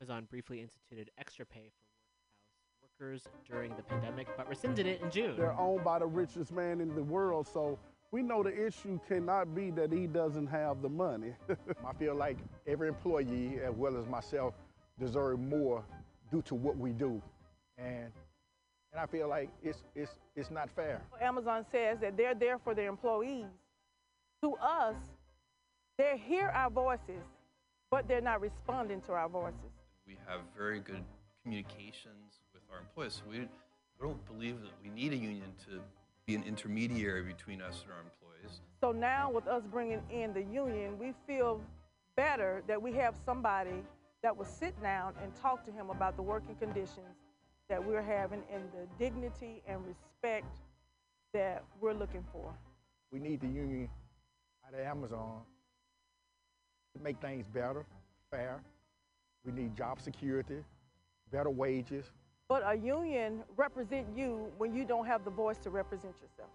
[0.00, 5.10] Amazon briefly instituted extra pay for workhouse workers during the pandemic, but rescinded it in
[5.10, 5.34] June.
[5.36, 7.76] They're owned by the richest man in the world, so
[8.12, 11.34] we know the issue cannot be that he doesn't have the money.
[11.86, 14.54] I feel like every employee, as well as myself,
[14.98, 15.84] deserve more
[16.30, 17.20] due to what we do.
[17.76, 18.12] And
[18.92, 21.02] and I feel like it's it's it's not fair.
[21.20, 23.46] Amazon says that they're there for their employees.
[24.42, 24.94] To us,
[25.96, 27.24] they hear our voices,
[27.90, 29.72] but they're not responding to our voices.
[30.06, 31.02] We have very good
[31.42, 33.14] communications with our employees.
[33.14, 33.46] So we, we
[34.00, 35.80] don't believe that we need a union to
[36.26, 38.60] be an intermediary between us and our employees.
[38.80, 41.60] So now, with us bringing in the union, we feel
[42.16, 43.82] better that we have somebody
[44.22, 47.27] that will sit down and talk to him about the working conditions
[47.68, 50.56] that we're having and the dignity and respect
[51.34, 52.54] that we're looking for.
[53.12, 53.88] We need the union
[54.66, 55.42] out of Amazon
[56.96, 57.84] to make things better,
[58.30, 58.62] fair.
[59.44, 60.64] We need job security,
[61.30, 62.06] better wages.
[62.48, 66.50] But a union represent you when you don't have the voice to represent yourself.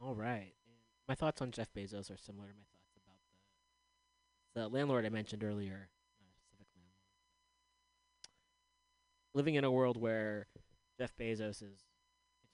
[0.00, 0.52] All right.
[0.66, 0.76] And
[1.08, 2.81] my thoughts on Jeff Bezos are similar to my thoughts about
[4.54, 5.88] the landlord I mentioned earlier,
[6.20, 6.92] uh, landlord.
[9.34, 10.46] Living in a world where
[10.98, 11.84] Jeff Bezos is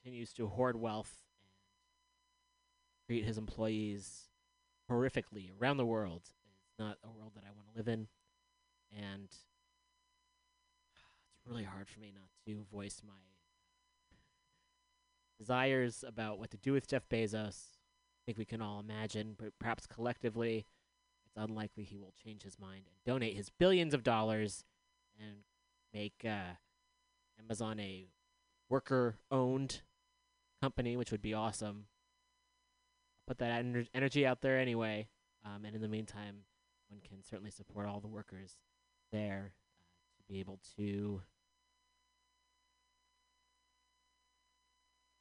[0.03, 1.13] continues to hoard wealth
[1.43, 4.29] and treat his employees
[4.91, 8.07] horrifically around the world is not a world that I want to live in.
[8.97, 9.43] And it's
[11.47, 13.13] really hard for me not to voice my
[15.39, 17.67] desires about what to do with Jeff Bezos.
[17.75, 20.67] I think we can all imagine, but perhaps collectively,
[21.39, 24.65] unlikely he will change his mind and donate his billions of dollars
[25.19, 25.39] and
[25.95, 26.55] make uh,
[27.43, 28.09] Amazon a
[28.69, 29.81] worker-owned
[30.61, 31.87] company, which would be awesome.
[33.27, 35.09] Put that ener- energy out there anyway,
[35.45, 36.45] um, and in the meantime,
[36.89, 38.57] one can certainly support all the workers
[39.13, 41.23] there uh, to be able to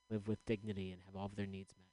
[0.10, 1.88] live with dignity and have all of their needs met.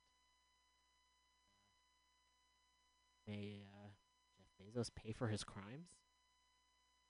[3.27, 3.74] May uh,
[4.75, 5.91] Bezos pay for his crimes?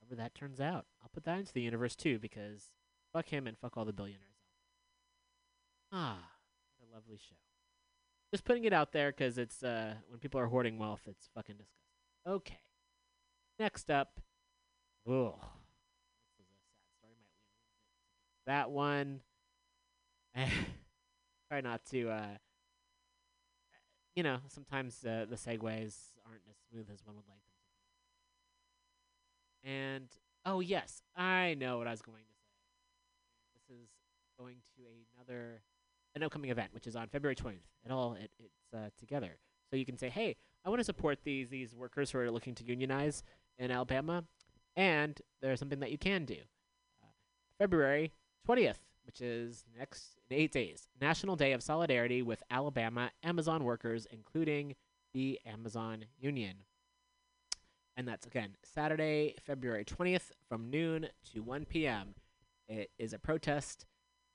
[0.01, 0.87] However that turns out.
[1.03, 2.71] I'll put that into the universe too because
[3.13, 4.23] fuck him and fuck all the billionaires.
[5.93, 6.19] Ah,
[6.79, 7.37] what a lovely show.
[8.33, 11.57] Just putting it out there because it's uh, when people are hoarding wealth, it's fucking
[11.57, 11.79] disgusting.
[12.27, 12.59] Okay.
[13.59, 14.21] Next up,
[15.09, 15.39] ugh.
[18.47, 19.21] That one.
[21.49, 22.37] try not to uh
[24.17, 25.95] you know sometimes uh, the segues
[26.27, 27.54] aren't as smooth as one would like them
[29.65, 30.09] and
[30.47, 33.89] oh yes i know what i was going to say this is
[34.39, 34.83] going to
[35.17, 35.63] another
[36.15, 39.37] an upcoming event which is on february 20th it all it, it's uh, together
[39.71, 42.55] so you can say hey i want to support these these workers who are looking
[42.55, 43.23] to unionize
[43.59, 44.25] in alabama
[44.77, 46.37] and there's something that you can do
[47.03, 47.07] uh,
[47.59, 48.13] february
[48.49, 50.89] 20th which is next in eight days.
[51.01, 54.75] National Day of Solidarity with Alabama Amazon workers, including
[55.13, 56.57] the Amazon Union.
[57.97, 62.15] And that's again Saturday, February 20th from noon to 1 p.m.
[62.69, 63.87] It is a protest.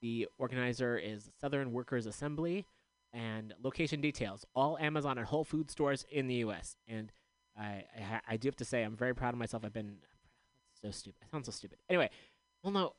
[0.02, 2.66] The organizer is Southern Workers Assembly,
[3.12, 6.78] and location details all Amazon and Whole Food stores in the U.S.
[6.88, 7.12] And
[7.58, 9.66] I, I, I do have to say, I'm very proud of myself.
[9.66, 9.98] I've been
[10.82, 11.18] so stupid.
[11.24, 11.80] I sound so stupid.
[11.90, 12.10] Anyway,
[12.64, 12.94] well, no,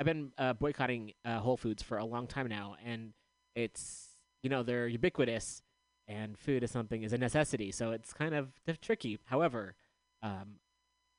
[0.00, 3.12] I've been uh, boycotting uh, Whole Foods for a long time now, and
[3.54, 4.08] it's
[4.42, 5.62] you know they're ubiquitous,
[6.08, 9.18] and food is something is a necessity, so it's kind of tricky.
[9.26, 9.76] However,
[10.22, 10.56] um,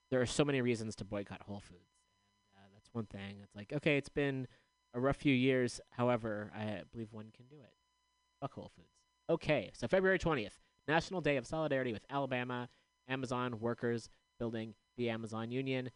[0.09, 1.89] there are so many reasons to boycott Whole Foods,
[2.55, 3.37] and uh, that's one thing.
[3.41, 4.47] It's like okay, it's been
[4.93, 5.81] a rough few years.
[5.91, 7.73] However, I believe one can do it.
[8.41, 8.87] Fuck Whole Foods.
[9.29, 12.69] Okay, so February twentieth, National Day of Solidarity with Alabama
[13.07, 14.09] Amazon workers
[14.39, 15.89] building the Amazon Union.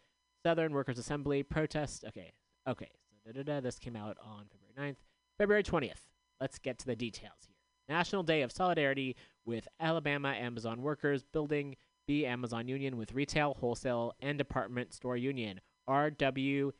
[0.43, 2.05] Southern Workers Assembly protest.
[2.07, 2.31] Okay,
[2.67, 2.89] okay.
[3.09, 4.97] So da, da, da, this came out on February 9th.
[5.37, 6.07] February 20th.
[6.39, 7.55] Let's get to the details here.
[7.89, 9.15] National Day of Solidarity
[9.45, 11.75] with Alabama Amazon workers building
[12.07, 15.59] the Amazon Union with Retail, Wholesale, and Department Store Union,
[15.89, 16.71] RWDSU.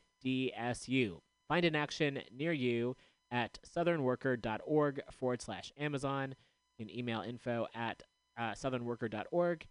[1.48, 2.96] Find an action near you
[3.30, 6.34] at southernworker.org forward slash Amazon.
[6.76, 8.02] You can email info at
[8.38, 9.66] uh, southernworker.org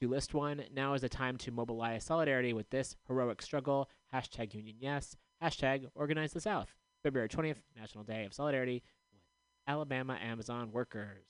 [0.00, 0.62] to list one.
[0.74, 3.88] Now is the time to mobilize solidarity with this heroic struggle.
[4.14, 5.16] Hashtag Union Yes.
[5.42, 6.74] Hashtag Organize the South.
[7.02, 8.82] February 20th, National Day of Solidarity
[9.12, 9.22] with
[9.66, 11.24] Alabama Amazon workers.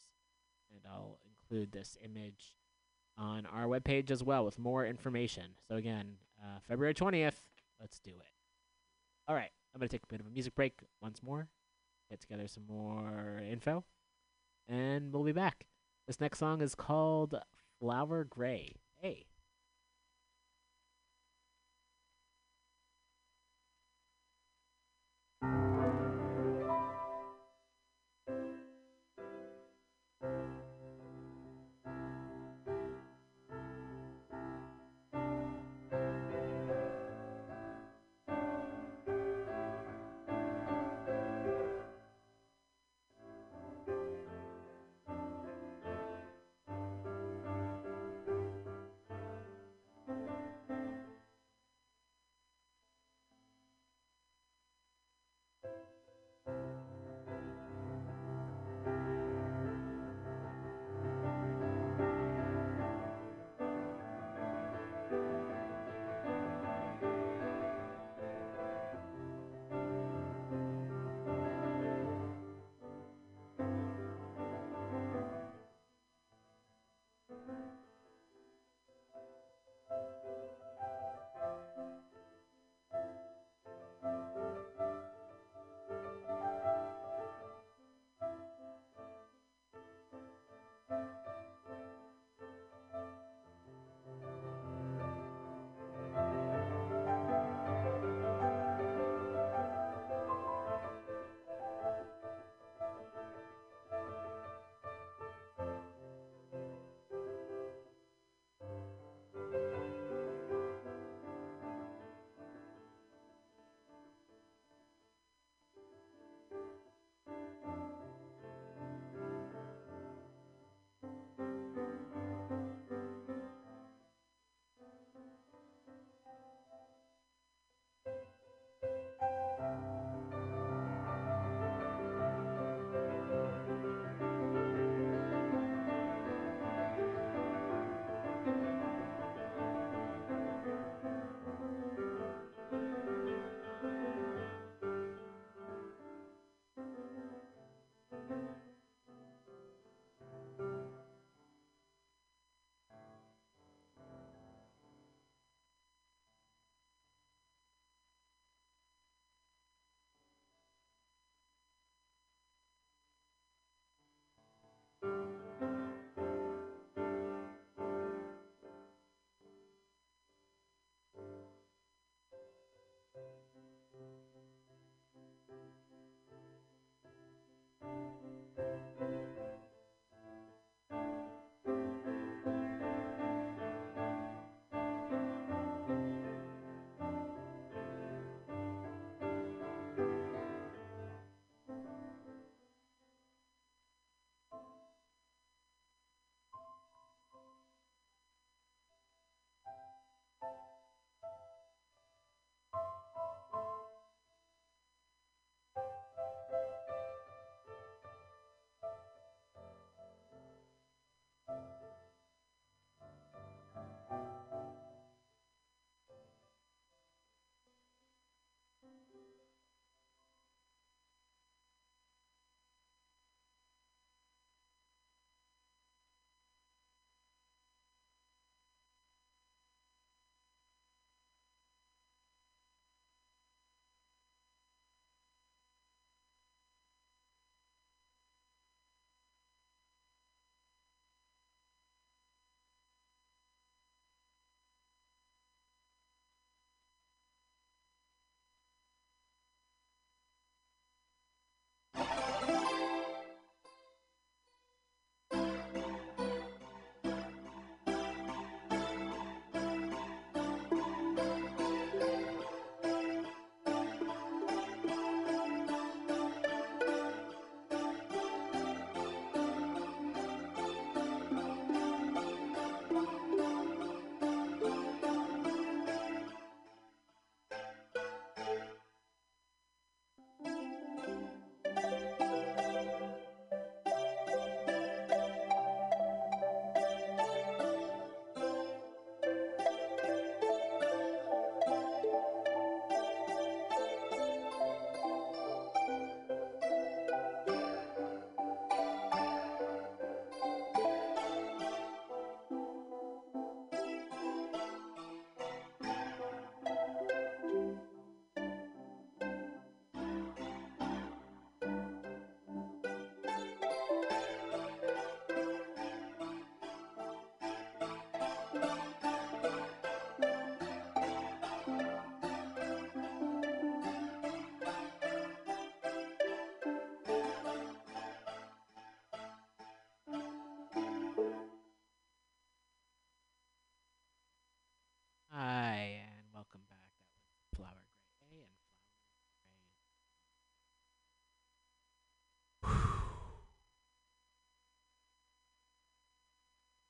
[0.73, 2.55] And I'll include this image
[3.19, 5.45] on our webpage as well with more information.
[5.69, 7.35] So again, uh, February 20th,
[7.81, 8.33] let's do it.
[9.27, 11.49] All right, I'm going to take a bit of a music break once more,
[12.09, 13.85] get together some more info,
[14.69, 15.67] and we'll be back.
[16.07, 17.35] This next song is called
[17.79, 18.77] Flower Gray.
[19.01, 19.28] Hey.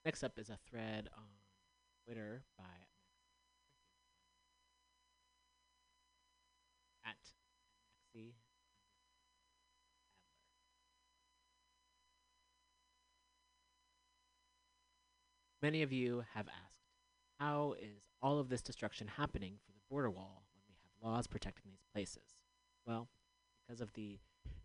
[0.08, 1.24] Next up is a thread on
[2.02, 2.64] Twitter by
[7.04, 7.14] at
[8.16, 8.32] Maxi
[15.60, 16.80] Many of you have asked,
[17.38, 21.26] how is all of this destruction happening for the border wall when we have laws
[21.26, 22.38] protecting these places?
[22.86, 23.10] Well,
[23.60, 24.18] because of the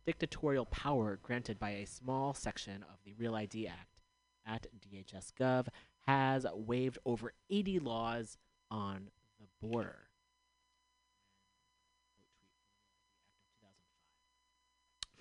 [0.06, 3.93] dictatorial power granted by a small section of the Real ID Act
[4.46, 5.68] at DHS.gov
[6.08, 8.38] has waived over 80 laws
[8.70, 9.10] on
[9.40, 10.10] the border.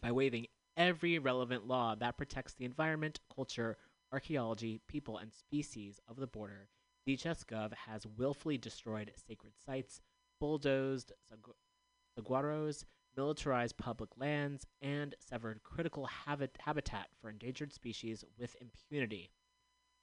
[0.00, 3.76] By waiving every relevant law that protects the environment, culture,
[4.12, 6.68] archaeology, people, and species of the border,
[7.06, 10.00] DHS.gov has willfully destroyed sacred sites,
[10.40, 11.54] bulldozed sagu-
[12.18, 12.84] saguaros,
[13.16, 19.30] militarized public lands, and severed critical habit- habitat for endangered species with impunity.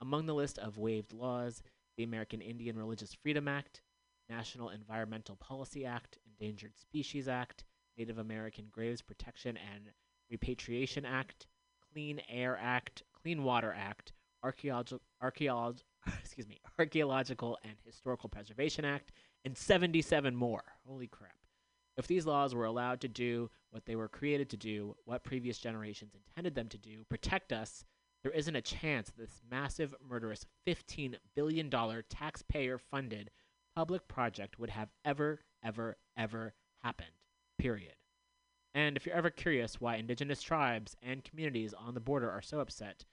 [0.02, 1.62] Among the list of waived laws,
[1.98, 3.82] the American Indian Religious Freedom Act,
[4.30, 7.66] National Environmental Policy Act, Endangered Species Act,
[7.98, 9.90] Native American Graves Protection and
[10.30, 11.48] Repatriation Act,
[11.92, 14.14] Clean Air Act, Clean Water Act,
[14.44, 15.84] Archaeological Archaeolog-
[16.22, 19.12] excuse me, Archaeological and Historical Preservation Act,
[19.44, 20.64] and 77 more.
[20.86, 21.39] Holy crap.
[22.00, 25.58] If these laws were allowed to do what they were created to do, what previous
[25.58, 27.84] generations intended them to do, protect us,
[28.24, 31.70] there isn't a chance this massive, murderous $15 billion
[32.10, 33.32] taxpayer funded
[33.76, 37.12] public project would have ever, ever, ever happened.
[37.58, 37.96] Period.
[38.74, 42.62] And if you're ever curious why indigenous tribes and communities on the border are so
[42.62, 43.04] upset,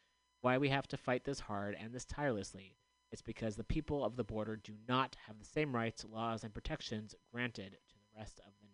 [0.43, 2.77] why we have to fight this hard and this tirelessly,
[3.11, 6.55] it's because the people of the border do not have the same rights, laws, and
[6.55, 8.66] protections granted to the rest of the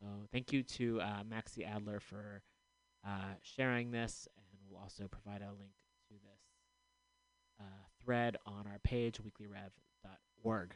[0.00, 2.42] so thank you to uh, Maxi Adler for
[3.06, 5.72] uh, sharing this, and we'll also provide a link
[6.08, 6.40] to this
[7.60, 7.64] uh,
[8.02, 10.74] thread on our page, weeklyrev.org.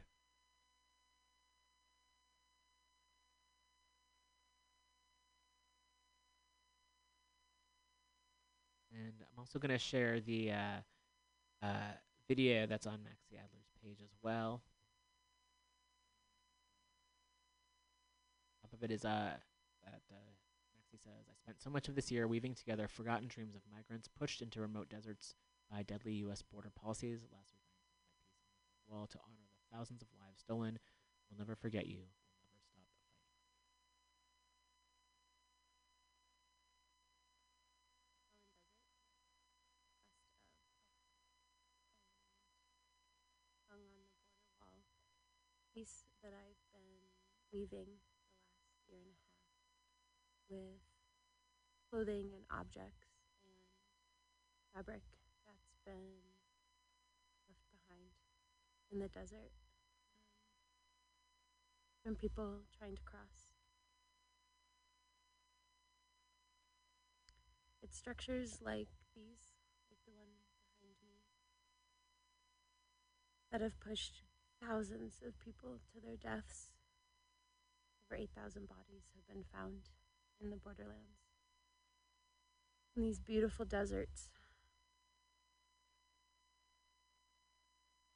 [8.92, 11.92] And I'm also going to share the uh, uh,
[12.28, 14.62] video that's on Maxi Adler's page as well.
[18.62, 19.32] Top of it is uh,
[19.84, 20.30] that uh,
[20.76, 24.08] Maxi says, I spent so much of this year weaving together forgotten dreams of migrants
[24.08, 25.34] pushed into remote deserts
[25.70, 26.42] by deadly U.S.
[26.42, 27.24] border policies.
[27.32, 30.78] Last week, I my piece on the wall to honor the thousands of lives stolen.
[31.30, 32.04] We'll never forget you.
[46.24, 47.04] That I've been
[47.52, 48.00] weaving
[48.88, 50.82] the last year and a half with
[51.90, 53.14] clothing and objects
[53.44, 53.54] and
[54.74, 55.02] fabric
[55.46, 56.18] that's been
[57.48, 58.10] left behind
[58.90, 59.54] in the desert
[60.10, 60.26] um,
[62.02, 63.54] from people trying to cross.
[67.82, 69.54] It's structures like these,
[69.90, 70.34] like the one
[70.80, 71.20] behind me,
[73.52, 74.22] that have pushed
[74.60, 76.72] thousands of people to their deaths.
[78.10, 79.90] Over 8,000 bodies have been found
[80.42, 81.18] in the borderlands.
[82.96, 84.30] In these beautiful deserts.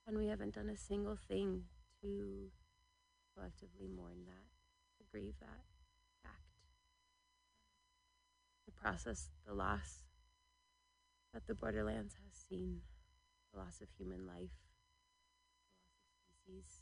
[0.07, 1.65] And we haven't done a single thing
[2.01, 2.51] to
[3.35, 4.49] collectively mourn that,
[4.99, 5.65] to grieve that
[6.23, 6.63] fact,
[8.65, 10.05] to process the loss
[11.35, 12.81] that the borderlands has seen,
[13.53, 14.57] the loss of human life,
[15.93, 16.81] the loss of species,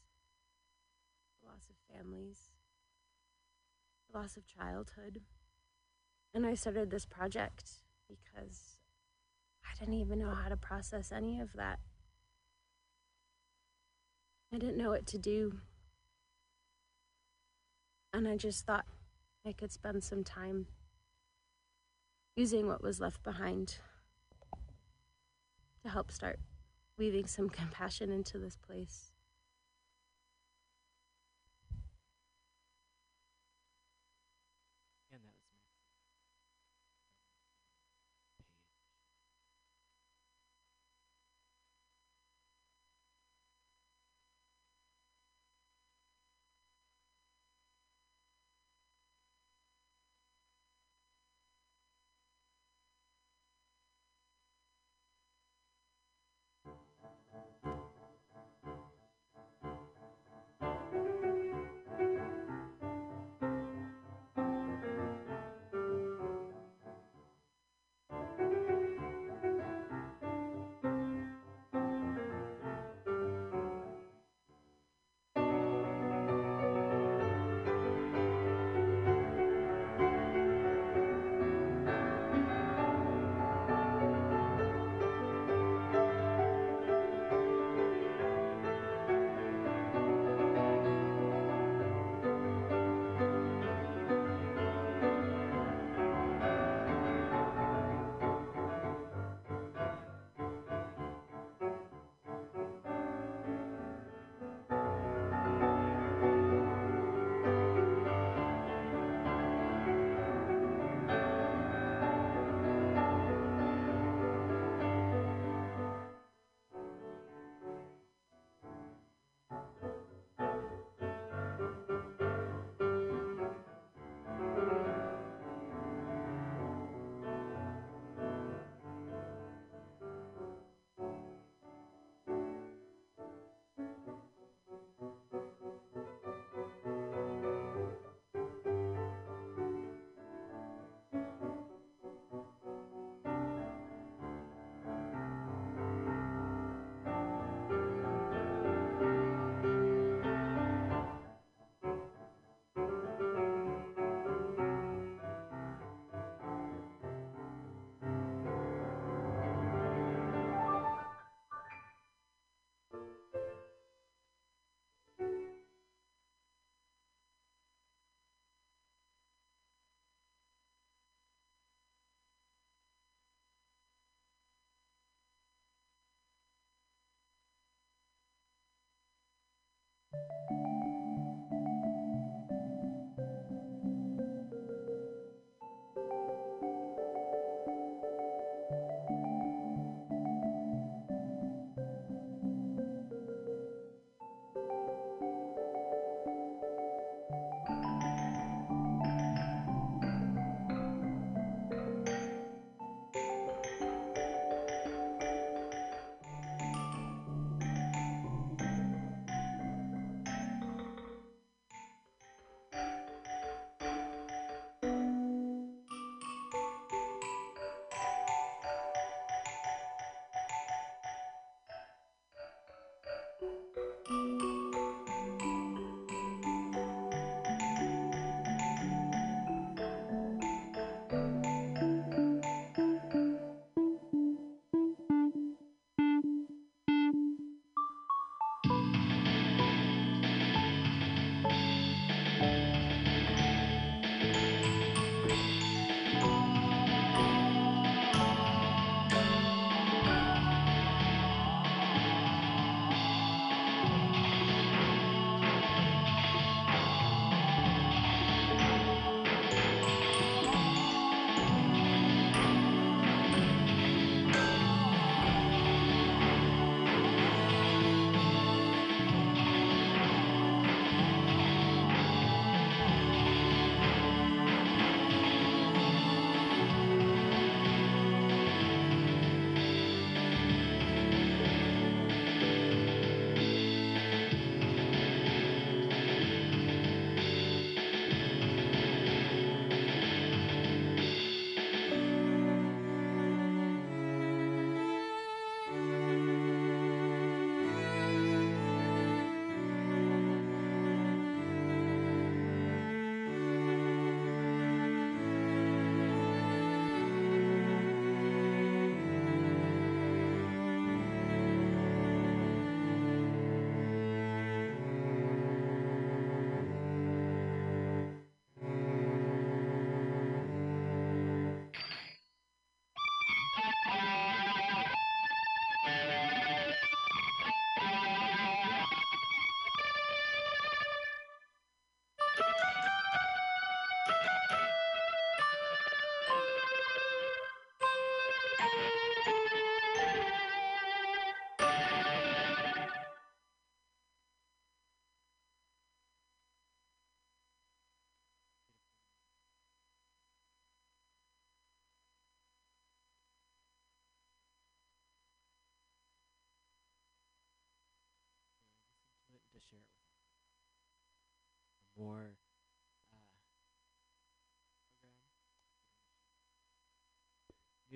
[1.42, 2.55] the loss of families,
[4.16, 5.20] loss of childhood.
[6.32, 7.70] And I started this project
[8.08, 8.78] because
[9.64, 11.78] I didn't even know how to process any of that.
[14.52, 15.58] I didn't know what to do.
[18.12, 18.86] And I just thought
[19.46, 20.66] I could spend some time
[22.36, 23.76] using what was left behind
[25.82, 26.38] to help start
[26.96, 29.12] weaving some compassion into this place.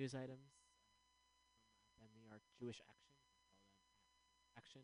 [0.01, 0.49] News items
[2.01, 3.13] uh, from uh, Arc Jewish Action.
[4.57, 4.81] Action.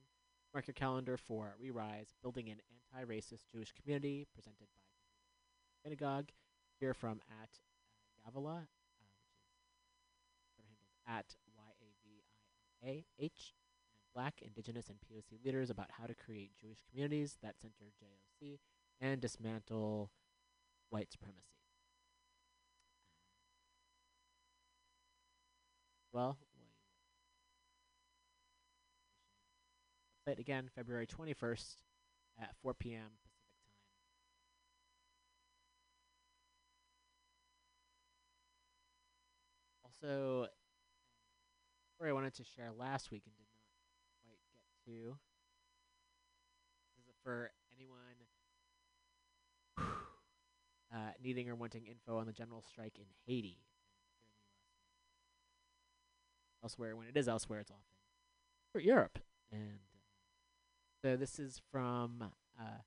[0.53, 2.57] Mark your calendar for Re-Rise, Building an
[2.94, 4.84] Anti-Racist Jewish Community, presented by
[5.84, 6.30] Synagogue.
[6.80, 9.07] Hear from at uh, Yavilah, uh,
[10.60, 10.77] is
[11.07, 17.60] at Y-A-V-I-L-A-H, and Black, Indigenous, and POC leaders about how to create Jewish communities that
[17.60, 18.60] center JOC
[19.02, 20.11] and dismantle
[20.91, 21.57] white supremacy.
[26.18, 26.35] Well,
[30.27, 31.76] website again, February 21st
[32.41, 33.03] at 4 p.m.
[33.23, 33.76] Pacific time.
[39.85, 40.48] Also,
[41.95, 43.61] story I wanted to share last week and did not
[44.23, 45.18] quite get to.
[46.95, 48.18] This is for anyone
[50.91, 53.60] uh, needing or wanting info on the general strike in Haiti.
[56.63, 57.84] Elsewhere, when it is elsewhere, it's often
[58.71, 59.19] for Europe.
[59.51, 62.23] And uh, so this is from
[62.59, 62.81] uh,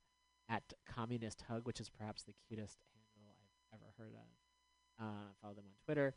[0.48, 2.78] at Communist Hug, which is perhaps the cutest
[3.14, 3.36] handle
[3.72, 5.04] I've ever heard of.
[5.06, 6.14] Uh, follow them on Twitter.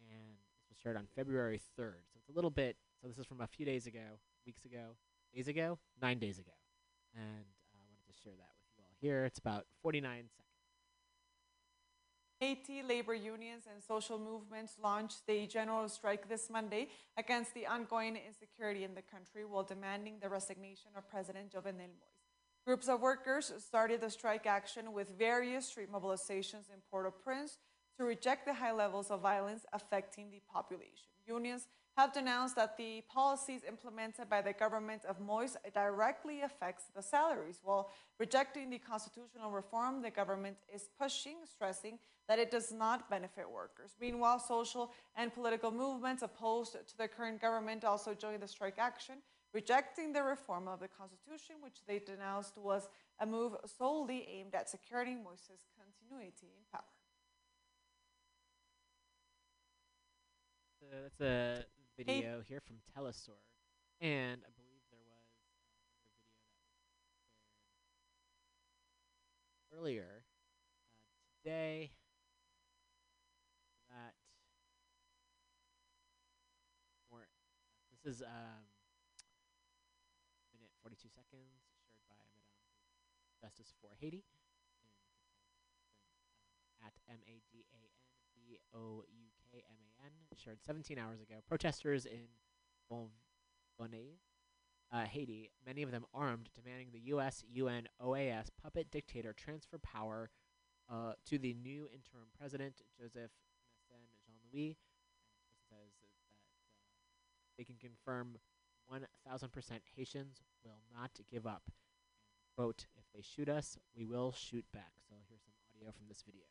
[0.00, 2.02] And this was shared on February 3rd.
[2.12, 4.96] So it's a little bit, so this is from a few days ago, weeks ago,
[5.34, 6.52] days ago, nine days ago.
[7.14, 9.24] And uh, I wanted to share that with you all here.
[9.24, 10.51] It's about 49 seconds.
[12.42, 18.16] Haiti labor unions and social movements launched a general strike this Monday against the ongoing
[18.16, 22.26] insecurity in the country while demanding the resignation of President Jovenel Moise.
[22.66, 27.58] Groups of workers started the strike action with various street mobilizations in Port-au-Prince
[27.96, 31.10] to reject the high levels of violence affecting the population.
[31.24, 37.02] Unions have denounced that the policies implemented by the government of Moise directly affects the
[37.02, 43.10] salaries, while rejecting the constitutional reform the government is pushing, stressing that it does not
[43.10, 43.92] benefit workers.
[44.00, 49.16] Meanwhile, social and political movements opposed to the current government also joined the strike action,
[49.52, 52.88] rejecting the reform of the constitution, which they denounced was
[53.20, 56.82] a move solely aimed at securing Moise's continuity in power.
[60.80, 61.64] So that's a
[61.96, 63.38] video here from Telesur,
[64.00, 65.62] and I believe there was another
[69.14, 71.92] video that was earlier uh, today.
[73.90, 74.14] That
[77.10, 77.28] more.
[78.04, 78.66] This is um
[80.50, 82.50] minute forty two seconds shared by Madame
[83.38, 84.26] Justice for Haiti.
[86.82, 90.58] Uh, at M A D A N B O U K M A N shared
[90.66, 91.36] 17 hours ago.
[91.46, 92.26] Protesters in
[92.90, 94.18] Bonnet,
[94.92, 97.44] uh, Haiti, many of them armed, demanding the U.S.
[97.48, 100.30] UN OAS puppet dictator transfer power
[100.90, 103.30] uh, to the new interim president, Joseph
[103.90, 104.76] Mécène Jean Louis.
[107.56, 108.38] They can confirm
[108.92, 111.62] 1,000% Haitians will not give up.
[112.56, 114.92] Quote, if they shoot us, we will shoot back.
[115.08, 116.44] So here's some audio from this video.